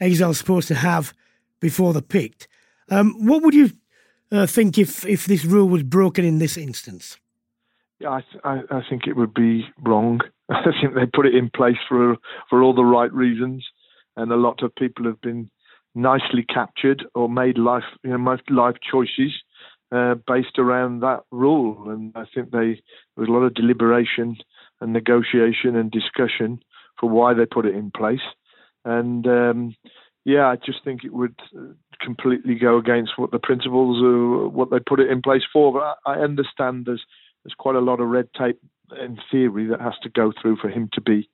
Exile's 0.00 0.38
supposed 0.38 0.68
to 0.68 0.74
have 0.74 1.12
before 1.60 1.92
the 1.92 2.02
picked. 2.02 2.46
Um, 2.90 3.26
what 3.26 3.42
would 3.42 3.54
you 3.54 3.72
uh, 4.30 4.46
think 4.46 4.78
if, 4.78 5.04
if 5.06 5.26
this 5.26 5.44
rule 5.44 5.68
was 5.68 5.82
broken 5.82 6.24
in 6.24 6.38
this 6.38 6.56
instance? 6.56 7.18
Yeah, 8.00 8.10
I, 8.10 8.22
I, 8.44 8.60
I 8.70 8.82
think 8.88 9.06
it 9.06 9.16
would 9.16 9.34
be 9.34 9.66
wrong. 9.80 10.20
I 10.48 10.62
think 10.80 10.94
they 10.94 11.06
put 11.06 11.26
it 11.26 11.34
in 11.34 11.50
place 11.50 11.76
for 11.88 12.16
for 12.48 12.62
all 12.62 12.74
the 12.74 12.84
right 12.84 13.12
reasons, 13.12 13.66
and 14.16 14.32
a 14.32 14.36
lot 14.36 14.62
of 14.62 14.74
people 14.76 15.04
have 15.04 15.20
been 15.20 15.50
nicely 15.94 16.44
captured 16.44 17.04
or 17.14 17.28
made 17.28 17.58
life 17.58 17.84
you 18.04 18.10
know 18.10 18.18
most 18.18 18.48
life 18.50 18.76
choices 18.90 19.32
uh, 19.90 20.14
based 20.26 20.58
around 20.58 21.00
that 21.00 21.20
rule. 21.30 21.90
And 21.90 22.12
I 22.14 22.24
think 22.34 22.50
they 22.50 22.80
there 23.16 23.24
was 23.24 23.28
a 23.28 23.32
lot 23.32 23.44
of 23.44 23.54
deliberation 23.54 24.36
and 24.80 24.92
negotiation 24.92 25.76
and 25.76 25.90
discussion 25.90 26.60
for 27.00 27.08
why 27.08 27.34
they 27.34 27.46
put 27.46 27.66
it 27.66 27.74
in 27.74 27.90
place. 27.90 28.20
And 28.84 29.26
um, 29.26 29.76
yeah, 30.24 30.46
I 30.46 30.56
just 30.56 30.84
think 30.84 31.04
it 31.04 31.12
would 31.12 31.40
uh, 31.56 31.72
completely 32.00 32.54
go 32.56 32.76
against 32.76 33.12
what 33.16 33.30
the 33.30 33.38
principles 33.38 33.98
of 34.04 34.52
what 34.52 34.70
they 34.70 34.78
put 34.78 35.00
it 35.00 35.10
in 35.10 35.22
place 35.22 35.44
for. 35.52 35.72
But 35.72 35.98
I 36.10 36.20
understand 36.20 36.84
there's 36.86 37.04
there's 37.44 37.54
quite 37.56 37.76
a 37.76 37.80
lot 37.80 38.00
of 38.00 38.08
red 38.08 38.28
tape 38.36 38.60
in 39.00 39.18
theory 39.30 39.66
that 39.68 39.80
has 39.80 39.94
to 40.02 40.08
go 40.08 40.32
through 40.40 40.56
for 40.56 40.68
him 40.68 40.88
to 40.92 41.00
be 41.00 41.28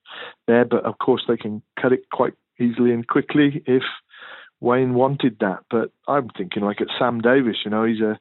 there. 0.46 0.64
But 0.64 0.84
of 0.84 0.98
course, 0.98 1.24
they 1.26 1.36
can 1.36 1.62
cut 1.80 1.92
it 1.92 2.11
quite 2.12 2.34
easily 2.61 2.92
and 2.92 3.07
quickly 3.07 3.62
if 3.66 3.82
Wayne 4.65 4.95
wanted 4.95 5.37
that. 5.41 5.61
But 5.71 5.93
I'm 6.09 6.31
thinking 6.31 6.62
like 6.62 6.81
at 6.81 6.89
Sam 6.99 7.21
Davies, 7.21 7.57
you 7.65 7.71
know, 7.71 7.85
he's 7.85 8.01
a 8.01 8.19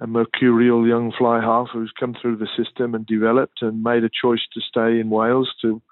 a 0.00 0.06
mercurial 0.06 0.88
young 0.88 1.12
fly 1.16 1.40
half 1.40 1.68
who's 1.70 1.92
come 1.98 2.14
through 2.14 2.36
the 2.36 2.48
system 2.56 2.94
and 2.94 3.04
developed 3.04 3.60
and 3.60 3.82
made 3.82 4.04
a 4.04 4.08
choice 4.08 4.40
to 4.54 4.60
stay 4.60 4.98
in 4.98 5.10
Wales 5.10 5.52
to 5.60 5.82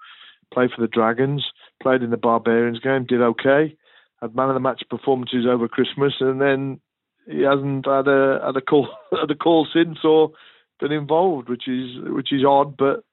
play 0.51 0.67
for 0.73 0.81
the 0.81 0.87
Dragons, 0.87 1.45
played 1.83 2.01
in 2.01 2.09
the 2.09 2.17
Barbarians 2.17 2.79
game, 2.79 3.05
did 3.05 3.21
okay, 3.21 3.75
had 4.19 4.35
man 4.35 4.49
of 4.49 4.55
the 4.55 4.59
match 4.59 4.81
performances 4.89 5.45
over 5.47 5.67
Christmas, 5.67 6.13
and 6.19 6.41
then 6.41 6.79
he 7.27 7.41
hasn't 7.41 7.85
had 7.85 8.07
a 8.07 8.41
had 8.43 8.57
a 8.57 8.61
call 8.61 8.89
had 9.11 9.29
a 9.29 9.35
call 9.35 9.67
since 9.71 9.99
or 10.03 10.31
been 10.79 10.91
involved, 10.91 11.47
which 11.47 11.67
is 11.67 11.97
which 12.07 12.33
is 12.33 12.43
odd, 12.43 12.75
but 12.75 13.03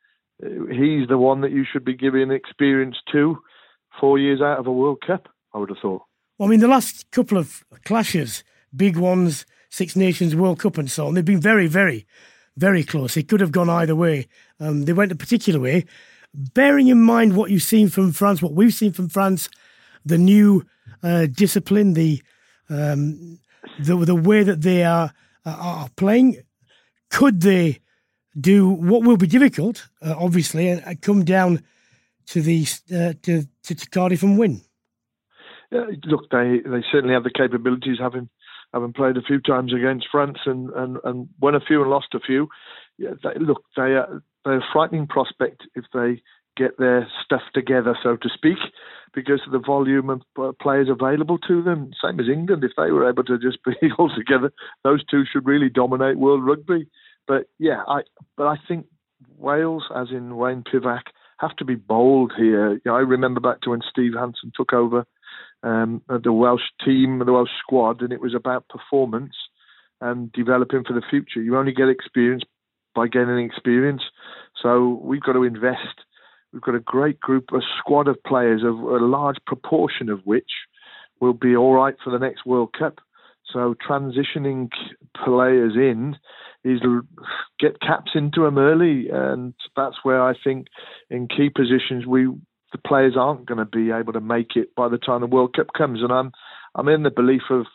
he's 0.41 1.07
the 1.07 1.19
one 1.19 1.43
that 1.43 1.53
you 1.53 1.65
should 1.71 1.85
be 1.85 1.95
giving 1.97 2.31
experience 2.31 2.97
to 3.13 3.37
four 4.01 4.19
years 4.19 4.41
out 4.41 4.59
of 4.59 4.67
a 4.67 4.73
World 4.73 5.03
Cup, 5.07 5.29
I 5.53 5.59
would 5.59 5.69
have 5.69 5.79
thought. 5.83 6.08
Well, 6.39 6.49
I 6.49 6.51
mean, 6.51 6.61
the 6.61 6.69
last 6.69 7.11
couple 7.11 7.37
of 7.37 7.65
clashes, 7.85 8.45
big 8.75 8.97
ones, 8.97 9.45
Six 9.71 9.97
Nations 9.97 10.37
World 10.37 10.61
Cup 10.61 10.79
and 10.79 10.89
so 10.89 11.09
on. 11.09 11.15
They've 11.15 11.25
been 11.25 11.41
very, 11.41 11.67
very, 11.67 12.07
very 12.57 12.85
close. 12.85 13.17
It 13.17 13.27
could 13.29 13.41
have 13.41 13.51
gone 13.51 13.69
either 13.69 13.97
way. 13.97 14.29
Um, 14.61 14.85
they 14.85 14.93
went 14.93 15.11
a 15.11 15.17
particular 15.17 15.59
way. 15.59 15.85
Bearing 16.33 16.87
in 16.87 17.03
mind 17.03 17.35
what 17.35 17.51
you've 17.51 17.63
seen 17.63 17.89
from 17.89 18.13
France, 18.13 18.41
what 18.41 18.53
we've 18.53 18.73
seen 18.73 18.93
from 18.93 19.09
France, 19.09 19.49
the 20.05 20.17
new 20.17 20.65
uh, 21.03 21.27
discipline, 21.27 21.95
the, 21.95 22.23
um, 22.71 23.41
the 23.81 23.97
the 23.97 24.15
way 24.15 24.45
that 24.45 24.63
they 24.63 24.85
are 24.85 25.13
uh, 25.45 25.57
are 25.59 25.89
playing, 25.97 26.37
could 27.11 27.41
they 27.41 27.81
do 28.39 28.69
what 28.69 29.03
will 29.03 29.17
be 29.17 29.27
difficult, 29.27 29.89
uh, 30.03 30.15
obviously, 30.17 30.69
and 30.69 31.03
come 31.03 31.25
down 31.25 31.65
to 32.27 32.43
the 32.43 32.63
uh, 32.95 33.15
to, 33.23 33.45
to 33.65 33.75
Cardiff 33.91 34.23
and 34.23 34.39
win? 34.39 34.63
Yeah, 35.71 35.85
look, 36.05 36.31
they 36.31 36.61
they 36.65 36.83
certainly 36.91 37.15
have 37.15 37.25
the 37.25 37.31
capabilities, 37.31 37.99
having 38.01 38.29
having 38.73 38.93
played 38.93 39.17
a 39.17 39.23
few 39.23 39.41
times 39.41 39.73
against 39.73 40.07
France 40.11 40.39
and, 40.45 40.71
and, 40.71 40.99
and 41.05 41.29
won 41.41 41.55
a 41.55 41.61
few 41.61 41.81
and 41.81 41.91
lost 41.91 42.15
a 42.15 42.21
few. 42.21 42.49
Yeah, 42.99 43.11
they, 43.23 43.39
look, 43.39 43.65
they 43.77 43.95
are 43.95 44.23
they're 44.45 44.59
a 44.59 44.73
frightening 44.73 45.07
prospect 45.07 45.63
if 45.75 45.85
they 45.93 46.23
get 46.57 46.79
their 46.79 47.07
stuff 47.25 47.43
together, 47.55 47.97
so 48.03 48.17
to 48.17 48.29
speak, 48.29 48.59
because 49.15 49.41
of 49.47 49.53
the 49.53 49.59
volume 49.61 50.11
of 50.11 50.23
uh, 50.39 50.53
players 50.61 50.89
available 50.91 51.39
to 51.39 51.63
them. 51.63 51.91
Same 52.03 52.19
as 52.19 52.29
England, 52.29 52.65
if 52.65 52.73
they 52.77 52.91
were 52.91 53.09
able 53.09 53.25
to 53.25 53.39
just 53.39 53.59
be 53.65 53.75
all 53.99 54.11
together, 54.15 54.53
those 54.85 55.05
two 55.05 55.25
should 55.31 55.47
really 55.47 55.69
dominate 55.69 56.19
world 56.19 56.45
rugby. 56.45 56.89
But 57.27 57.49
yeah, 57.59 57.83
I 57.87 58.01
but 58.37 58.47
I 58.47 58.57
think 58.67 58.87
Wales, 59.37 59.85
as 59.95 60.09
in 60.11 60.37
Wayne 60.37 60.65
Pivac, 60.65 61.03
have 61.39 61.55
to 61.57 61.65
be 61.65 61.75
bold 61.75 62.33
here. 62.37 62.73
You 62.73 62.81
know, 62.87 62.97
I 62.97 63.01
remember 63.01 63.41
back 63.41 63.61
to 63.63 63.71
when 63.71 63.83
Steve 63.89 64.15
Hansen 64.15 64.53
took 64.57 64.73
over 64.73 65.07
um, 65.63 66.03
the 66.09 66.33
Welsh 66.33 66.63
team, 66.85 67.19
the 67.25 67.33
Welsh 67.33 67.51
squad, 67.61 68.03
and 68.03 68.13
it 68.13 68.21
was 68.21 68.35
about 68.35 68.69
performance 68.69 69.35
and 70.01 70.31
developing 70.33 70.85
for 70.85 70.93
the 70.93 71.03
future. 71.11 71.43
You 71.43 71.57
only 71.57 71.73
get 71.73 71.89
experience 71.89 72.45
by 72.95 73.09
gaining 73.09 73.45
experience. 73.45 74.03
So 74.63 75.01
we've 75.03 75.23
got 75.23 75.33
to 75.33 75.43
invest. 75.43 76.05
We've 76.53 76.63
got 76.63 76.75
a 76.75 76.81
great 76.81 77.21
group, 77.21 77.47
a 77.53 77.61
squad 77.79 78.09
of 78.09 78.23
players, 78.25 78.63
of 78.63 78.79
a 78.79 79.05
large 79.05 79.37
proportion 79.47 80.09
of 80.09 80.21
which 80.25 80.51
will 81.21 81.35
be 81.35 81.57
all 81.57 81.75
right 81.75 81.95
for 82.03 82.11
the 82.11 82.19
next 82.19 82.47
World 82.47 82.73
Cup. 82.79 82.99
So 83.53 83.75
transitioning 83.89 84.69
players 85.25 85.75
in 85.75 86.17
is 86.65 86.81
get 87.59 87.81
caps 87.81 88.13
into 88.15 88.45
them 88.45 88.59
early, 88.59 89.09
and 89.11 89.55
that's 89.75 89.97
where 90.03 90.23
I 90.23 90.35
think 90.43 90.67
in 91.11 91.29
key 91.29 91.51
positions 91.51 92.07
we 92.07 92.29
the 92.73 92.79
players 92.79 93.15
aren't 93.17 93.47
going 93.47 93.59
to 93.59 93.65
be 93.65 93.91
able 93.91 94.13
to 94.13 94.21
make 94.21 94.57
it 94.57 94.75
by 94.75 94.89
the 94.89 94.99
time 94.99 95.21
the 95.21 95.27
World 95.27 95.55
Cup 95.55 95.69
comes. 95.77 96.03
And 96.03 96.13
I'm 96.13 96.33
I'm 96.75 96.89
in 96.89 97.03
the 97.03 97.11
belief 97.11 97.43
of 97.51 97.67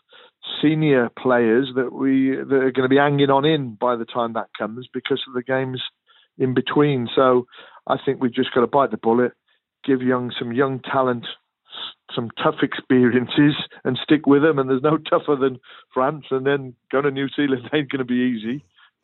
senior 0.62 1.10
players 1.18 1.70
that 1.76 1.94
we 1.94 2.32
that 2.32 2.54
are 2.54 2.72
going 2.72 2.84
to 2.84 2.90
be 2.90 2.98
hanging 2.98 3.30
on 3.30 3.46
in 3.46 3.76
by 3.76 3.96
the 3.96 4.06
time 4.06 4.34
that 4.34 4.50
comes 4.58 4.88
because 4.94 5.22
of 5.28 5.34
the 5.34 5.44
games 5.44 5.82
in 6.38 6.54
between. 6.54 7.08
So 7.16 7.48
I 7.88 7.98
think 8.04 8.22
we've 8.22 8.34
just 8.34 8.54
got 8.54 8.62
to 8.62 8.68
bite 8.68 8.92
the 8.92 8.98
bullet, 8.98 9.34
give 9.86 10.02
young 10.02 10.32
some 10.38 10.52
young 10.52 10.80
talent 10.80 11.26
some 12.14 12.30
tough 12.42 12.58
experiences 12.62 13.56
and 13.84 13.98
stick 14.02 14.28
with 14.28 14.42
them. 14.42 14.60
And 14.60 14.70
there's 14.70 14.82
no 14.82 14.98
tougher 14.98 15.36
than 15.36 15.60
France. 15.94 16.26
And 16.32 16.46
then 16.46 16.76
going 16.92 17.06
to 17.06 17.12
New 17.12 17.28
Zealand 17.30 17.70
ain't 17.74 17.90
going 17.90 18.00
to 18.00 18.06
be 18.06 18.36
easy. 18.36 18.64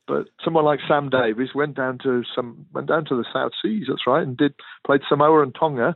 But 0.10 0.28
someone 0.44 0.66
like 0.66 0.80
Sam 0.88 1.10
Davies 1.10 1.50
went 1.54 1.78
down 1.78 2.00
to 2.00 2.24
some 2.36 2.66
went 2.74 2.88
down 2.88 3.06
to 3.06 3.16
the 3.16 3.26
South 3.32 3.52
Seas. 3.62 3.86
That's 3.88 4.08
right, 4.08 4.24
and 4.24 4.36
did 4.36 4.56
played 4.84 5.02
Samoa 5.08 5.44
and 5.44 5.56
Tonga 5.58 5.96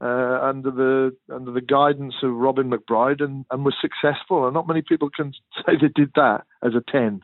uh, 0.00 0.38
under 0.42 0.72
the 0.72 1.16
under 1.32 1.52
the 1.52 1.60
guidance 1.60 2.14
of 2.24 2.34
Robin 2.34 2.68
McBryde, 2.68 3.22
and, 3.22 3.46
and 3.52 3.64
was 3.64 3.76
successful. 3.80 4.44
And 4.44 4.54
not 4.54 4.66
many 4.66 4.82
people 4.82 5.08
can 5.08 5.32
say 5.64 5.74
they 5.80 5.88
did 5.94 6.10
that 6.16 6.42
as 6.64 6.72
a 6.74 6.82
ten. 6.90 7.22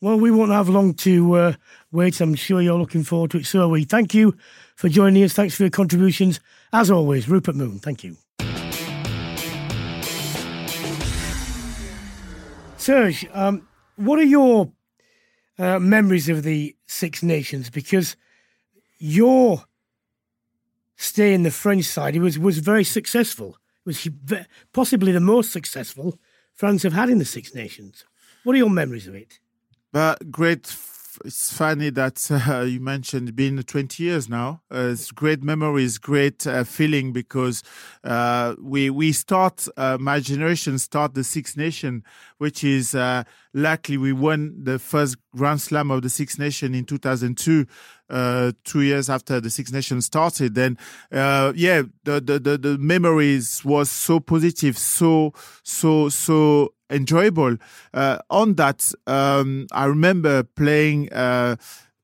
Well, 0.00 0.16
we 0.16 0.30
won't 0.30 0.52
have 0.52 0.68
long 0.68 0.94
to 0.94 1.34
uh, 1.34 1.52
wait. 1.90 2.20
I'm 2.20 2.36
sure 2.36 2.62
you're 2.62 2.78
looking 2.78 3.02
forward 3.02 3.32
to 3.32 3.38
it. 3.38 3.46
So 3.46 3.62
are 3.62 3.68
we. 3.68 3.82
Thank 3.82 4.14
you 4.14 4.36
for 4.76 4.88
joining 4.88 5.24
us. 5.24 5.32
Thanks 5.32 5.56
for 5.56 5.64
your 5.64 5.70
contributions. 5.70 6.38
As 6.72 6.88
always, 6.88 7.28
Rupert 7.28 7.56
Moon. 7.56 7.80
Thank 7.80 8.04
you. 8.04 8.16
Serge, 12.76 13.26
um, 13.32 13.66
what 13.96 14.18
are 14.18 14.24
your 14.24 14.72
uh, 15.58 15.78
memories 15.78 16.28
of 16.28 16.42
the 16.42 16.76
Six 16.86 17.22
Nations 17.22 17.70
because 17.70 18.16
your 18.98 19.64
stay 20.96 21.34
in 21.34 21.42
the 21.42 21.50
French 21.50 21.84
side 21.84 22.16
was 22.16 22.38
was 22.38 22.58
very 22.58 22.84
successful. 22.84 23.56
It 23.84 23.86
was 23.86 24.08
possibly 24.72 25.12
the 25.12 25.20
most 25.20 25.52
successful 25.52 26.18
France 26.54 26.82
have 26.84 26.92
had 26.92 27.10
in 27.10 27.18
the 27.18 27.24
Six 27.24 27.54
Nations. 27.54 28.04
What 28.44 28.54
are 28.54 28.58
your 28.58 28.70
memories 28.70 29.06
of 29.06 29.14
it? 29.14 29.38
But 29.92 30.30
great 30.30 30.66
it's 31.24 31.52
funny 31.52 31.90
that 31.90 32.28
uh, 32.48 32.60
you 32.62 32.80
mentioned 32.80 33.34
being 33.36 33.62
20 33.62 34.02
years 34.02 34.28
now. 34.28 34.62
Uh, 34.72 34.90
it's 34.92 35.10
great 35.10 35.42
memories, 35.42 35.98
great 35.98 36.46
uh, 36.46 36.64
feeling 36.64 37.12
because 37.12 37.62
uh, 38.04 38.54
we 38.60 38.90
we 38.90 39.12
start 39.12 39.66
uh, 39.76 39.98
my 40.00 40.20
generation 40.20 40.78
start 40.78 41.14
the 41.14 41.24
Six 41.24 41.56
Nation, 41.56 42.02
which 42.38 42.64
is 42.64 42.94
uh, 42.94 43.24
luckily 43.52 43.98
we 43.98 44.12
won 44.12 44.54
the 44.62 44.78
first 44.78 45.16
Grand 45.36 45.60
Slam 45.60 45.90
of 45.90 46.02
the 46.02 46.10
Six 46.10 46.38
Nation 46.38 46.74
in 46.74 46.84
2002. 46.84 47.66
two 48.64 48.80
years 48.82 49.08
after 49.08 49.40
the 49.40 49.50
Six 49.50 49.72
Nations 49.72 50.06
started, 50.06 50.54
then 50.54 50.76
yeah, 51.10 51.82
the, 52.04 52.20
the 52.20 52.38
the 52.38 52.58
the 52.58 52.78
memories 52.78 53.64
was 53.64 53.90
so 53.90 54.20
positive, 54.20 54.76
so 54.78 55.32
so 55.62 56.08
so 56.08 56.74
enjoyable. 56.92 57.56
Uh, 57.92 58.18
on 58.30 58.54
that, 58.54 58.92
um, 59.06 59.66
I 59.72 59.86
remember 59.86 60.42
playing 60.42 61.12
uh, 61.12 61.56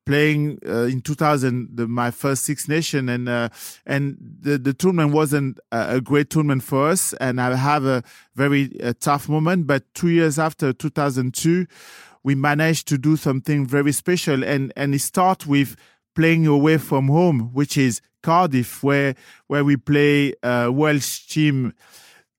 playing 0.08 0.58
uh, 0.66 0.84
in 0.84 1.02
2000 1.02 1.68
the, 1.76 1.86
my 1.86 2.10
first 2.10 2.44
Six 2.44 2.66
Nation 2.66 3.10
and 3.10 3.28
uh, 3.28 3.50
and 3.84 4.16
the 4.40 4.56
the 4.56 4.72
tournament 4.72 5.12
wasn't 5.12 5.60
a, 5.70 5.96
a, 5.96 6.00
great 6.00 6.30
tournament 6.30 6.62
for 6.62 6.88
us 6.88 7.12
and 7.20 7.38
I 7.38 7.54
have 7.54 7.84
a 7.84 8.02
very 8.34 8.70
uh, 8.80 8.94
tough 8.98 9.28
moment 9.28 9.66
but 9.66 9.82
two 9.92 10.08
years 10.08 10.38
after 10.38 10.72
2002 10.72 11.66
we 12.22 12.34
managed 12.34 12.88
to 12.88 12.96
do 12.96 13.16
something 13.16 13.66
very 13.66 13.92
special 13.92 14.42
and 14.42 14.72
and 14.76 14.94
it 14.94 15.00
starts 15.00 15.46
with 15.46 15.76
playing 16.14 16.46
away 16.46 16.78
from 16.78 17.08
home 17.08 17.50
which 17.52 17.76
is 17.76 18.00
Cardiff 18.22 18.82
where 18.82 19.14
where 19.46 19.62
we 19.62 19.76
play 19.76 20.32
uh, 20.42 20.70
Welsh 20.72 21.26
team 21.26 21.74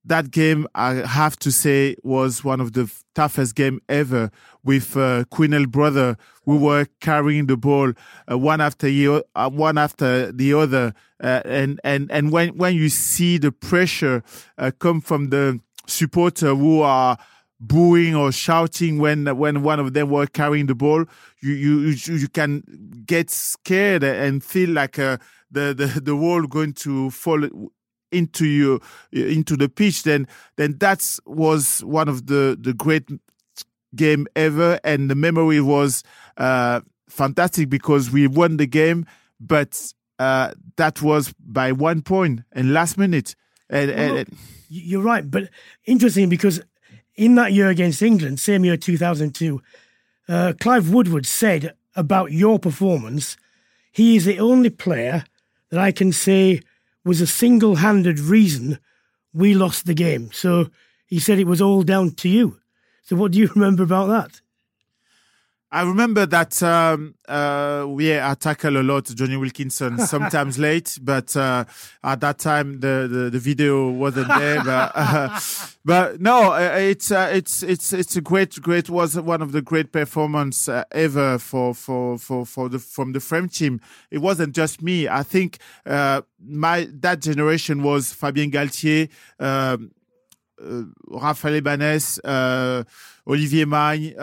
that 0.09 0.31
game, 0.31 0.67
I 0.75 0.95
have 0.95 1.37
to 1.39 1.51
say, 1.51 1.95
was 2.03 2.43
one 2.43 2.59
of 2.59 2.73
the 2.73 2.91
toughest 3.15 3.55
game 3.55 3.81
ever. 3.87 4.31
With 4.63 4.97
uh, 4.97 5.23
Quinnell 5.31 5.69
brother, 5.69 6.17
we 6.45 6.57
were 6.57 6.85
carrying 6.99 7.47
the 7.47 7.55
ball 7.55 7.93
uh, 8.29 8.37
one 8.37 8.59
after 8.59 8.87
the, 8.87 9.23
uh, 9.35 9.49
one 9.49 9.77
after 9.77 10.31
the 10.33 10.53
other, 10.53 10.93
uh, 11.23 11.41
and 11.45 11.79
and 11.85 12.11
and 12.11 12.31
when 12.31 12.57
when 12.57 12.75
you 12.75 12.89
see 12.89 13.37
the 13.37 13.53
pressure 13.53 14.21
uh, 14.57 14.71
come 14.77 14.99
from 14.99 15.29
the 15.29 15.61
supporter 15.87 16.53
who 16.53 16.81
are 16.81 17.17
booing 17.59 18.15
or 18.15 18.31
shouting 18.31 18.99
when 18.99 19.25
when 19.37 19.63
one 19.63 19.79
of 19.79 19.93
them 19.93 20.09
were 20.09 20.27
carrying 20.27 20.65
the 20.65 20.75
ball, 20.75 21.05
you 21.41 21.53
you 21.53 21.95
you 22.05 22.27
can 22.27 22.63
get 23.05 23.29
scared 23.29 24.03
and 24.03 24.43
feel 24.43 24.69
like 24.71 24.99
uh, 24.99 25.17
the 25.49 25.73
the 25.73 26.01
the 26.01 26.15
world 26.15 26.49
going 26.49 26.73
to 26.73 27.09
fall 27.11 27.47
into 28.11 28.45
you 28.45 28.81
into 29.11 29.55
the 29.55 29.69
pitch, 29.69 30.03
then 30.03 30.27
then 30.55 30.77
that 30.79 31.17
was 31.25 31.83
one 31.83 32.09
of 32.09 32.27
the 32.27 32.57
the 32.59 32.73
great 32.73 33.09
game 33.95 34.27
ever, 34.35 34.79
and 34.83 35.09
the 35.09 35.15
memory 35.15 35.61
was 35.61 36.03
uh, 36.37 36.81
fantastic 37.07 37.69
because 37.69 38.11
we 38.11 38.27
won 38.27 38.57
the 38.57 38.67
game, 38.67 39.05
but 39.39 39.93
uh, 40.19 40.51
that 40.75 41.01
was 41.01 41.33
by 41.39 41.71
one 41.71 42.01
point 42.01 42.41
and 42.51 42.73
last 42.73 42.97
minute. 42.97 43.35
And, 43.69 43.89
well, 43.91 44.17
and, 44.17 44.37
you're 44.69 45.01
right, 45.01 45.29
but 45.29 45.49
interesting 45.85 46.29
because 46.29 46.61
in 47.15 47.35
that 47.35 47.53
year 47.53 47.69
against 47.69 48.01
England, 48.01 48.39
same 48.39 48.63
year 48.63 48.77
2002, 48.77 49.61
uh, 50.27 50.53
Clive 50.59 50.91
Woodward 50.91 51.25
said 51.25 51.73
about 51.95 52.31
your 52.31 52.59
performance, 52.59 53.35
he 53.91 54.15
is 54.15 54.25
the 54.25 54.39
only 54.39 54.69
player 54.69 55.23
that 55.69 55.79
I 55.79 55.91
can 55.91 56.11
say 56.11 56.61
was 57.09 57.21
a 57.21 57.25
single 57.25 57.77
handed 57.77 58.19
reason 58.19 58.77
we 59.33 59.55
lost 59.55 59.87
the 59.87 59.95
game. 59.95 60.31
So 60.31 60.69
he 61.07 61.17
said 61.17 61.39
it 61.39 61.47
was 61.47 61.59
all 61.59 61.81
down 61.81 62.11
to 62.11 62.29
you. 62.29 62.59
So 63.01 63.15
what 63.15 63.31
do 63.31 63.39
you 63.39 63.47
remember 63.55 63.81
about 63.81 64.09
that? 64.09 64.41
I 65.71 65.83
remember 65.83 66.25
that 66.25 66.63
um, 66.63 67.13
uh, 67.27 67.85
yeah, 67.99 68.31
I 68.31 68.33
tackle 68.33 68.77
a 68.77 68.81
lot 68.81 69.05
Jonny 69.05 69.37
Wilkinson, 69.37 69.99
sometimes 70.07 70.57
late, 70.57 70.97
but 70.99 71.35
uh, 71.37 71.65
at 72.03 72.21
that 72.21 72.39
time 72.39 72.79
the, 72.79 73.07
the, 73.11 73.29
the 73.29 73.37
video 73.37 73.89
wasn't 73.91 74.29
there. 74.29 74.63
but 74.63 74.91
uh, 74.95 75.39
but 75.85 76.21
no, 76.21 76.53
uh, 76.53 76.75
it's 76.79 77.11
uh, 77.11 77.29
it's 77.31 77.61
it's 77.61 77.93
it's 77.93 78.15
a 78.15 78.21
great 78.21 78.59
great 78.61 78.89
was 78.89 79.19
one 79.19 79.43
of 79.43 79.51
the 79.51 79.61
great 79.61 79.91
performance 79.91 80.67
uh, 80.67 80.85
ever 80.91 81.37
for 81.37 81.75
for 81.75 82.17
for 82.17 82.47
for 82.47 82.67
the 82.67 82.79
from 82.79 83.11
the 83.11 83.19
French 83.19 83.59
team. 83.59 83.79
It 84.09 84.19
wasn't 84.19 84.55
just 84.55 84.81
me. 84.81 85.07
I 85.07 85.21
think 85.21 85.59
my 85.85 86.87
that 86.93 87.19
generation 87.21 87.83
was 87.83 88.11
Fabien 88.11 88.49
Galthié. 88.49 89.09
Um, 89.39 89.91
Raphaël 91.09 91.55
Ibanez, 91.55 92.19
Olivier 93.25 93.63
Magne, 93.63 94.13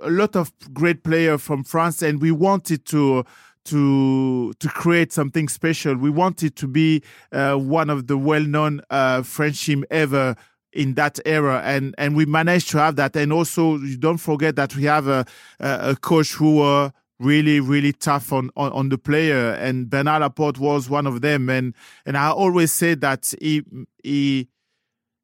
a 0.00 0.10
lot 0.10 0.36
of 0.36 0.52
great 0.72 1.02
players 1.02 1.42
from 1.42 1.64
France, 1.64 2.02
and 2.02 2.20
we 2.20 2.30
wanted 2.30 2.84
to 2.86 3.24
to 3.66 4.52
to 4.58 4.68
create 4.68 5.12
something 5.12 5.48
special. 5.48 5.96
We 5.96 6.10
wanted 6.10 6.56
to 6.56 6.68
be 6.68 7.02
uh, 7.32 7.56
one 7.56 7.90
of 7.90 8.06
the 8.06 8.16
well-known 8.16 8.80
uh, 8.90 9.22
French 9.22 9.64
team 9.64 9.84
ever 9.90 10.36
in 10.72 10.94
that 10.94 11.18
era, 11.26 11.60
and 11.64 11.94
and 11.98 12.16
we 12.16 12.26
managed 12.26 12.70
to 12.70 12.78
have 12.78 12.96
that. 12.96 13.16
And 13.16 13.32
also, 13.32 13.76
you 13.76 13.96
don't 13.96 14.18
forget 14.18 14.56
that 14.56 14.74
we 14.76 14.84
have 14.84 15.08
a 15.08 15.26
a 15.60 15.96
coach 15.96 16.32
who 16.32 16.56
were 16.56 16.92
really 17.18 17.58
really 17.58 17.92
tough 17.92 18.32
on, 18.32 18.50
on 18.56 18.72
on 18.72 18.88
the 18.88 18.98
player, 18.98 19.52
and 19.54 19.90
Bernard 19.90 20.22
Laporte 20.22 20.58
was 20.58 20.88
one 20.88 21.06
of 21.06 21.20
them. 21.20 21.48
And 21.48 21.74
and 22.06 22.16
I 22.16 22.30
always 22.30 22.72
say 22.72 22.94
that 22.94 23.32
he 23.40 23.62
he 24.02 24.48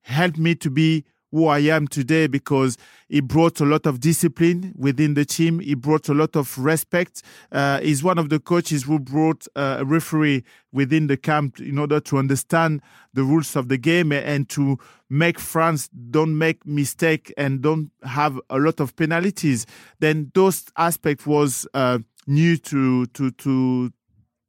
helped 0.02 0.38
me 0.38 0.54
to 0.56 0.70
be 0.70 1.04
who 1.34 1.48
I 1.48 1.58
am 1.58 1.88
today 1.88 2.28
because 2.28 2.78
he 3.08 3.20
brought 3.20 3.60
a 3.60 3.64
lot 3.64 3.86
of 3.86 3.98
discipline 3.98 4.72
within 4.76 5.14
the 5.14 5.24
team. 5.24 5.58
He 5.58 5.74
brought 5.74 6.08
a 6.08 6.14
lot 6.14 6.36
of 6.36 6.56
respect. 6.56 7.22
Uh, 7.50 7.80
he's 7.80 8.04
one 8.04 8.18
of 8.18 8.28
the 8.28 8.38
coaches 8.38 8.84
who 8.84 9.00
brought 9.00 9.44
uh, 9.56 9.78
a 9.80 9.84
referee 9.84 10.44
within 10.72 11.08
the 11.08 11.16
camp 11.16 11.58
in 11.58 11.76
order 11.76 11.98
to 11.98 12.18
understand 12.18 12.82
the 13.14 13.24
rules 13.24 13.56
of 13.56 13.68
the 13.68 13.76
game 13.76 14.12
and 14.12 14.48
to 14.50 14.78
make 15.10 15.40
France 15.40 15.88
don't 15.88 16.38
make 16.38 16.64
mistake 16.64 17.34
and 17.36 17.62
don't 17.62 17.90
have 18.04 18.40
a 18.48 18.58
lot 18.60 18.78
of 18.78 18.94
penalties. 18.94 19.66
Then 19.98 20.30
those 20.34 20.66
aspect 20.76 21.26
was 21.26 21.66
uh, 21.74 21.98
new 22.28 22.56
to 22.58 23.06
to 23.06 23.32
to 23.32 23.92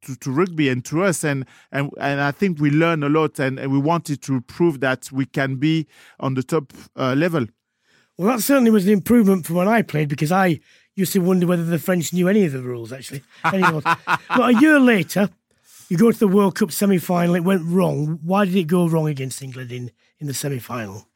to, 0.05 0.15
to, 0.15 0.31
rugby 0.31 0.69
and 0.69 0.83
to 0.85 1.03
us 1.03 1.23
and, 1.23 1.45
and 1.71 1.91
and 1.99 2.21
I 2.21 2.31
think 2.31 2.59
we 2.59 2.69
learn 2.69 3.03
a 3.03 3.09
lot 3.09 3.39
and, 3.39 3.59
and 3.59 3.71
we 3.71 3.79
wanted 3.79 4.21
to 4.23 4.41
prove 4.41 4.79
that 4.79 5.11
we 5.11 5.25
can 5.25 5.57
be 5.57 5.87
on 6.19 6.33
the 6.33 6.43
top 6.43 6.73
uh, 6.95 7.13
level. 7.15 7.45
Well, 8.17 8.29
that 8.35 8.41
certainly 8.41 8.71
was 8.71 8.85
an 8.85 8.93
improvement 8.93 9.45
from 9.45 9.57
when 9.57 9.67
I 9.67 9.81
played 9.81 10.07
because 10.07 10.31
I 10.31 10.59
used 10.95 11.13
to 11.13 11.19
wonder 11.19 11.45
whether 11.45 11.65
the 11.65 11.79
French 11.79 12.13
knew 12.13 12.29
any 12.29 12.45
of 12.45 12.53
the 12.53 12.61
rules 12.61 12.93
actually. 12.93 13.23
But 13.43 14.55
a 14.55 14.59
year 14.59 14.79
later, 14.79 15.29
you 15.89 15.97
go 15.97 16.11
to 16.11 16.17
the 16.17 16.27
World 16.27 16.55
Cup 16.55 16.71
semi 16.71 16.97
final. 16.97 17.35
It 17.35 17.43
went 17.43 17.63
wrong. 17.65 18.19
Why 18.23 18.45
did 18.45 18.55
it 18.55 18.67
go 18.67 18.87
wrong 18.87 19.07
against 19.07 19.41
England 19.41 19.71
in, 19.71 19.91
in 20.19 20.27
the 20.27 20.33
semi 20.33 20.59
final? 20.59 21.07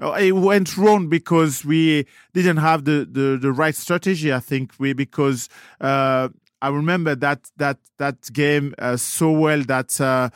Uh, 0.00 0.12
it 0.12 0.32
went 0.32 0.76
wrong 0.76 1.08
because 1.08 1.64
we 1.64 2.06
didn't 2.32 2.56
have 2.56 2.84
the, 2.84 3.06
the, 3.10 3.38
the 3.40 3.52
right 3.52 3.74
strategy. 3.74 4.32
I 4.32 4.40
think 4.40 4.72
we 4.78 4.92
because 4.92 5.48
uh, 5.80 6.30
I 6.62 6.68
remember 6.68 7.16
that 7.16 7.50
that 7.56 7.78
that 7.98 8.32
game 8.32 8.74
uh, 8.78 8.96
so 8.96 9.32
well 9.32 9.62
that 9.64 10.00
uh, 10.00 10.30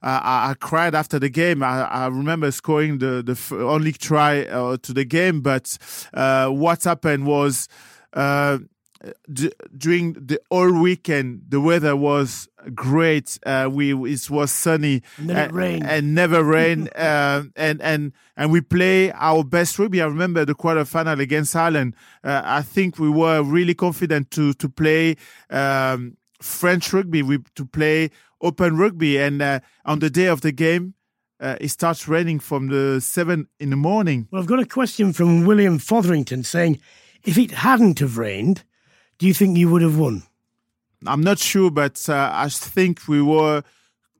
I, 0.00 0.50
I, 0.50 0.54
cried 0.54 0.94
after 0.94 1.18
the 1.18 1.28
game. 1.28 1.62
I, 1.62 1.82
I 1.82 2.06
remember 2.06 2.52
scoring 2.52 2.98
the 2.98 3.22
the 3.22 3.56
only 3.56 3.92
try 3.92 4.44
uh, 4.44 4.76
to 4.76 4.92
the 4.92 5.04
game, 5.04 5.40
but 5.40 5.76
uh, 6.14 6.48
what 6.48 6.84
happened 6.84 7.26
was 7.26 7.68
uh, 8.12 8.58
d- 9.32 9.52
during 9.76 10.12
the 10.14 10.40
whole 10.50 10.80
weekend 10.80 11.42
the 11.48 11.60
weather 11.60 11.96
was 11.96 12.48
great. 12.74 13.38
Uh, 13.44 13.68
we 13.70 13.92
it 13.92 14.30
was 14.30 14.50
sunny 14.50 15.02
and, 15.18 15.30
and, 15.30 15.86
and 15.86 16.14
never 16.14 16.44
rain. 16.44 16.88
uh, 16.96 17.42
and 17.56 17.80
and 17.82 18.12
and 18.36 18.52
we 18.52 18.60
play 18.60 19.12
our 19.12 19.44
best 19.44 19.78
rugby. 19.78 20.00
I 20.00 20.06
remember 20.06 20.44
the 20.44 20.54
quarterfinal 20.54 21.20
against 21.20 21.56
Ireland. 21.56 21.94
Uh, 22.22 22.42
I 22.44 22.62
think 22.62 22.98
we 22.98 23.10
were 23.10 23.42
really 23.42 23.74
confident 23.74 24.30
to 24.32 24.52
to 24.54 24.68
play 24.68 25.16
um, 25.50 26.16
French 26.40 26.92
rugby. 26.92 27.22
We 27.22 27.38
to 27.54 27.66
play 27.66 28.10
open 28.40 28.76
rugby. 28.76 29.18
And 29.18 29.42
uh, 29.42 29.60
on 29.84 29.98
the 29.98 30.10
day 30.10 30.26
of 30.26 30.40
the 30.40 30.52
game. 30.52 30.94
Uh, 31.40 31.56
it 31.60 31.70
starts 31.70 32.06
raining 32.06 32.38
from 32.38 32.68
the 32.68 33.00
seven 33.00 33.48
in 33.58 33.70
the 33.70 33.76
morning. 33.76 34.28
Well, 34.30 34.40
I've 34.40 34.46
got 34.46 34.60
a 34.60 34.64
question 34.64 35.12
from 35.12 35.44
William 35.44 35.80
Fotherington 35.80 36.44
saying, 36.44 36.80
if 37.24 37.36
it 37.36 37.50
hadn't 37.50 37.98
have 37.98 38.16
rained, 38.16 38.62
do 39.18 39.26
you 39.26 39.34
think 39.34 39.56
you 39.56 39.70
would 39.70 39.82
have 39.82 39.98
won? 39.98 40.22
I'm 41.06 41.22
not 41.22 41.38
sure, 41.38 41.70
but 41.70 42.08
uh, 42.08 42.30
I 42.32 42.48
think 42.48 43.08
we 43.08 43.22
were 43.22 43.62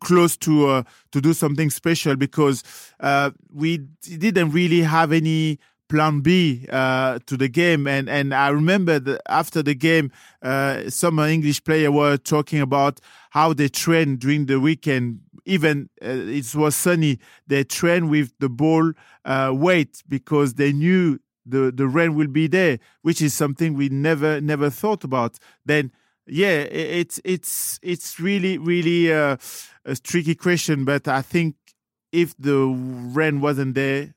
close 0.01 0.36
to 0.36 0.66
uh, 0.68 0.82
to 1.12 1.20
do 1.20 1.32
something 1.32 1.70
special 1.70 2.16
because 2.16 2.62
uh, 3.01 3.30
we 3.53 3.78
didn't 4.18 4.51
really 4.51 4.80
have 4.82 5.12
any 5.12 5.59
plan 5.88 6.20
B 6.20 6.66
uh, 6.70 7.18
to 7.26 7.36
the 7.36 7.49
game. 7.49 7.86
And 7.86 8.09
and 8.09 8.34
I 8.34 8.49
remember 8.49 8.99
that 8.99 9.20
after 9.28 9.62
the 9.62 9.74
game, 9.74 10.11
uh, 10.43 10.90
some 10.90 11.18
English 11.18 11.62
players 11.64 11.90
were 11.90 12.16
talking 12.16 12.61
about 12.61 13.01
how 13.30 13.53
they 13.53 13.68
train 13.68 14.16
during 14.16 14.47
the 14.47 14.59
weekend. 14.59 15.20
Even 15.45 15.88
uh, 16.03 16.09
it 16.09 16.55
was 16.55 16.76
sunny, 16.76 17.18
they 17.47 17.64
train 17.64 18.09
with 18.09 18.32
the 18.38 18.49
ball 18.49 18.93
uh, 19.24 19.51
weight 19.53 20.03
because 20.09 20.55
they 20.55 20.72
knew 20.72 21.18
the 21.45 21.72
the 21.74 21.86
rain 21.86 22.14
will 22.14 22.28
be 22.28 22.47
there, 22.47 22.78
which 23.03 23.20
is 23.20 23.34
something 23.34 23.74
we 23.74 23.88
never 23.88 24.40
never 24.40 24.70
thought 24.70 25.05
about. 25.05 25.38
Then 25.64 25.93
yeah, 26.26 26.61
it's 26.61 27.20
it's 27.24 27.78
it's 27.82 28.20
really 28.20 28.59
really 28.59 29.12
uh, 29.12 29.36
a 29.84 29.97
tricky 29.97 30.34
question, 30.34 30.84
but 30.84 31.09
I 31.09 31.22
think 31.22 31.57
if 32.12 32.36
the 32.38 32.66
rain 33.14 33.40
wasn't 33.40 33.74
there, 33.74 34.14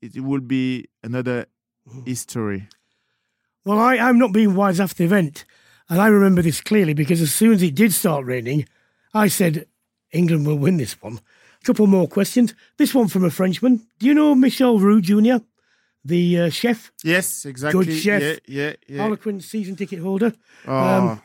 it 0.00 0.20
would 0.20 0.48
be 0.48 0.88
another 1.02 1.46
history. 2.04 2.68
Well, 3.64 3.78
I, 3.78 3.96
I'm 3.96 4.18
not 4.18 4.32
being 4.32 4.54
wise 4.54 4.80
after 4.80 4.96
the 4.96 5.04
event, 5.04 5.44
and 5.88 6.00
I 6.00 6.06
remember 6.06 6.42
this 6.42 6.60
clearly 6.60 6.94
because 6.94 7.20
as 7.20 7.34
soon 7.34 7.52
as 7.52 7.62
it 7.62 7.74
did 7.74 7.92
start 7.92 8.24
raining, 8.24 8.66
I 9.12 9.28
said 9.28 9.66
England 10.12 10.46
will 10.46 10.56
win 10.56 10.78
this 10.78 11.00
one. 11.02 11.20
A 11.60 11.64
couple 11.64 11.86
more 11.86 12.08
questions. 12.08 12.54
This 12.78 12.94
one 12.94 13.08
from 13.08 13.24
a 13.24 13.30
Frenchman. 13.30 13.86
Do 13.98 14.06
you 14.06 14.14
know 14.14 14.34
Michel 14.34 14.78
Roux 14.78 15.00
Jr.? 15.00 15.44
The 16.08 16.40
uh, 16.40 16.50
chef. 16.50 16.90
Yes, 17.04 17.44
exactly. 17.44 17.84
Good 17.84 17.94
chef. 17.94 18.22
Yeah, 18.22 18.36
yeah, 18.46 18.72
yeah. 18.88 19.02
Harlequin 19.02 19.40
season 19.40 19.76
ticket 19.76 19.98
holder. 20.00 20.32
Oh, 20.66 20.74
um, 20.74 21.22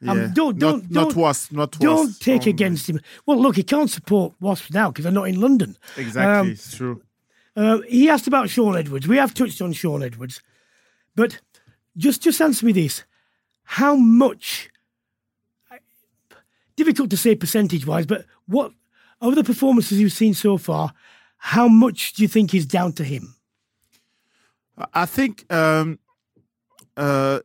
yeah. 0.00 0.10
um, 0.10 0.32
don't, 0.34 0.58
don't, 0.58 0.58
not, 0.58 0.58
don't, 0.58 0.90
not 0.90 1.16
was, 1.16 1.50
not 1.52 1.70
was. 1.80 1.80
Don't 1.80 2.20
take 2.20 2.46
Oh, 2.46 2.50
against 2.50 2.88
him. 2.90 3.00
Well, 3.24 3.40
look, 3.40 3.56
he 3.56 3.62
can't 3.62 3.90
support 3.90 4.34
Wasps 4.38 4.72
now 4.72 4.90
because 4.90 5.04
they're 5.04 5.12
not 5.12 5.28
in 5.28 5.40
London. 5.40 5.78
Exactly, 5.96 6.34
Um, 6.40 6.50
it's 6.50 6.76
true. 6.76 7.00
Uh, 7.56 7.78
he 7.88 8.10
asked 8.10 8.26
about 8.26 8.50
Shaun 8.50 8.76
Edwards. 8.76 9.08
We 9.08 9.16
have 9.16 9.32
touched 9.32 9.62
on 9.62 9.72
Shaun 9.72 10.02
Edwards, 10.02 10.42
but 11.14 11.40
just 11.96 12.20
just 12.22 12.40
answer 12.42 12.66
me 12.66 12.72
this: 12.72 13.04
How 13.64 13.96
much? 13.96 14.68
Difficult 16.76 17.08
to 17.08 17.16
say 17.16 17.34
percentage 17.34 17.86
wise, 17.86 18.04
but 18.04 18.26
what 18.46 18.72
of 19.22 19.34
the 19.34 19.42
performances 19.44 19.98
you've 19.98 20.12
seen 20.12 20.34
so 20.34 20.58
far? 20.58 20.92
How 21.38 21.68
much 21.68 22.12
do 22.12 22.22
you 22.22 22.28
think 22.28 22.52
is 22.54 22.66
down 22.66 22.92
to 22.94 23.04
him? 23.04 23.35
I 24.92 25.06
think 25.06 25.50
um, 25.52 25.98
uh, 26.96 27.40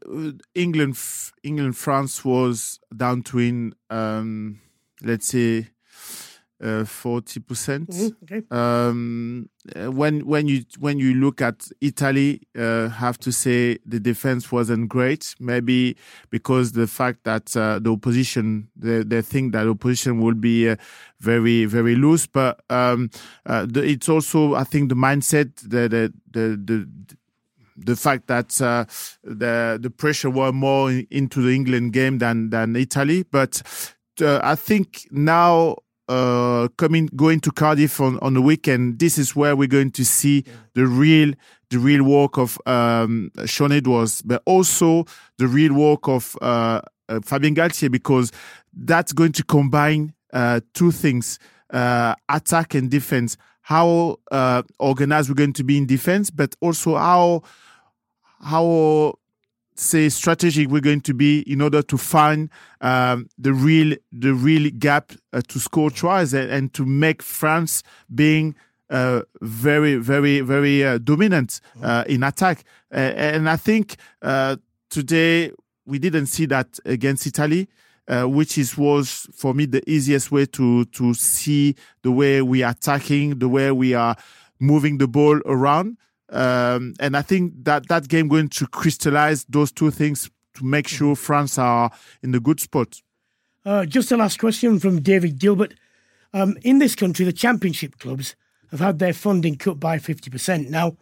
England, 0.55 0.97
England, 1.43 1.77
France 1.77 2.23
was 2.25 2.79
down 2.95 3.23
to 3.23 3.39
in 3.39 3.73
um, 3.89 4.59
let's 5.03 5.27
say 5.27 5.67
uh, 6.63 6.85
forty 6.85 7.39
percent. 7.39 7.89
Mhm, 7.89 8.15
okay. 8.23 8.43
Um, 8.51 9.49
uh, 9.75 9.91
when 9.91 10.25
when 10.25 10.47
you 10.47 10.63
when 10.79 10.99
you 10.99 11.13
look 11.15 11.41
at 11.41 11.67
Italy, 11.81 12.41
uh, 12.57 12.89
have 12.89 13.17
to 13.19 13.31
say 13.31 13.77
the 13.85 13.99
defense 13.99 14.51
wasn't 14.51 14.87
great. 14.89 15.35
Maybe 15.39 15.95
because 16.29 16.73
the 16.73 16.87
fact 16.87 17.23
that 17.23 17.55
uh, 17.57 17.79
the 17.79 17.91
opposition 17.91 18.69
they, 18.75 19.03
they 19.03 19.21
think 19.21 19.53
that 19.53 19.67
opposition 19.67 20.21
will 20.21 20.35
be 20.35 20.69
uh, 20.69 20.75
very 21.19 21.65
very 21.65 21.95
loose, 21.95 22.27
but 22.27 22.59
um, 22.69 23.09
uh, 23.45 23.65
the, 23.67 23.83
it's 23.83 24.07
also 24.09 24.53
I 24.53 24.63
think 24.63 24.89
the 24.89 24.95
mindset 24.95 25.55
the 25.63 25.87
the 25.89 26.13
the, 26.31 26.57
the 26.57 26.87
the 27.77 27.95
fact 27.95 28.27
that 28.27 28.61
uh, 28.61 28.85
the 29.23 29.79
the 29.81 29.89
pressure 29.89 30.29
were 30.29 30.51
more 30.51 30.91
in, 30.91 31.07
into 31.11 31.41
the 31.41 31.53
England 31.53 31.93
game 31.93 32.17
than 32.19 32.49
than 32.49 32.75
Italy. 32.75 33.23
But 33.23 33.61
uh, 34.21 34.39
I 34.43 34.55
think 34.55 35.07
now 35.11 35.77
uh, 36.11 36.67
coming 36.77 37.07
going 37.15 37.39
to 37.39 37.51
Cardiff 37.51 38.01
on, 38.01 38.19
on 38.19 38.33
the 38.33 38.41
weekend, 38.41 38.99
this 38.99 39.17
is 39.17 39.35
where 39.35 39.55
we're 39.55 39.67
going 39.67 39.91
to 39.91 40.03
see 40.03 40.43
the 40.75 40.85
real 40.85 41.33
the 41.69 41.79
real 41.79 42.03
work 42.03 42.37
of 42.37 42.59
um, 42.65 43.31
Shaun 43.45 43.71
Edwards, 43.71 44.21
but 44.21 44.41
also 44.45 45.05
the 45.37 45.47
real 45.47 45.73
work 45.73 46.09
of 46.09 46.35
uh, 46.41 46.81
uh, 47.07 47.19
Fabien 47.23 47.55
Galthié 47.55 47.89
because 47.89 48.31
that's 48.73 49.13
going 49.13 49.31
to 49.31 49.43
combine 49.43 50.13
uh, 50.33 50.59
two 50.73 50.91
things: 50.91 51.39
uh, 51.71 52.15
attack 52.27 52.75
and 52.75 52.89
defense. 52.91 53.37
How 53.71 54.17
uh, 54.31 54.63
organized 54.79 55.29
we're 55.29 55.35
going 55.35 55.53
to 55.53 55.63
be 55.63 55.77
in 55.77 55.85
defense, 55.85 56.29
but 56.29 56.55
also 56.59 56.95
how 56.97 57.43
how 58.43 59.13
say 59.75 60.09
strategic 60.09 60.69
we're 60.69 60.81
going 60.81 61.01
to 61.01 61.13
be 61.13 61.39
in 61.53 61.61
order 61.61 61.81
to 61.81 61.97
find 61.97 62.49
um, 62.81 63.29
the 63.37 63.53
real 63.53 63.95
the 64.11 64.33
real 64.33 64.69
gap 64.77 65.13
uh, 65.31 65.41
to 65.47 65.59
score 65.59 65.89
tries 65.89 66.33
and, 66.33 66.51
and 66.51 66.73
to 66.73 66.85
make 66.85 67.23
France 67.23 67.83
being 68.13 68.55
uh, 68.89 69.21
very 69.41 69.95
very 69.95 70.41
very 70.41 70.83
uh, 70.83 70.97
dominant 70.97 71.61
uh, 71.81 72.03
in 72.07 72.23
attack. 72.23 72.65
Uh, 72.93 72.97
and 72.97 73.49
I 73.49 73.55
think 73.55 73.95
uh, 74.21 74.57
today 74.89 75.51
we 75.85 75.97
didn't 75.97 76.27
see 76.27 76.45
that 76.47 76.77
against 76.85 77.25
Italy 77.25 77.69
uh, 78.07 78.23
which 78.23 78.57
is 78.57 78.77
was 78.77 79.27
for 79.33 79.53
me 79.53 79.65
the 79.65 79.81
easiest 79.89 80.31
way 80.31 80.45
to 80.45 80.85
to 80.85 81.13
see 81.13 81.75
the 82.03 82.11
way 82.11 82.41
we 82.41 82.63
are 82.63 82.71
attacking 82.71 83.39
the 83.39 83.49
way 83.49 83.71
we 83.71 83.93
are 83.93 84.15
moving 84.59 84.97
the 84.97 85.07
ball 85.07 85.39
around 85.45 85.97
um, 86.31 86.93
and 86.99 87.17
I 87.17 87.21
think 87.21 87.65
that 87.65 87.89
that 87.89 88.07
game 88.07 88.29
going 88.29 88.47
to 88.49 88.67
crystallize 88.67 89.43
those 89.49 89.71
two 89.71 89.91
things 89.91 90.29
to 90.55 90.65
make 90.65 90.87
sure 90.87 91.15
France 91.15 91.57
are 91.57 91.91
in 92.23 92.31
the 92.31 92.39
good 92.39 92.59
spot. 92.59 93.01
Uh, 93.65 93.85
just 93.85 94.11
a 94.11 94.17
last 94.17 94.39
question 94.39 94.79
from 94.79 95.01
David 95.01 95.37
Gilbert. 95.37 95.73
Um, 96.33 96.57
in 96.63 96.79
this 96.79 96.95
country, 96.95 97.25
the 97.25 97.33
championship 97.33 97.99
clubs 97.99 98.35
have 98.71 98.79
had 98.79 98.99
their 98.99 99.13
funding 99.13 99.57
cut 99.57 99.79
by 99.79 99.97
50%. 99.97 100.69
Now, 100.69 100.95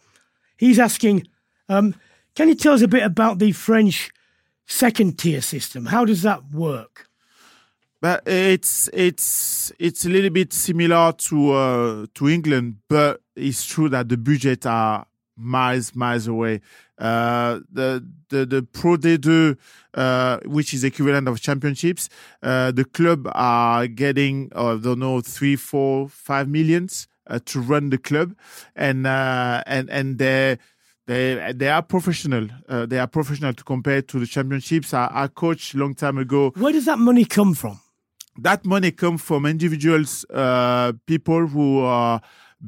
he's 0.56 0.80
asking, 0.80 1.28
um, 1.68 1.94
can 2.34 2.48
you 2.48 2.56
tell 2.56 2.74
us 2.74 2.82
a 2.82 2.88
bit 2.88 3.04
about 3.04 3.38
the 3.38 3.52
French 3.52 4.10
second 4.70 5.18
tier 5.18 5.42
system? 5.42 5.86
How 5.86 6.04
does 6.04 6.22
that 6.22 6.50
work? 6.52 7.08
But 8.00 8.26
it's 8.26 8.88
it's 8.94 9.72
it's 9.78 10.06
a 10.06 10.08
little 10.08 10.30
bit 10.30 10.54
similar 10.54 11.12
to 11.12 11.52
uh, 11.52 12.06
to 12.14 12.28
England, 12.28 12.76
but 12.88 13.20
it's 13.36 13.66
true 13.66 13.90
that 13.90 14.08
the 14.08 14.16
budget 14.16 14.64
are 14.64 15.06
miles 15.36 15.94
miles 15.94 16.26
away. 16.26 16.62
Uh, 16.96 17.60
the 17.70 18.02
the 18.30 18.46
the 18.46 18.62
Pro 18.62 18.96
D2, 18.96 19.58
uh, 19.94 20.38
which 20.46 20.72
is 20.72 20.82
equivalent 20.82 21.28
of 21.28 21.42
championships, 21.42 22.08
uh, 22.42 22.70
the 22.70 22.86
club 22.86 23.28
are 23.32 23.86
getting 23.86 24.50
I 24.54 24.76
don't 24.76 25.00
know 25.00 25.20
three, 25.20 25.56
four, 25.56 26.08
five 26.08 26.48
millions 26.48 27.06
uh, 27.26 27.38
to 27.46 27.60
run 27.60 27.90
the 27.90 27.98
club, 27.98 28.34
and 28.74 29.06
uh, 29.06 29.62
and 29.66 29.90
and 29.90 30.18
they. 30.18 30.58
They 31.10 31.52
they 31.60 31.68
are 31.76 31.82
professional. 31.94 32.44
Uh, 32.68 32.86
they 32.90 32.98
are 33.04 33.08
professional 33.18 33.52
to 33.54 33.64
compare 33.64 34.00
to 34.10 34.18
the 34.22 34.26
championships. 34.26 34.88
I, 34.94 35.04
I 35.22 35.26
coached 35.42 35.74
long 35.74 35.94
time 36.04 36.18
ago. 36.18 36.52
Where 36.62 36.72
does 36.72 36.84
that 36.84 36.98
money 36.98 37.24
come 37.24 37.52
from? 37.54 37.80
That 38.46 38.64
money 38.64 38.92
comes 38.92 39.20
from 39.28 39.44
individuals, 39.46 40.24
uh, 40.32 40.92
people 41.06 41.42
who 41.54 41.80
are 41.80 42.20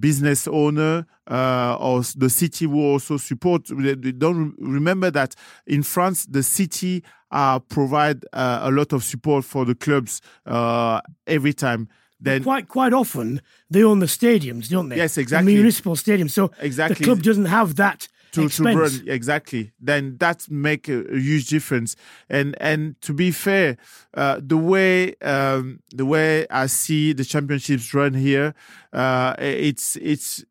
business 0.06 0.48
owner 0.48 1.06
uh, 1.30 1.76
or 1.86 2.02
the 2.16 2.28
city 2.30 2.64
who 2.66 2.80
also 2.92 3.16
support. 3.16 3.60
They- 3.68 4.12
Don't 4.24 4.38
re- 4.44 4.52
remember 4.78 5.10
that 5.12 5.34
in 5.66 5.82
France, 5.84 6.26
the 6.26 6.42
city 6.42 7.04
uh, 7.30 7.58
provide 7.60 8.18
uh, 8.32 8.68
a 8.68 8.70
lot 8.78 8.92
of 8.92 9.04
support 9.04 9.44
for 9.44 9.64
the 9.64 9.74
clubs 9.76 10.20
uh, 10.46 11.00
every 11.26 11.52
time. 11.54 11.88
Then 12.24 12.42
quite 12.42 12.66
quite 12.68 12.92
often 13.02 13.40
they 13.70 13.82
own 13.84 14.00
the 14.00 14.06
stadiums, 14.08 14.68
don't 14.68 14.88
they? 14.88 14.96
Yes, 14.96 15.14
The 15.14 15.20
exactly. 15.22 15.54
municipal 15.54 15.94
stadiums. 15.96 16.30
So 16.32 16.50
Exactly. 16.60 16.94
the 16.98 17.04
club 17.04 17.22
doesn't 17.22 17.46
have 17.58 17.74
that 17.76 18.08
to, 18.32 18.48
to 18.48 18.62
run. 18.64 18.90
Exactly. 19.06 19.72
Then 19.80 20.16
that 20.18 20.50
make 20.50 20.88
a, 20.88 21.04
a 21.12 21.18
huge 21.18 21.46
difference. 21.46 21.96
And 22.28 22.56
and 22.60 23.00
to 23.02 23.12
be 23.12 23.30
fair 23.30 23.76
uh, 24.14 24.40
the 24.42 24.56
way 24.56 25.14
um, 25.22 25.80
the 25.90 26.06
way 26.06 26.46
I 26.48 26.66
see 26.66 27.12
the 27.12 27.24
championships 27.24 27.94
run 27.94 28.14
here 28.14 28.54
uh, 28.92 29.34
it's 29.38 29.96
it's 29.96 30.44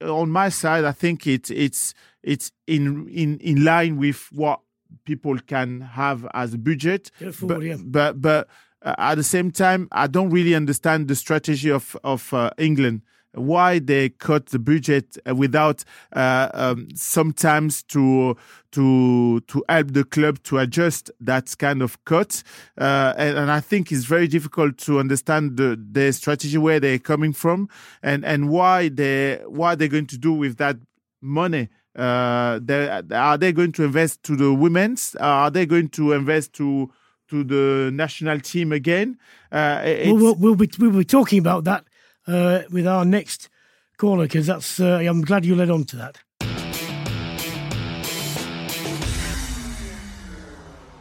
on 0.00 0.30
my 0.30 0.48
side 0.48 0.84
I 0.84 0.92
think 0.92 1.26
it 1.26 1.50
it's 1.50 1.94
it's 2.22 2.52
in 2.66 3.08
in 3.08 3.38
in 3.38 3.64
line 3.64 3.96
with 3.96 4.28
what 4.30 4.60
people 5.04 5.38
can 5.38 5.80
have 5.80 6.26
as 6.34 6.54
a 6.54 6.58
budget. 6.58 7.10
But, 7.48 7.62
yeah. 7.62 7.76
but 7.82 8.20
but 8.20 8.48
uh, 8.82 8.94
at 8.98 9.14
the 9.16 9.24
same 9.24 9.50
time 9.50 9.88
I 9.92 10.06
don't 10.06 10.30
really 10.30 10.54
understand 10.54 11.08
the 11.08 11.16
strategy 11.16 11.70
of 11.70 11.96
of 12.04 12.32
uh, 12.34 12.50
England 12.58 13.02
why 13.34 13.78
they 13.78 14.10
cut 14.10 14.46
the 14.46 14.58
budget 14.58 15.16
uh, 15.28 15.34
without 15.34 15.84
uh, 16.12 16.48
um, 16.52 16.88
sometimes 16.94 17.82
to 17.84 18.36
to 18.72 19.40
to 19.40 19.64
help 19.68 19.92
the 19.92 20.04
club 20.04 20.42
to 20.44 20.58
adjust 20.58 21.10
that 21.20 21.54
kind 21.58 21.82
of 21.82 22.02
cut. 22.04 22.42
Uh, 22.78 23.14
and, 23.16 23.38
and 23.38 23.50
I 23.50 23.60
think 23.60 23.92
it's 23.92 24.04
very 24.04 24.28
difficult 24.28 24.78
to 24.78 24.98
understand 24.98 25.56
the 25.56 25.80
the 25.90 26.12
strategy 26.12 26.58
where 26.58 26.80
they're 26.80 26.98
coming 26.98 27.32
from 27.32 27.68
and 28.02 28.24
and 28.24 28.50
why 28.50 28.88
they 28.88 29.40
what 29.46 29.78
they're 29.78 29.88
going 29.88 30.06
to 30.08 30.18
do 30.18 30.32
with 30.32 30.56
that 30.58 30.76
money. 31.20 31.68
Uh, 31.94 32.58
they, 32.62 33.02
are 33.12 33.36
they 33.36 33.52
going 33.52 33.70
to 33.72 33.84
invest 33.84 34.22
to 34.22 34.34
the 34.34 34.52
women's? 34.54 35.14
Are 35.16 35.50
they 35.50 35.66
going 35.66 35.90
to 35.90 36.12
invest 36.12 36.54
to 36.54 36.90
to 37.28 37.44
the 37.44 37.90
national 37.92 38.40
team 38.40 38.72
again? 38.72 39.18
Uh, 39.50 39.82
we'll, 40.06 40.34
we'll 40.34 40.54
be 40.54 40.70
we'll 40.78 40.90
be 40.90 41.04
talking 41.04 41.38
about 41.38 41.64
that 41.64 41.84
uh, 42.26 42.62
with 42.70 42.86
our 42.86 43.04
next 43.04 43.48
caller 43.96 44.24
because 44.24 44.46
that's. 44.46 44.80
Uh, 44.80 44.98
I'm 44.98 45.22
glad 45.22 45.44
you 45.44 45.54
led 45.54 45.70
on 45.70 45.84
to 45.84 45.96
that. 45.96 46.18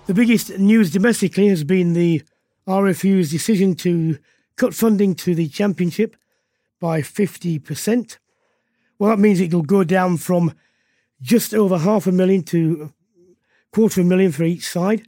The 0.07 0.13
biggest 0.15 0.57
news 0.57 0.91
domestically 0.91 1.47
has 1.47 1.63
been 1.63 1.93
the 1.93 2.23
RFU's 2.67 3.31
decision 3.31 3.75
to 3.75 4.17
cut 4.57 4.73
funding 4.73 5.15
to 5.15 5.33
the 5.33 5.47
championship 5.47 6.15
by 6.79 7.01
50%. 7.01 8.17
Well, 8.99 9.09
that 9.09 9.19
means 9.19 9.39
it'll 9.39 9.61
go 9.61 9.83
down 9.83 10.17
from 10.17 10.53
just 11.21 11.53
over 11.53 11.77
half 11.77 12.07
a 12.07 12.11
million 12.11 12.43
to 12.43 12.91
a 12.91 13.75
quarter 13.75 14.01
of 14.01 14.07
a 14.07 14.09
million 14.09 14.31
for 14.31 14.43
each 14.43 14.67
side. 14.67 15.03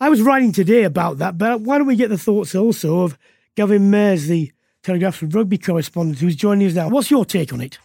I 0.00 0.08
was 0.08 0.20
writing 0.20 0.52
today 0.52 0.82
about 0.82 1.18
that, 1.18 1.38
but 1.38 1.60
why 1.60 1.78
don't 1.78 1.86
we 1.86 1.96
get 1.96 2.10
the 2.10 2.18
thoughts 2.18 2.54
also 2.54 3.04
of 3.04 3.16
Gavin 3.54 3.90
Mairs, 3.90 4.26
the 4.26 4.52
Telegraph's 4.82 5.22
rugby 5.22 5.58
correspondent, 5.58 6.18
who's 6.18 6.36
joining 6.36 6.66
us 6.66 6.74
now. 6.74 6.88
What's 6.88 7.10
your 7.10 7.24
take 7.24 7.52
on 7.52 7.60
it? 7.60 7.78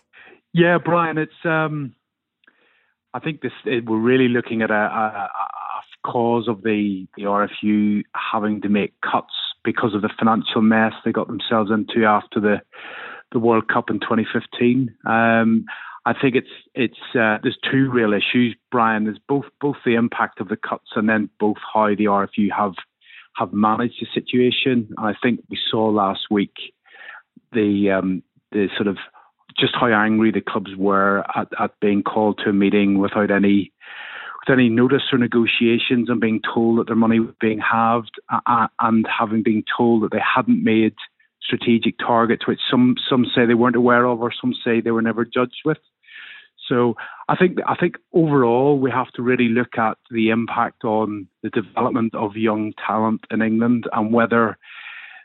Yeah, 0.53 0.77
Brian, 0.83 1.17
it's. 1.17 1.45
Um, 1.45 1.93
I 3.13 3.19
think 3.19 3.41
this 3.41 3.51
it, 3.65 3.85
we're 3.85 3.97
really 3.97 4.27
looking 4.27 4.61
at 4.61 4.71
a, 4.71 4.73
a, 4.73 5.29
a 5.33 5.57
cause 6.07 6.47
of 6.47 6.63
the 6.63 7.05
the 7.15 7.23
RFU 7.23 8.03
having 8.15 8.61
to 8.61 8.69
make 8.69 8.93
cuts 9.01 9.33
because 9.63 9.93
of 9.93 10.01
the 10.01 10.09
financial 10.17 10.61
mess 10.61 10.93
they 11.03 11.11
got 11.11 11.27
themselves 11.27 11.71
into 11.71 12.05
after 12.05 12.39
the 12.39 12.61
the 13.31 13.39
World 13.39 13.67
Cup 13.67 13.89
in 13.89 13.99
2015. 13.99 14.95
Um, 15.05 15.65
I 16.05 16.13
think 16.19 16.35
it's 16.35 16.47
it's 16.73 17.15
uh, 17.15 17.37
there's 17.43 17.57
two 17.69 17.91
real 17.91 18.13
issues, 18.13 18.55
Brian. 18.71 19.03
There's 19.03 19.19
both 19.27 19.45
both 19.59 19.75
the 19.85 19.95
impact 19.95 20.39
of 20.39 20.47
the 20.47 20.57
cuts 20.57 20.91
and 20.95 21.09
then 21.09 21.29
both 21.39 21.57
how 21.73 21.89
the 21.89 22.05
RFU 22.05 22.49
have 22.55 22.75
have 23.35 23.53
managed 23.53 24.01
the 24.01 24.07
situation. 24.13 24.93
I 24.97 25.13
think 25.21 25.41
we 25.49 25.59
saw 25.69 25.89
last 25.89 26.27
week 26.31 26.53
the 27.51 27.91
um, 27.91 28.23
the 28.51 28.67
sort 28.75 28.88
of 28.88 28.97
just 29.57 29.73
how 29.75 29.88
angry 29.88 30.31
the 30.31 30.41
clubs 30.41 30.71
were 30.77 31.23
at, 31.35 31.47
at 31.59 31.79
being 31.79 32.03
called 32.03 32.39
to 32.43 32.49
a 32.49 32.53
meeting 32.53 32.99
without 32.99 33.31
any 33.31 33.71
with 34.47 34.53
any 34.53 34.69
notice 34.69 35.03
or 35.11 35.17
negotiations 35.17 36.09
and 36.09 36.21
being 36.21 36.41
told 36.53 36.79
that 36.79 36.88
their 36.88 36.95
money 36.95 37.19
was 37.19 37.33
being 37.39 37.59
halved 37.59 38.11
and 38.79 39.07
having 39.07 39.43
been 39.43 39.63
told 39.75 40.03
that 40.03 40.11
they 40.11 40.21
hadn't 40.35 40.63
made 40.63 40.93
strategic 41.41 41.97
targets, 41.97 42.47
which 42.47 42.59
some 42.69 42.95
some 43.09 43.25
say 43.25 43.45
they 43.45 43.53
weren't 43.53 43.75
aware 43.75 44.05
of, 44.05 44.21
or 44.21 44.31
some 44.31 44.53
say 44.63 44.81
they 44.81 44.91
were 44.91 45.01
never 45.01 45.25
judged 45.25 45.61
with. 45.65 45.77
So 46.67 46.95
I 47.29 47.35
think 47.35 47.57
I 47.65 47.75
think 47.75 47.95
overall 48.13 48.77
we 48.79 48.91
have 48.91 49.11
to 49.13 49.21
really 49.21 49.47
look 49.47 49.77
at 49.77 49.97
the 50.11 50.29
impact 50.29 50.83
on 50.83 51.27
the 51.41 51.49
development 51.49 52.13
of 52.13 52.35
young 52.35 52.73
talent 52.85 53.21
in 53.31 53.41
England 53.41 53.85
and 53.93 54.13
whether 54.13 54.57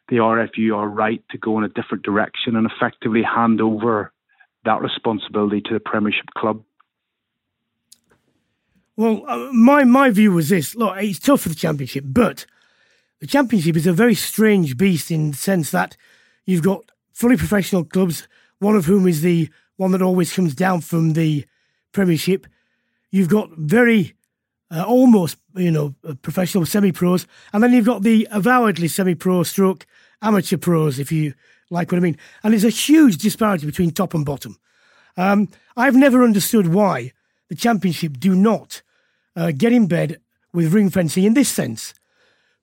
the 0.09 0.17
RFU 0.17 0.77
are 0.77 0.89
right 0.89 1.23
to 1.31 1.39
go 1.39 1.59
in 1.59 1.65
a 1.65 1.69
different 1.69 2.05
direction 2.05 2.57
and 2.57 2.69
effectively 2.71 3.23
hand 3.23 3.61
over 3.61 4.13
that 4.65 4.81
responsibility 4.81 5.61
to 5.63 5.75
the 5.75 5.81
Premiership 5.81 6.27
club. 6.37 6.63
Well, 8.97 9.25
uh, 9.27 9.53
my 9.53 9.85
my 9.85 10.11
view 10.11 10.33
was 10.33 10.51
this: 10.51 10.75
look, 10.75 10.97
it's 10.99 11.19
tough 11.19 11.43
for 11.43 11.49
the 11.49 11.55
Championship, 11.55 12.05
but 12.07 12.47
the 13.21 13.27
Championship 13.27 13.77
is 13.77 13.87
a 13.87 13.93
very 13.93 14.15
strange 14.15 14.77
beast 14.77 15.11
in 15.11 15.31
the 15.31 15.37
sense 15.37 15.71
that 15.71 15.97
you've 16.45 16.63
got 16.63 16.91
fully 17.13 17.37
professional 17.37 17.85
clubs, 17.85 18.29
one 18.59 18.77
of 18.77 18.85
whom 18.85 19.07
is 19.09 19.23
the 19.23 19.49
one 19.77 19.93
that 19.93 20.03
always 20.03 20.33
comes 20.33 20.55
down 20.55 20.81
from 20.81 21.15
the 21.15 21.45
Premiership. 21.93 22.47
You've 23.11 23.29
got 23.29 23.51
very 23.57 24.15
uh, 24.73 24.83
almost, 24.85 25.37
you 25.55 25.71
know, 25.71 25.95
uh, 26.09 26.15
professional 26.23 26.65
semi-pros, 26.65 27.27
and 27.53 27.63
then 27.63 27.73
you've 27.73 27.87
got 27.87 28.03
the 28.03 28.27
avowedly 28.31 28.89
semi-pro 28.89 29.43
stroke 29.43 29.87
amateur 30.23 30.57
pros, 30.57 30.99
if 30.99 31.13
you 31.13 31.35
like 31.71 31.93
what 31.93 31.99
I 31.99 32.01
mean. 32.01 32.19
And 32.43 32.53
there's 32.53 32.65
a 32.65 32.71
huge 32.71 33.19
disparity 33.19 33.67
between 33.67 33.91
top 33.91 34.15
and 34.15 34.25
bottom. 34.25 34.59
Um, 35.17 35.49
I've 35.77 35.95
never 35.95 36.25
understood 36.25 36.69
why 36.69 37.13
the 37.49 37.55
Championship 37.55 38.19
do 38.19 38.35
not 38.35 38.83
uh, 39.37 39.53
get 39.53 39.73
in 39.73 39.87
bed 39.87 40.21
with 40.53 40.73
ring 40.73 40.91
fencing 40.91 41.25
in 41.25 41.35
this 41.35 41.49
sense, 41.49 41.93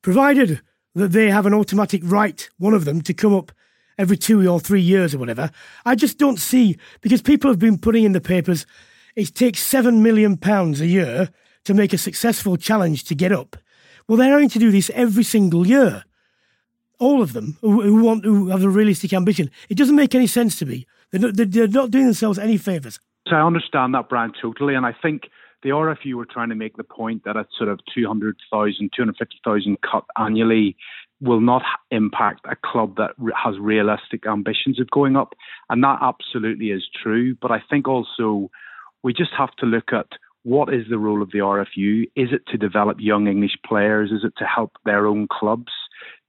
provided 0.02 0.62
that 0.96 1.12
they 1.12 1.30
have 1.30 1.46
an 1.46 1.54
automatic 1.54 2.02
right, 2.04 2.50
one 2.58 2.74
of 2.74 2.86
them, 2.86 3.02
to 3.02 3.14
come 3.14 3.36
up 3.36 3.52
every 3.98 4.18
two 4.18 4.50
or 4.50 4.60
three 4.60 4.82
years 4.82 5.14
or 5.14 5.20
whatever. 5.20 5.52
I 5.86 5.96
just 5.96 6.18
don't 6.18 6.40
see, 6.40 6.78
because 7.02 7.22
people 7.22 7.52
have 7.52 7.60
been 7.60 7.78
putting 7.78 8.04
in 8.04 8.14
the 8.14 8.22
papers, 8.22 8.66
it 9.16 9.36
takes 9.36 9.62
£7 9.62 10.02
million 10.02 10.40
a 10.44 10.86
year 10.86 11.30
to 11.70 11.76
make 11.76 11.94
a 11.94 12.00
successful 12.00 12.58
challenge 12.58 13.04
to 13.04 13.14
get 13.14 13.32
up. 13.32 13.56
Well, 14.08 14.18
they're 14.18 14.32
having 14.32 14.50
to 14.50 14.58
do 14.58 14.72
this 14.72 14.90
every 14.96 15.24
single 15.24 15.68
year. 15.68 16.04
All 16.98 17.22
of 17.22 17.34
them 17.34 17.60
who, 17.62 18.04
want 18.04 18.26
who 18.26 18.48
have 18.50 18.64
a 18.64 18.70
realistic 18.70 19.14
ambition. 19.14 19.52
It 19.70 19.78
doesn't 19.78 19.96
make 19.96 20.16
any 20.16 20.26
sense 20.26 20.58
to 20.60 20.66
me. 20.66 20.88
They're 21.12 21.22
not, 21.22 21.36
they're 21.36 21.68
not 21.68 21.92
doing 21.92 22.06
themselves 22.06 22.40
any 22.40 22.58
favours. 22.58 23.00
So 23.28 23.36
I 23.36 23.46
understand 23.46 23.94
that, 23.94 24.10
Brian, 24.10 24.34
totally. 24.42 24.74
And 24.74 24.84
I 24.84 24.96
think 25.00 25.30
the 25.62 25.70
RFU 25.70 26.16
were 26.16 26.26
trying 26.26 26.50
to 26.50 26.56
make 26.56 26.76
the 26.76 26.84
point 26.84 27.24
that 27.26 27.38
a 27.38 27.46
sort 27.56 27.70
of 27.70 27.80
200,000, 27.94 28.90
250,000 28.96 29.78
cut 29.82 30.06
annually 30.18 30.76
will 31.22 31.40
not 31.40 31.62
impact 31.92 32.48
a 32.50 32.56
club 32.56 32.96
that 32.96 33.12
has 33.36 33.60
realistic 33.60 34.26
ambitions 34.26 34.80
of 34.80 34.90
going 34.90 35.16
up. 35.16 35.36
And 35.70 35.84
that 35.84 36.00
absolutely 36.02 36.72
is 36.72 36.88
true. 37.04 37.36
But 37.40 37.52
I 37.52 37.62
think 37.70 37.88
also 37.88 38.50
we 39.04 39.14
just 39.14 39.34
have 39.38 39.56
to 39.58 39.68
look 39.68 39.94
at 39.94 40.08
what 40.50 40.74
is 40.74 40.86
the 40.90 40.98
role 40.98 41.22
of 41.22 41.30
the 41.30 41.38
RFU? 41.38 42.10
Is 42.16 42.30
it 42.32 42.42
to 42.48 42.58
develop 42.58 42.98
young 43.00 43.28
English 43.28 43.56
players? 43.64 44.10
Is 44.10 44.24
it 44.24 44.34
to 44.40 44.46
help 44.46 44.72
their 44.84 45.06
own 45.06 45.28
clubs 45.32 45.72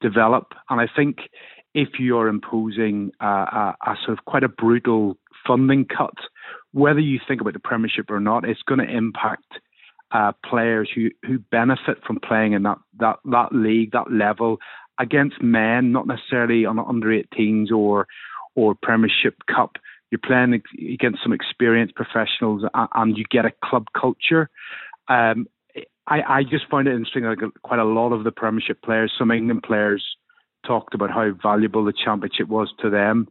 develop? 0.02 0.52
And 0.68 0.78
I 0.78 0.86
think 0.94 1.20
if 1.72 1.98
you 1.98 2.18
are 2.18 2.28
imposing 2.28 3.12
a, 3.18 3.24
a, 3.24 3.76
a 3.86 3.96
sort 4.04 4.18
of 4.18 4.26
quite 4.26 4.44
a 4.44 4.48
brutal 4.48 5.16
funding 5.46 5.86
cut, 5.86 6.12
whether 6.72 7.00
you 7.00 7.18
think 7.26 7.40
about 7.40 7.54
the 7.54 7.60
Premiership 7.60 8.10
or 8.10 8.20
not, 8.20 8.46
it's 8.46 8.60
going 8.68 8.86
to 8.86 8.94
impact 8.94 9.54
uh, 10.12 10.32
players 10.44 10.90
who, 10.94 11.08
who 11.26 11.38
benefit 11.38 12.04
from 12.06 12.20
playing 12.20 12.52
in 12.52 12.64
that, 12.64 12.76
that, 12.98 13.16
that 13.24 13.54
league, 13.54 13.92
that 13.92 14.12
level 14.12 14.58
against 14.98 15.40
men, 15.40 15.92
not 15.92 16.06
necessarily 16.06 16.66
on 16.66 16.78
under 16.78 17.08
18s 17.08 17.72
or 17.72 18.06
or 18.56 18.74
Premiership 18.74 19.34
Cup. 19.46 19.76
You're 20.10 20.20
playing 20.24 20.60
against 20.92 21.22
some 21.22 21.32
experienced 21.32 21.94
professionals, 21.94 22.64
and 22.74 23.16
you 23.16 23.24
get 23.30 23.44
a 23.44 23.52
club 23.64 23.86
culture. 23.98 24.50
Um, 25.08 25.46
I, 26.06 26.22
I 26.28 26.42
just 26.42 26.68
find 26.68 26.88
it 26.88 26.94
interesting. 26.94 27.24
Like 27.24 27.38
quite 27.62 27.78
a 27.78 27.84
lot 27.84 28.12
of 28.12 28.24
the 28.24 28.32
Premiership 28.32 28.82
players, 28.82 29.12
some 29.16 29.30
England 29.30 29.62
players, 29.62 30.04
talked 30.66 30.94
about 30.94 31.10
how 31.10 31.30
valuable 31.42 31.84
the 31.84 31.92
Championship 31.92 32.48
was 32.48 32.72
to 32.80 32.90
them, 32.90 33.28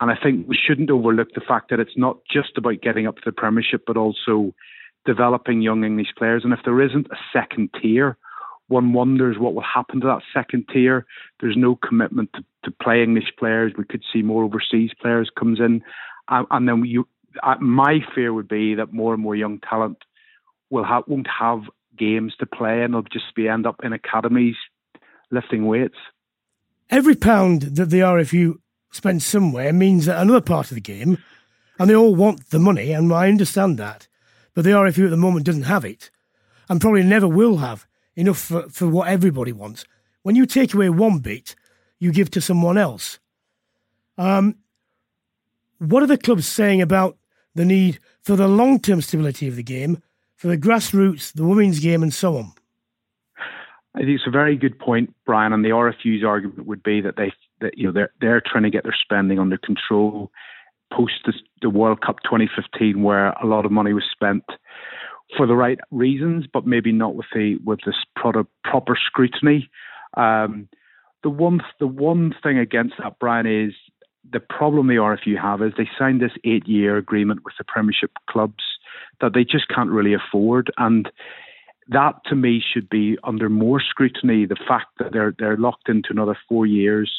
and 0.00 0.10
I 0.10 0.16
think 0.22 0.46
we 0.46 0.56
shouldn't 0.56 0.90
overlook 0.90 1.28
the 1.34 1.40
fact 1.40 1.70
that 1.70 1.80
it's 1.80 1.96
not 1.96 2.18
just 2.30 2.56
about 2.56 2.82
getting 2.82 3.06
up 3.06 3.16
to 3.16 3.22
the 3.24 3.32
Premiership, 3.32 3.84
but 3.86 3.96
also 3.96 4.54
developing 5.04 5.62
young 5.62 5.84
English 5.84 6.12
players. 6.16 6.42
And 6.44 6.52
if 6.52 6.60
there 6.64 6.80
isn't 6.82 7.08
a 7.10 7.16
second 7.32 7.70
tier, 7.80 8.16
one 8.68 8.92
wonders 8.92 9.38
what 9.38 9.54
will 9.54 9.62
happen 9.62 10.00
to 10.00 10.06
that 10.06 10.22
second 10.32 10.68
tier. 10.72 11.06
There's 11.40 11.56
no 11.56 11.76
commitment 11.76 12.30
to, 12.34 12.44
to 12.64 12.70
play 12.70 13.02
English 13.02 13.32
players. 13.38 13.72
We 13.76 13.84
could 13.84 14.04
see 14.12 14.22
more 14.22 14.44
overseas 14.44 14.90
players 15.00 15.30
comes 15.36 15.58
in, 15.58 15.82
and 16.28 16.68
then 16.68 16.84
you. 16.84 17.08
My 17.60 18.00
fear 18.14 18.32
would 18.32 18.48
be 18.48 18.74
that 18.74 18.92
more 18.92 19.14
and 19.14 19.22
more 19.22 19.36
young 19.36 19.60
talent 19.60 19.98
will 20.70 20.84
have 20.84 21.04
won't 21.06 21.28
have 21.28 21.62
games 21.96 22.34
to 22.40 22.46
play, 22.46 22.82
and 22.82 22.94
they'll 22.94 23.02
just 23.02 23.34
be 23.34 23.48
end 23.48 23.66
up 23.66 23.80
in 23.82 23.92
academies 23.92 24.56
lifting 25.30 25.66
weights. 25.66 25.96
Every 26.90 27.14
pound 27.14 27.62
that 27.76 27.90
the 27.90 28.00
RFU 28.00 28.54
spends 28.90 29.26
somewhere 29.26 29.72
means 29.72 30.06
that 30.06 30.20
another 30.20 30.40
part 30.40 30.70
of 30.70 30.74
the 30.74 30.80
game, 30.80 31.18
and 31.78 31.90
they 31.90 31.94
all 31.94 32.14
want 32.14 32.50
the 32.50 32.58
money, 32.58 32.92
and 32.92 33.12
I 33.12 33.28
understand 33.28 33.78
that, 33.78 34.08
but 34.54 34.64
the 34.64 34.70
RFU 34.70 35.04
at 35.04 35.10
the 35.10 35.16
moment 35.16 35.46
doesn't 35.46 35.64
have 35.64 35.84
it, 35.84 36.10
and 36.68 36.80
probably 36.80 37.02
never 37.02 37.28
will 37.28 37.58
have 37.58 37.86
enough 38.16 38.38
for, 38.38 38.68
for 38.70 38.88
what 38.88 39.08
everybody 39.08 39.52
wants. 39.52 39.84
When 40.22 40.34
you 40.34 40.46
take 40.46 40.74
away 40.74 40.88
one 40.88 41.18
bit, 41.18 41.54
you 41.98 42.10
give 42.10 42.30
to 42.32 42.40
someone 42.40 42.78
else. 42.78 43.18
Um, 44.16 44.56
what 45.78 46.02
are 46.02 46.06
the 46.06 46.18
clubs 46.18 46.46
saying 46.46 46.82
about 46.82 47.16
the 47.54 47.64
need 47.64 47.98
for 48.22 48.36
the 48.36 48.48
long 48.48 48.80
term 48.80 49.00
stability 49.00 49.48
of 49.48 49.56
the 49.56 49.62
game, 49.62 50.02
for 50.36 50.48
the 50.48 50.58
grassroots, 50.58 51.32
the 51.32 51.46
women's 51.46 51.80
game, 51.80 52.02
and 52.02 52.12
so 52.12 52.36
on? 52.36 52.52
I 53.94 54.00
think 54.00 54.10
it's 54.10 54.26
a 54.26 54.30
very 54.30 54.56
good 54.56 54.78
point, 54.78 55.14
Brian. 55.26 55.52
And 55.52 55.64
the 55.64 55.70
RFU's 55.70 56.24
argument 56.24 56.66
would 56.66 56.82
be 56.82 57.00
that 57.00 57.16
they, 57.16 57.32
that 57.60 57.76
you 57.76 57.86
know, 57.86 57.92
they're 57.92 58.12
they're 58.20 58.42
trying 58.44 58.64
to 58.64 58.70
get 58.70 58.84
their 58.84 58.96
spending 59.02 59.38
under 59.38 59.58
control 59.58 60.30
post 60.92 61.14
the, 61.26 61.34
the 61.60 61.70
World 61.70 62.00
Cup 62.00 62.16
2015, 62.24 63.02
where 63.02 63.30
a 63.30 63.46
lot 63.46 63.66
of 63.66 63.72
money 63.72 63.92
was 63.92 64.04
spent 64.10 64.44
for 65.36 65.46
the 65.46 65.54
right 65.54 65.78
reasons, 65.90 66.46
but 66.52 66.66
maybe 66.66 66.92
not 66.92 67.14
with 67.14 67.26
the 67.34 67.56
with 67.64 67.80
this 67.84 67.96
proper, 68.16 68.44
proper 68.64 68.96
scrutiny. 68.96 69.68
Um, 70.16 70.68
the 71.22 71.30
one 71.30 71.60
the 71.80 71.86
one 71.86 72.34
thing 72.42 72.58
against 72.58 72.94
that, 72.98 73.18
Brian, 73.18 73.46
is 73.46 73.74
the 74.30 74.40
problem 74.40 74.88
the 74.88 74.94
RFU 74.94 75.40
have 75.40 75.62
is 75.62 75.72
they 75.76 75.88
signed 75.98 76.20
this 76.20 76.32
eight 76.44 76.66
year 76.66 76.96
agreement 76.96 77.44
with 77.44 77.54
the 77.58 77.64
Premiership 77.64 78.10
clubs 78.28 78.64
that 79.20 79.32
they 79.34 79.44
just 79.44 79.68
can't 79.68 79.90
really 79.90 80.14
afford, 80.14 80.70
and 80.78 81.10
that 81.88 82.16
to 82.26 82.34
me 82.34 82.62
should 82.62 82.88
be 82.88 83.18
under 83.24 83.48
more 83.48 83.80
scrutiny. 83.80 84.46
The 84.46 84.56
fact 84.68 84.86
that 84.98 85.12
they're 85.12 85.34
they're 85.38 85.56
locked 85.56 85.88
into 85.88 86.08
another 86.10 86.36
four 86.48 86.66
years. 86.66 87.10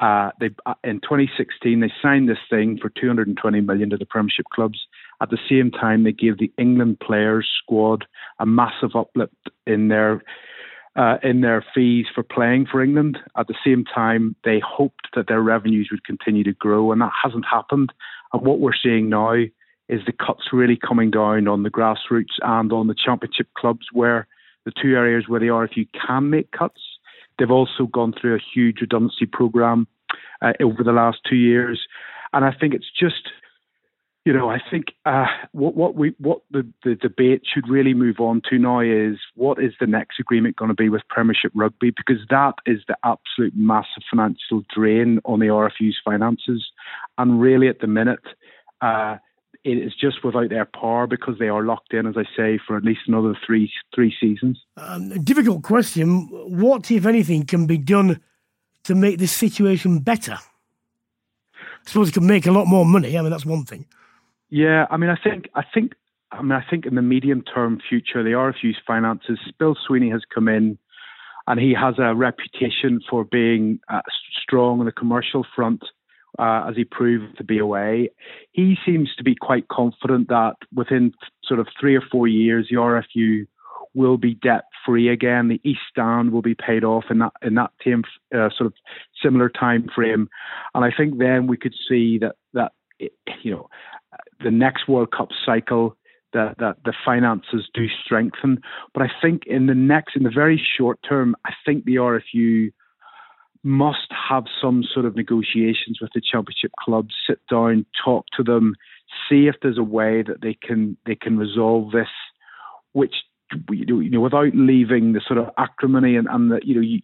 Uh, 0.00 0.30
they 0.40 0.50
uh, 0.66 0.74
in 0.82 1.00
2016 1.00 1.80
they 1.80 1.92
signed 2.02 2.28
this 2.28 2.38
thing 2.50 2.78
for 2.80 2.88
220 2.88 3.60
million 3.60 3.90
to 3.90 3.96
the 3.96 4.06
Premiership 4.06 4.46
clubs. 4.52 4.86
At 5.20 5.30
the 5.30 5.38
same 5.48 5.70
time, 5.70 6.02
they 6.02 6.12
gave 6.12 6.38
the 6.38 6.52
England 6.58 6.98
players 6.98 7.48
squad 7.62 8.04
a 8.40 8.46
massive 8.46 8.96
uplift 8.96 9.50
in 9.66 9.88
their 9.88 10.22
uh, 10.96 11.16
in 11.22 11.40
their 11.40 11.64
fees 11.74 12.06
for 12.14 12.22
playing 12.22 12.66
for 12.70 12.82
England. 12.82 13.18
At 13.36 13.46
the 13.48 13.54
same 13.64 13.84
time, 13.84 14.36
they 14.44 14.60
hoped 14.60 15.08
that 15.14 15.28
their 15.28 15.40
revenues 15.40 15.88
would 15.90 16.04
continue 16.04 16.44
to 16.44 16.52
grow, 16.52 16.92
and 16.92 17.00
that 17.00 17.12
hasn't 17.22 17.46
happened. 17.50 17.92
And 18.32 18.42
what 18.42 18.60
we're 18.60 18.72
seeing 18.80 19.08
now 19.08 19.32
is 19.88 20.00
the 20.06 20.12
cuts 20.12 20.52
really 20.52 20.76
coming 20.76 21.10
down 21.10 21.48
on 21.48 21.62
the 21.62 21.70
grassroots 21.70 22.38
and 22.42 22.72
on 22.72 22.86
the 22.86 22.94
championship 22.94 23.48
clubs, 23.56 23.86
where 23.92 24.26
the 24.64 24.72
two 24.80 24.94
areas 24.94 25.24
where 25.28 25.40
they 25.40 25.48
are, 25.48 25.64
if 25.64 25.76
you 25.76 25.86
can 26.06 26.30
make 26.30 26.50
cuts. 26.52 26.80
They've 27.38 27.50
also 27.50 27.86
gone 27.86 28.12
through 28.18 28.36
a 28.36 28.42
huge 28.54 28.80
redundancy 28.80 29.26
program 29.26 29.86
uh, 30.40 30.52
over 30.62 30.84
the 30.84 30.92
last 30.92 31.18
two 31.28 31.36
years, 31.36 31.86
and 32.32 32.44
I 32.44 32.52
think 32.52 32.74
it's 32.74 32.90
just 32.90 33.30
you 34.24 34.32
know, 34.32 34.50
I 34.50 34.58
think 34.70 34.86
uh, 35.04 35.26
what 35.50 35.74
what 35.74 35.96
we 35.96 36.14
what 36.18 36.42
the, 36.50 36.66
the 36.84 36.94
debate 36.94 37.42
should 37.52 37.68
really 37.68 37.92
move 37.92 38.20
on 38.20 38.40
to 38.50 38.58
now 38.58 38.78
is 38.80 39.18
what 39.34 39.60
is 39.60 39.72
the 39.80 39.86
next 39.86 40.20
agreement 40.20 40.56
going 40.56 40.68
to 40.68 40.74
be 40.74 40.88
with 40.88 41.02
Premiership 41.08 41.50
Rugby 41.54 41.90
because 41.90 42.22
that 42.30 42.54
is 42.64 42.78
the 42.86 42.96
absolute 43.04 43.54
massive 43.56 44.04
financial 44.08 44.62
drain 44.72 45.18
on 45.24 45.40
the 45.40 45.46
RFU's 45.46 45.98
finances, 46.04 46.64
and 47.18 47.40
really 47.40 47.66
at 47.66 47.80
the 47.80 47.88
minute, 47.88 48.20
uh, 48.80 49.16
it 49.64 49.78
is 49.78 49.92
just 50.00 50.24
without 50.24 50.50
their 50.50 50.66
power 50.66 51.08
because 51.08 51.38
they 51.40 51.48
are 51.48 51.64
locked 51.64 51.92
in, 51.92 52.06
as 52.06 52.14
I 52.16 52.24
say, 52.36 52.60
for 52.64 52.76
at 52.76 52.84
least 52.84 53.00
another 53.08 53.36
three 53.44 53.72
three 53.92 54.14
seasons. 54.20 54.60
Um, 54.76 55.20
difficult 55.24 55.64
question. 55.64 56.28
What, 56.30 56.92
if 56.92 57.06
anything, 57.06 57.44
can 57.44 57.66
be 57.66 57.78
done 57.78 58.20
to 58.84 58.94
make 58.94 59.18
this 59.18 59.32
situation 59.32 59.98
better? 59.98 60.38
I 61.54 61.90
suppose 61.90 62.10
it 62.10 62.12
could 62.12 62.22
make 62.22 62.46
a 62.46 62.52
lot 62.52 62.68
more 62.68 62.86
money. 62.86 63.18
I 63.18 63.22
mean, 63.22 63.30
that's 63.30 63.44
one 63.44 63.64
thing. 63.64 63.86
Yeah, 64.52 64.84
I 64.90 64.98
mean, 64.98 65.08
I 65.08 65.16
think 65.16 65.48
I 65.54 65.62
think 65.72 65.94
I 66.30 66.42
mean, 66.42 66.52
I 66.52 66.62
think 66.68 66.84
in 66.84 66.94
the 66.94 67.00
medium 67.00 67.40
term 67.40 67.80
future, 67.88 68.22
the 68.22 68.32
RFU's 68.32 68.76
finances. 68.86 69.38
Bill 69.58 69.74
Sweeney 69.86 70.10
has 70.10 70.24
come 70.32 70.46
in, 70.46 70.76
and 71.46 71.58
he 71.58 71.72
has 71.72 71.94
a 71.98 72.14
reputation 72.14 73.00
for 73.08 73.24
being 73.24 73.80
uh, 73.88 74.02
strong 74.42 74.80
on 74.80 74.84
the 74.84 74.92
commercial 74.92 75.46
front 75.56 75.82
uh, 76.38 76.66
as 76.68 76.76
he 76.76 76.84
proved 76.84 77.38
to 77.38 77.44
be 77.44 77.58
away. 77.58 78.10
He 78.50 78.76
seems 78.84 79.14
to 79.16 79.24
be 79.24 79.34
quite 79.34 79.68
confident 79.68 80.28
that 80.28 80.56
within 80.74 81.14
sort 81.42 81.58
of 81.58 81.66
three 81.80 81.96
or 81.96 82.02
four 82.12 82.28
years, 82.28 82.66
the 82.68 82.76
RFU 82.76 83.46
will 83.94 84.18
be 84.18 84.34
debt 84.34 84.64
free 84.84 85.08
again. 85.08 85.48
The 85.48 85.62
East 85.64 85.80
Stand 85.90 86.30
will 86.30 86.42
be 86.42 86.54
paid 86.54 86.84
off 86.84 87.04
in 87.08 87.20
that 87.20 87.32
in 87.40 87.54
that 87.54 87.70
time, 87.82 88.04
uh, 88.34 88.50
sort 88.54 88.66
of 88.66 88.74
similar 89.22 89.48
time 89.48 89.88
frame, 89.94 90.28
and 90.74 90.84
I 90.84 90.90
think 90.94 91.16
then 91.16 91.46
we 91.46 91.56
could 91.56 91.74
see 91.88 92.18
that 92.18 92.36
that 92.52 92.72
you 93.42 93.50
know 93.50 93.68
the 94.42 94.50
next 94.50 94.88
World 94.88 95.12
Cup 95.12 95.28
cycle 95.44 95.96
that 96.32 96.58
that 96.58 96.76
the 96.84 96.92
finances 97.04 97.68
do 97.72 97.86
strengthen. 98.04 98.60
But 98.94 99.02
I 99.02 99.10
think 99.20 99.42
in 99.46 99.66
the 99.66 99.74
next 99.74 100.16
in 100.16 100.22
the 100.22 100.30
very 100.30 100.60
short 100.76 100.98
term, 101.06 101.36
I 101.44 101.52
think 101.64 101.84
the 101.84 101.96
RFU 101.96 102.72
must 103.64 104.08
have 104.28 104.44
some 104.60 104.82
sort 104.82 105.06
of 105.06 105.14
negotiations 105.14 105.98
with 106.00 106.10
the 106.14 106.20
championship 106.20 106.72
clubs, 106.80 107.14
sit 107.26 107.38
down, 107.48 107.86
talk 108.04 108.26
to 108.36 108.42
them, 108.42 108.74
see 109.28 109.46
if 109.46 109.56
there's 109.62 109.78
a 109.78 109.84
way 109.84 110.22
that 110.22 110.40
they 110.42 110.54
can 110.54 110.96
they 111.06 111.14
can 111.14 111.38
resolve 111.38 111.92
this, 111.92 112.08
which 112.92 113.14
you 113.70 114.10
know 114.10 114.20
without 114.20 114.54
leaving 114.54 115.12
the 115.12 115.20
sort 115.26 115.38
of 115.38 115.50
acrimony 115.58 116.16
and, 116.16 116.26
and 116.28 116.50
the 116.50 116.60
you 116.64 116.74
know 116.74 116.80
you 116.80 117.00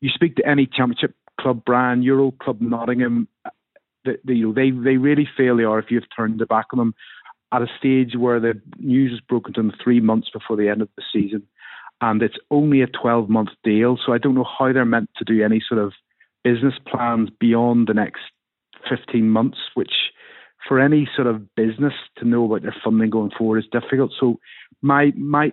you 0.00 0.10
speak 0.10 0.36
to 0.36 0.46
any 0.46 0.66
championship 0.66 1.14
club 1.40 1.64
brand, 1.64 2.04
Euro 2.04 2.32
Club 2.32 2.60
Nottingham, 2.60 3.28
the, 4.04 4.18
the, 4.24 4.34
you 4.34 4.46
know 4.46 4.52
they 4.52 4.70
they 4.70 4.96
really 4.96 5.28
feel 5.36 5.56
they 5.56 5.64
are 5.64 5.78
if 5.78 5.90
you've 5.90 6.04
turned 6.16 6.40
their 6.40 6.46
back 6.46 6.66
on 6.72 6.78
them 6.78 6.94
at 7.52 7.62
a 7.62 7.66
stage 7.78 8.14
where 8.16 8.40
the 8.40 8.60
news 8.78 9.10
was 9.10 9.20
broken 9.20 9.54
to 9.54 9.60
them 9.60 9.72
three 9.82 10.00
months 10.00 10.28
before 10.32 10.56
the 10.56 10.68
end 10.68 10.82
of 10.82 10.88
the 10.96 11.02
season 11.12 11.42
and 12.00 12.22
it's 12.22 12.36
only 12.50 12.82
a 12.82 12.86
12 12.86 13.28
month 13.28 13.50
deal. 13.64 13.98
So 14.04 14.12
I 14.12 14.18
don't 14.18 14.34
know 14.34 14.46
how 14.58 14.72
they're 14.72 14.84
meant 14.84 15.10
to 15.16 15.24
do 15.24 15.44
any 15.44 15.62
sort 15.66 15.80
of 15.80 15.92
business 16.44 16.74
plans 16.86 17.30
beyond 17.40 17.88
the 17.88 17.94
next 17.94 18.22
15 18.88 19.28
months, 19.28 19.58
which 19.74 19.92
for 20.66 20.80
any 20.80 21.08
sort 21.14 21.26
of 21.26 21.54
business 21.54 21.94
to 22.18 22.24
know 22.24 22.44
about 22.44 22.62
their 22.62 22.76
funding 22.84 23.10
going 23.10 23.32
forward 23.36 23.58
is 23.58 23.70
difficult. 23.70 24.12
So 24.18 24.38
my 24.82 25.12
my 25.16 25.52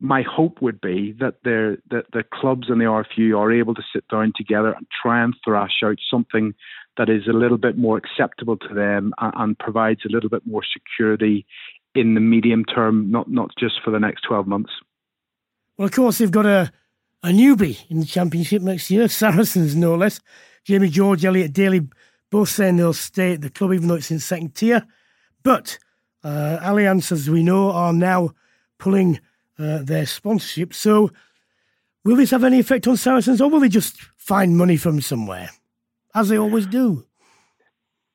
my 0.00 0.22
hope 0.22 0.60
would 0.62 0.80
be 0.80 1.14
that 1.20 1.36
the 1.44 1.78
that 1.90 2.06
the 2.12 2.24
clubs 2.32 2.68
and 2.68 2.80
the 2.80 2.86
RFU 2.86 3.38
are 3.38 3.52
able 3.52 3.74
to 3.74 3.82
sit 3.94 4.04
down 4.08 4.32
together 4.34 4.72
and 4.72 4.86
try 5.02 5.22
and 5.22 5.34
thrash 5.44 5.82
out 5.84 5.98
something 6.10 6.54
that 6.96 7.08
is 7.08 7.26
a 7.26 7.32
little 7.32 7.58
bit 7.58 7.76
more 7.76 7.96
acceptable 7.96 8.56
to 8.56 8.74
them 8.74 9.12
and, 9.18 9.32
and 9.36 9.58
provides 9.58 10.00
a 10.04 10.12
little 10.12 10.28
bit 10.28 10.46
more 10.46 10.62
security 10.64 11.46
in 11.94 12.14
the 12.14 12.20
medium 12.20 12.64
term, 12.64 13.10
not 13.10 13.30
not 13.30 13.50
just 13.58 13.74
for 13.84 13.90
the 13.90 14.00
next 14.00 14.22
12 14.22 14.46
months. 14.46 14.72
Well, 15.76 15.86
of 15.86 15.92
course, 15.92 16.18
they've 16.18 16.30
got 16.30 16.46
a, 16.46 16.72
a 17.22 17.28
newbie 17.28 17.78
in 17.90 18.00
the 18.00 18.06
championship 18.06 18.62
next 18.62 18.90
year, 18.90 19.08
Saracens 19.08 19.74
no 19.74 19.94
less. 19.94 20.20
Jamie 20.64 20.88
George, 20.88 21.24
Elliot 21.24 21.52
Daly, 21.52 21.88
both 22.30 22.48
saying 22.48 22.76
they'll 22.76 22.92
stay 22.92 23.32
at 23.32 23.40
the 23.40 23.50
club 23.50 23.72
even 23.72 23.88
though 23.88 23.96
it's 23.96 24.10
in 24.10 24.20
second 24.20 24.54
tier. 24.54 24.86
But 25.42 25.78
uh, 26.22 26.58
Allianz, 26.62 27.10
as 27.10 27.28
we 27.28 27.42
know, 27.42 27.72
are 27.72 27.92
now 27.92 28.30
pulling 28.78 29.20
uh, 29.58 29.78
their 29.82 30.06
sponsorship. 30.06 30.72
So 30.72 31.10
will 32.04 32.16
this 32.16 32.30
have 32.30 32.44
any 32.44 32.58
effect 32.58 32.86
on 32.86 32.96
Saracens 32.96 33.40
or 33.40 33.50
will 33.50 33.60
they 33.60 33.68
just 33.68 34.00
find 34.16 34.56
money 34.56 34.76
from 34.76 35.00
somewhere, 35.00 35.50
as 36.14 36.28
they 36.28 36.38
always 36.38 36.66
do? 36.66 37.04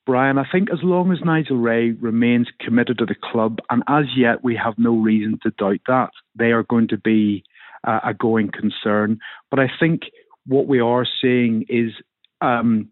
Brian, 0.05 0.37
I 0.37 0.45
think 0.49 0.69
as 0.71 0.79
long 0.83 1.11
as 1.11 1.19
Nigel 1.23 1.57
Wray 1.57 1.91
remains 1.91 2.47
committed 2.61 2.97
to 2.99 3.05
the 3.05 3.15
club, 3.15 3.59
and 3.69 3.83
as 3.89 4.05
yet 4.15 4.41
we 4.41 4.55
have 4.55 4.75
no 4.77 4.95
reason 4.95 5.37
to 5.43 5.51
doubt 5.51 5.81
that, 5.87 6.11
they 6.33 6.51
are 6.51 6.63
going 6.63 6.87
to 6.87 6.97
be 6.97 7.43
uh, 7.85 7.99
a 8.05 8.13
going 8.13 8.49
concern. 8.49 9.19
But 9.49 9.59
I 9.59 9.69
think 9.79 10.03
what 10.45 10.67
we 10.67 10.79
are 10.79 11.05
seeing 11.21 11.65
is 11.67 11.91
um, 12.39 12.89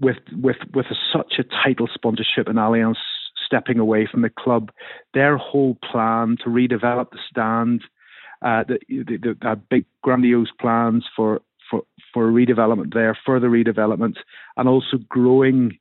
with 0.00 0.18
with 0.32 0.56
with 0.72 0.86
a, 0.86 0.94
such 1.12 1.34
a 1.38 1.44
title 1.64 1.88
sponsorship 1.92 2.46
and 2.46 2.56
Allianz 2.58 2.96
stepping 3.44 3.78
away 3.78 4.08
from 4.10 4.22
the 4.22 4.30
club, 4.30 4.70
their 5.14 5.36
whole 5.36 5.76
plan 5.90 6.36
to 6.42 6.48
redevelop 6.48 7.10
the 7.10 7.18
stand, 7.28 7.82
uh, 8.42 8.64
the, 8.66 8.78
the, 8.88 9.16
the 9.18 9.48
uh, 9.48 9.56
big 9.56 9.84
grandiose 10.02 10.52
plans 10.60 11.04
for 11.14 11.40
for 11.72 11.82
for 12.12 12.30
redevelopment 12.30 12.92
there, 12.92 13.18
further 13.26 13.48
redevelopment, 13.48 14.16
and 14.56 14.68
also 14.68 14.98
growing 15.08 15.78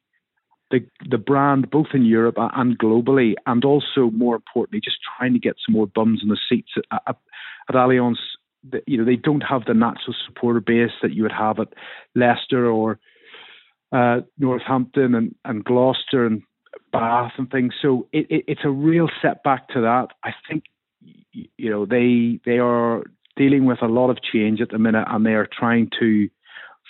the 0.72 0.80
the 1.10 1.18
brand 1.18 1.70
both 1.70 1.88
in 1.94 2.06
Europe 2.06 2.36
and 2.38 2.80
globally, 2.80 3.34
and 3.46 3.64
also 3.66 4.10
more 4.12 4.36
importantly, 4.36 4.80
just 4.84 4.98
trying 5.18 5.34
to 5.34 5.40
get 5.40 5.58
some 5.66 5.74
more 5.74 5.88
bums 5.88 6.22
in 6.24 6.30
the 6.30 6.38
seats 6.50 6.72
at, 6.92 7.02
at, 7.08 7.18
at 7.70 7.76
Allianz. 7.76 8.16
You 8.88 9.00
know, 9.00 9.06
they 9.06 9.16
don't 9.16 9.42
have 9.42 9.66
the 9.66 9.74
natural 9.74 10.16
supporter 10.28 10.62
base 10.62 10.92
that 11.02 11.14
you 11.14 11.24
would 11.24 11.32
have 11.32 11.60
at 11.60 11.74
Leicester 12.16 12.68
or 12.70 13.00
uh, 13.92 14.22
Northampton 14.38 15.16
and, 15.16 15.36
and 15.44 15.66
Gloucester 15.66 16.28
and 16.28 16.44
Bath 16.92 17.34
and 17.38 17.50
things. 17.50 17.74
So 17.82 18.08
it, 18.14 18.28
it, 18.30 18.44
it's 18.48 18.62
a 18.64 18.70
real 18.70 19.10
setback 19.22 19.68
to 19.70 19.82
that. 19.82 20.10
I 20.24 20.32
think 20.48 20.66
you 21.32 21.70
know 21.70 21.86
they 21.86 22.40
they 22.46 22.60
are 22.60 23.04
dealing 23.36 23.66
with 23.66 23.82
a 23.82 23.88
lot 23.88 24.10
of 24.10 24.22
change 24.22 24.62
at 24.62 24.70
the 24.70 24.80
minute, 24.80 25.08
and 25.10 25.26
they 25.26 25.34
are 25.34 25.48
trying 25.52 25.90
to 26.00 26.30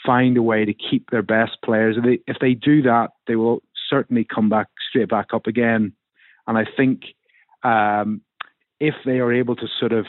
find 0.06 0.38
a 0.38 0.42
way 0.42 0.66
to 0.66 0.74
keep 0.74 1.10
their 1.10 1.22
best 1.22 1.58
players. 1.64 1.98
If 1.98 2.04
they, 2.04 2.20
if 2.32 2.38
they 2.40 2.54
do 2.54 2.82
that, 2.84 3.12
they 3.28 3.36
will 3.36 3.62
certainly 3.90 4.24
come 4.24 4.50
back 4.50 4.68
straight 4.90 5.10
back 5.10 5.28
up 5.34 5.48
again. 5.48 5.94
And 6.48 6.58
I 6.58 6.66
think 6.76 7.04
um, 7.64 8.22
if 8.80 8.96
they 9.06 9.20
are 9.20 9.32
able 9.32 9.56
to 9.56 9.68
sort 9.80 9.92
of 9.92 10.06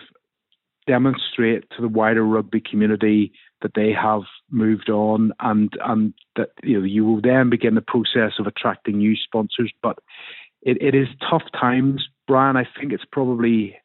demonstrate 0.87 1.69
to 1.71 1.83
the 1.83 1.89
wider 1.89 2.25
rugby 2.25 2.61
community 2.61 3.33
that 3.61 3.73
they 3.75 3.93
have 3.93 4.23
moved 4.51 4.91
on 4.91 5.33
and 5.41 5.71
and 5.85 6.13
that 6.37 6.49
you 6.65 6.79
know 6.79 6.85
you 6.85 7.05
will 7.05 7.21
then 7.21 7.51
begin 7.51 7.77
the 7.77 7.81
process 7.81 8.33
of 8.41 8.47
attracting 8.47 8.99
new 8.99 9.15
sponsors 9.15 9.73
but 9.81 9.99
it, 10.63 10.77
it 10.83 10.95
is 10.95 11.07
tough 11.31 11.45
times 11.53 12.09
brian 12.27 12.57
i 12.57 12.67
think 12.79 12.93
it's 12.93 13.05
probably 13.13 13.77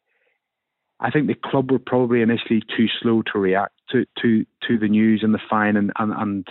i 0.99 1.09
think 1.09 1.27
the 1.27 1.35
club 1.35 1.71
were 1.71 1.79
probably 1.79 2.21
initially 2.21 2.61
too 2.75 2.87
slow 3.01 3.21
to 3.21 3.39
react 3.39 3.73
to 3.89 4.05
to 4.21 4.45
to 4.67 4.77
the 4.77 4.87
news 4.87 5.21
and 5.23 5.33
the 5.33 5.39
fine 5.49 5.75
and 5.75 5.91
and, 5.97 6.13
and 6.13 6.47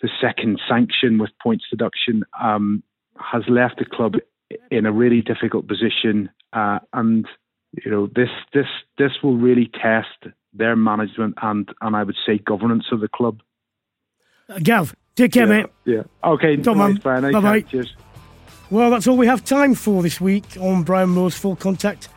the 0.00 0.08
second 0.20 0.60
sanction 0.68 1.18
with 1.18 1.30
points 1.42 1.64
deduction 1.70 2.22
um, 2.40 2.82
has 3.18 3.42
left 3.48 3.78
the 3.78 3.84
club 3.84 4.14
in 4.70 4.86
a 4.86 4.92
really 4.92 5.20
difficult 5.20 5.66
position, 5.66 6.30
uh, 6.52 6.78
and 6.92 7.26
you 7.72 7.90
know 7.90 8.06
this 8.06 8.30
this 8.54 8.66
this 8.96 9.12
will 9.22 9.36
really 9.36 9.70
test 9.82 10.32
their 10.52 10.76
management 10.76 11.34
and 11.42 11.68
and 11.80 11.96
I 11.96 12.02
would 12.02 12.16
say 12.26 12.38
governance 12.38 12.86
of 12.92 13.00
the 13.00 13.08
club. 13.08 13.40
Uh, 14.48 14.58
Gav, 14.62 14.94
take 15.14 15.32
care, 15.32 15.46
yeah, 15.46 15.62
mate. 15.62 15.66
Yeah. 15.84 16.02
Okay. 16.24 16.56
Tom, 16.56 16.78
nice, 16.78 16.98
Bye 16.98 17.30
bye. 17.30 17.60
Cheers. 17.62 17.94
Well, 18.70 18.90
that's 18.90 19.06
all 19.06 19.16
we 19.16 19.26
have 19.26 19.44
time 19.44 19.74
for 19.74 20.02
this 20.02 20.20
week 20.20 20.44
on 20.60 20.82
Brian 20.82 21.10
Moore's 21.10 21.36
Full 21.36 21.56
Contact 21.56 22.08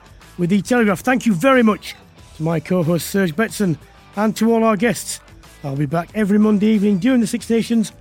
with 0.41 0.49
the 0.49 0.59
Telegraph. 0.59 1.01
Thank 1.01 1.27
you 1.27 1.35
very 1.35 1.61
much 1.61 1.95
to 2.37 2.41
my 2.41 2.59
co-host 2.59 3.11
Serge 3.11 3.35
Betsen 3.35 3.77
and 4.15 4.35
to 4.37 4.51
all 4.51 4.63
our 4.63 4.75
guests. 4.75 5.19
I'll 5.63 5.75
be 5.75 5.85
back 5.85 6.09
every 6.15 6.39
Monday 6.39 6.65
evening 6.65 6.97
during 6.97 7.21
the 7.21 7.27
Six 7.27 7.47
Nations 7.47 7.91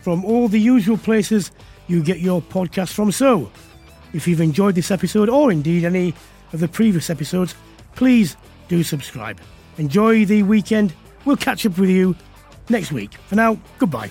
from 0.00 0.24
all 0.24 0.48
the 0.48 0.58
usual 0.58 0.96
places 0.96 1.50
you 1.88 2.02
get 2.02 2.20
your 2.20 2.40
podcast 2.40 2.94
from. 2.94 3.12
So, 3.12 3.52
if 4.14 4.26
you've 4.26 4.40
enjoyed 4.40 4.76
this 4.76 4.90
episode 4.90 5.28
or 5.28 5.52
indeed 5.52 5.84
any 5.84 6.14
of 6.54 6.60
the 6.60 6.68
previous 6.68 7.10
episodes, 7.10 7.54
please 7.96 8.34
do 8.68 8.82
subscribe. 8.82 9.38
Enjoy 9.76 10.24
the 10.24 10.42
weekend. 10.42 10.94
We'll 11.26 11.36
catch 11.36 11.66
up 11.66 11.76
with 11.76 11.90
you 11.90 12.16
next 12.70 12.92
week. 12.92 13.12
For 13.26 13.34
now, 13.34 13.60
goodbye. 13.78 14.10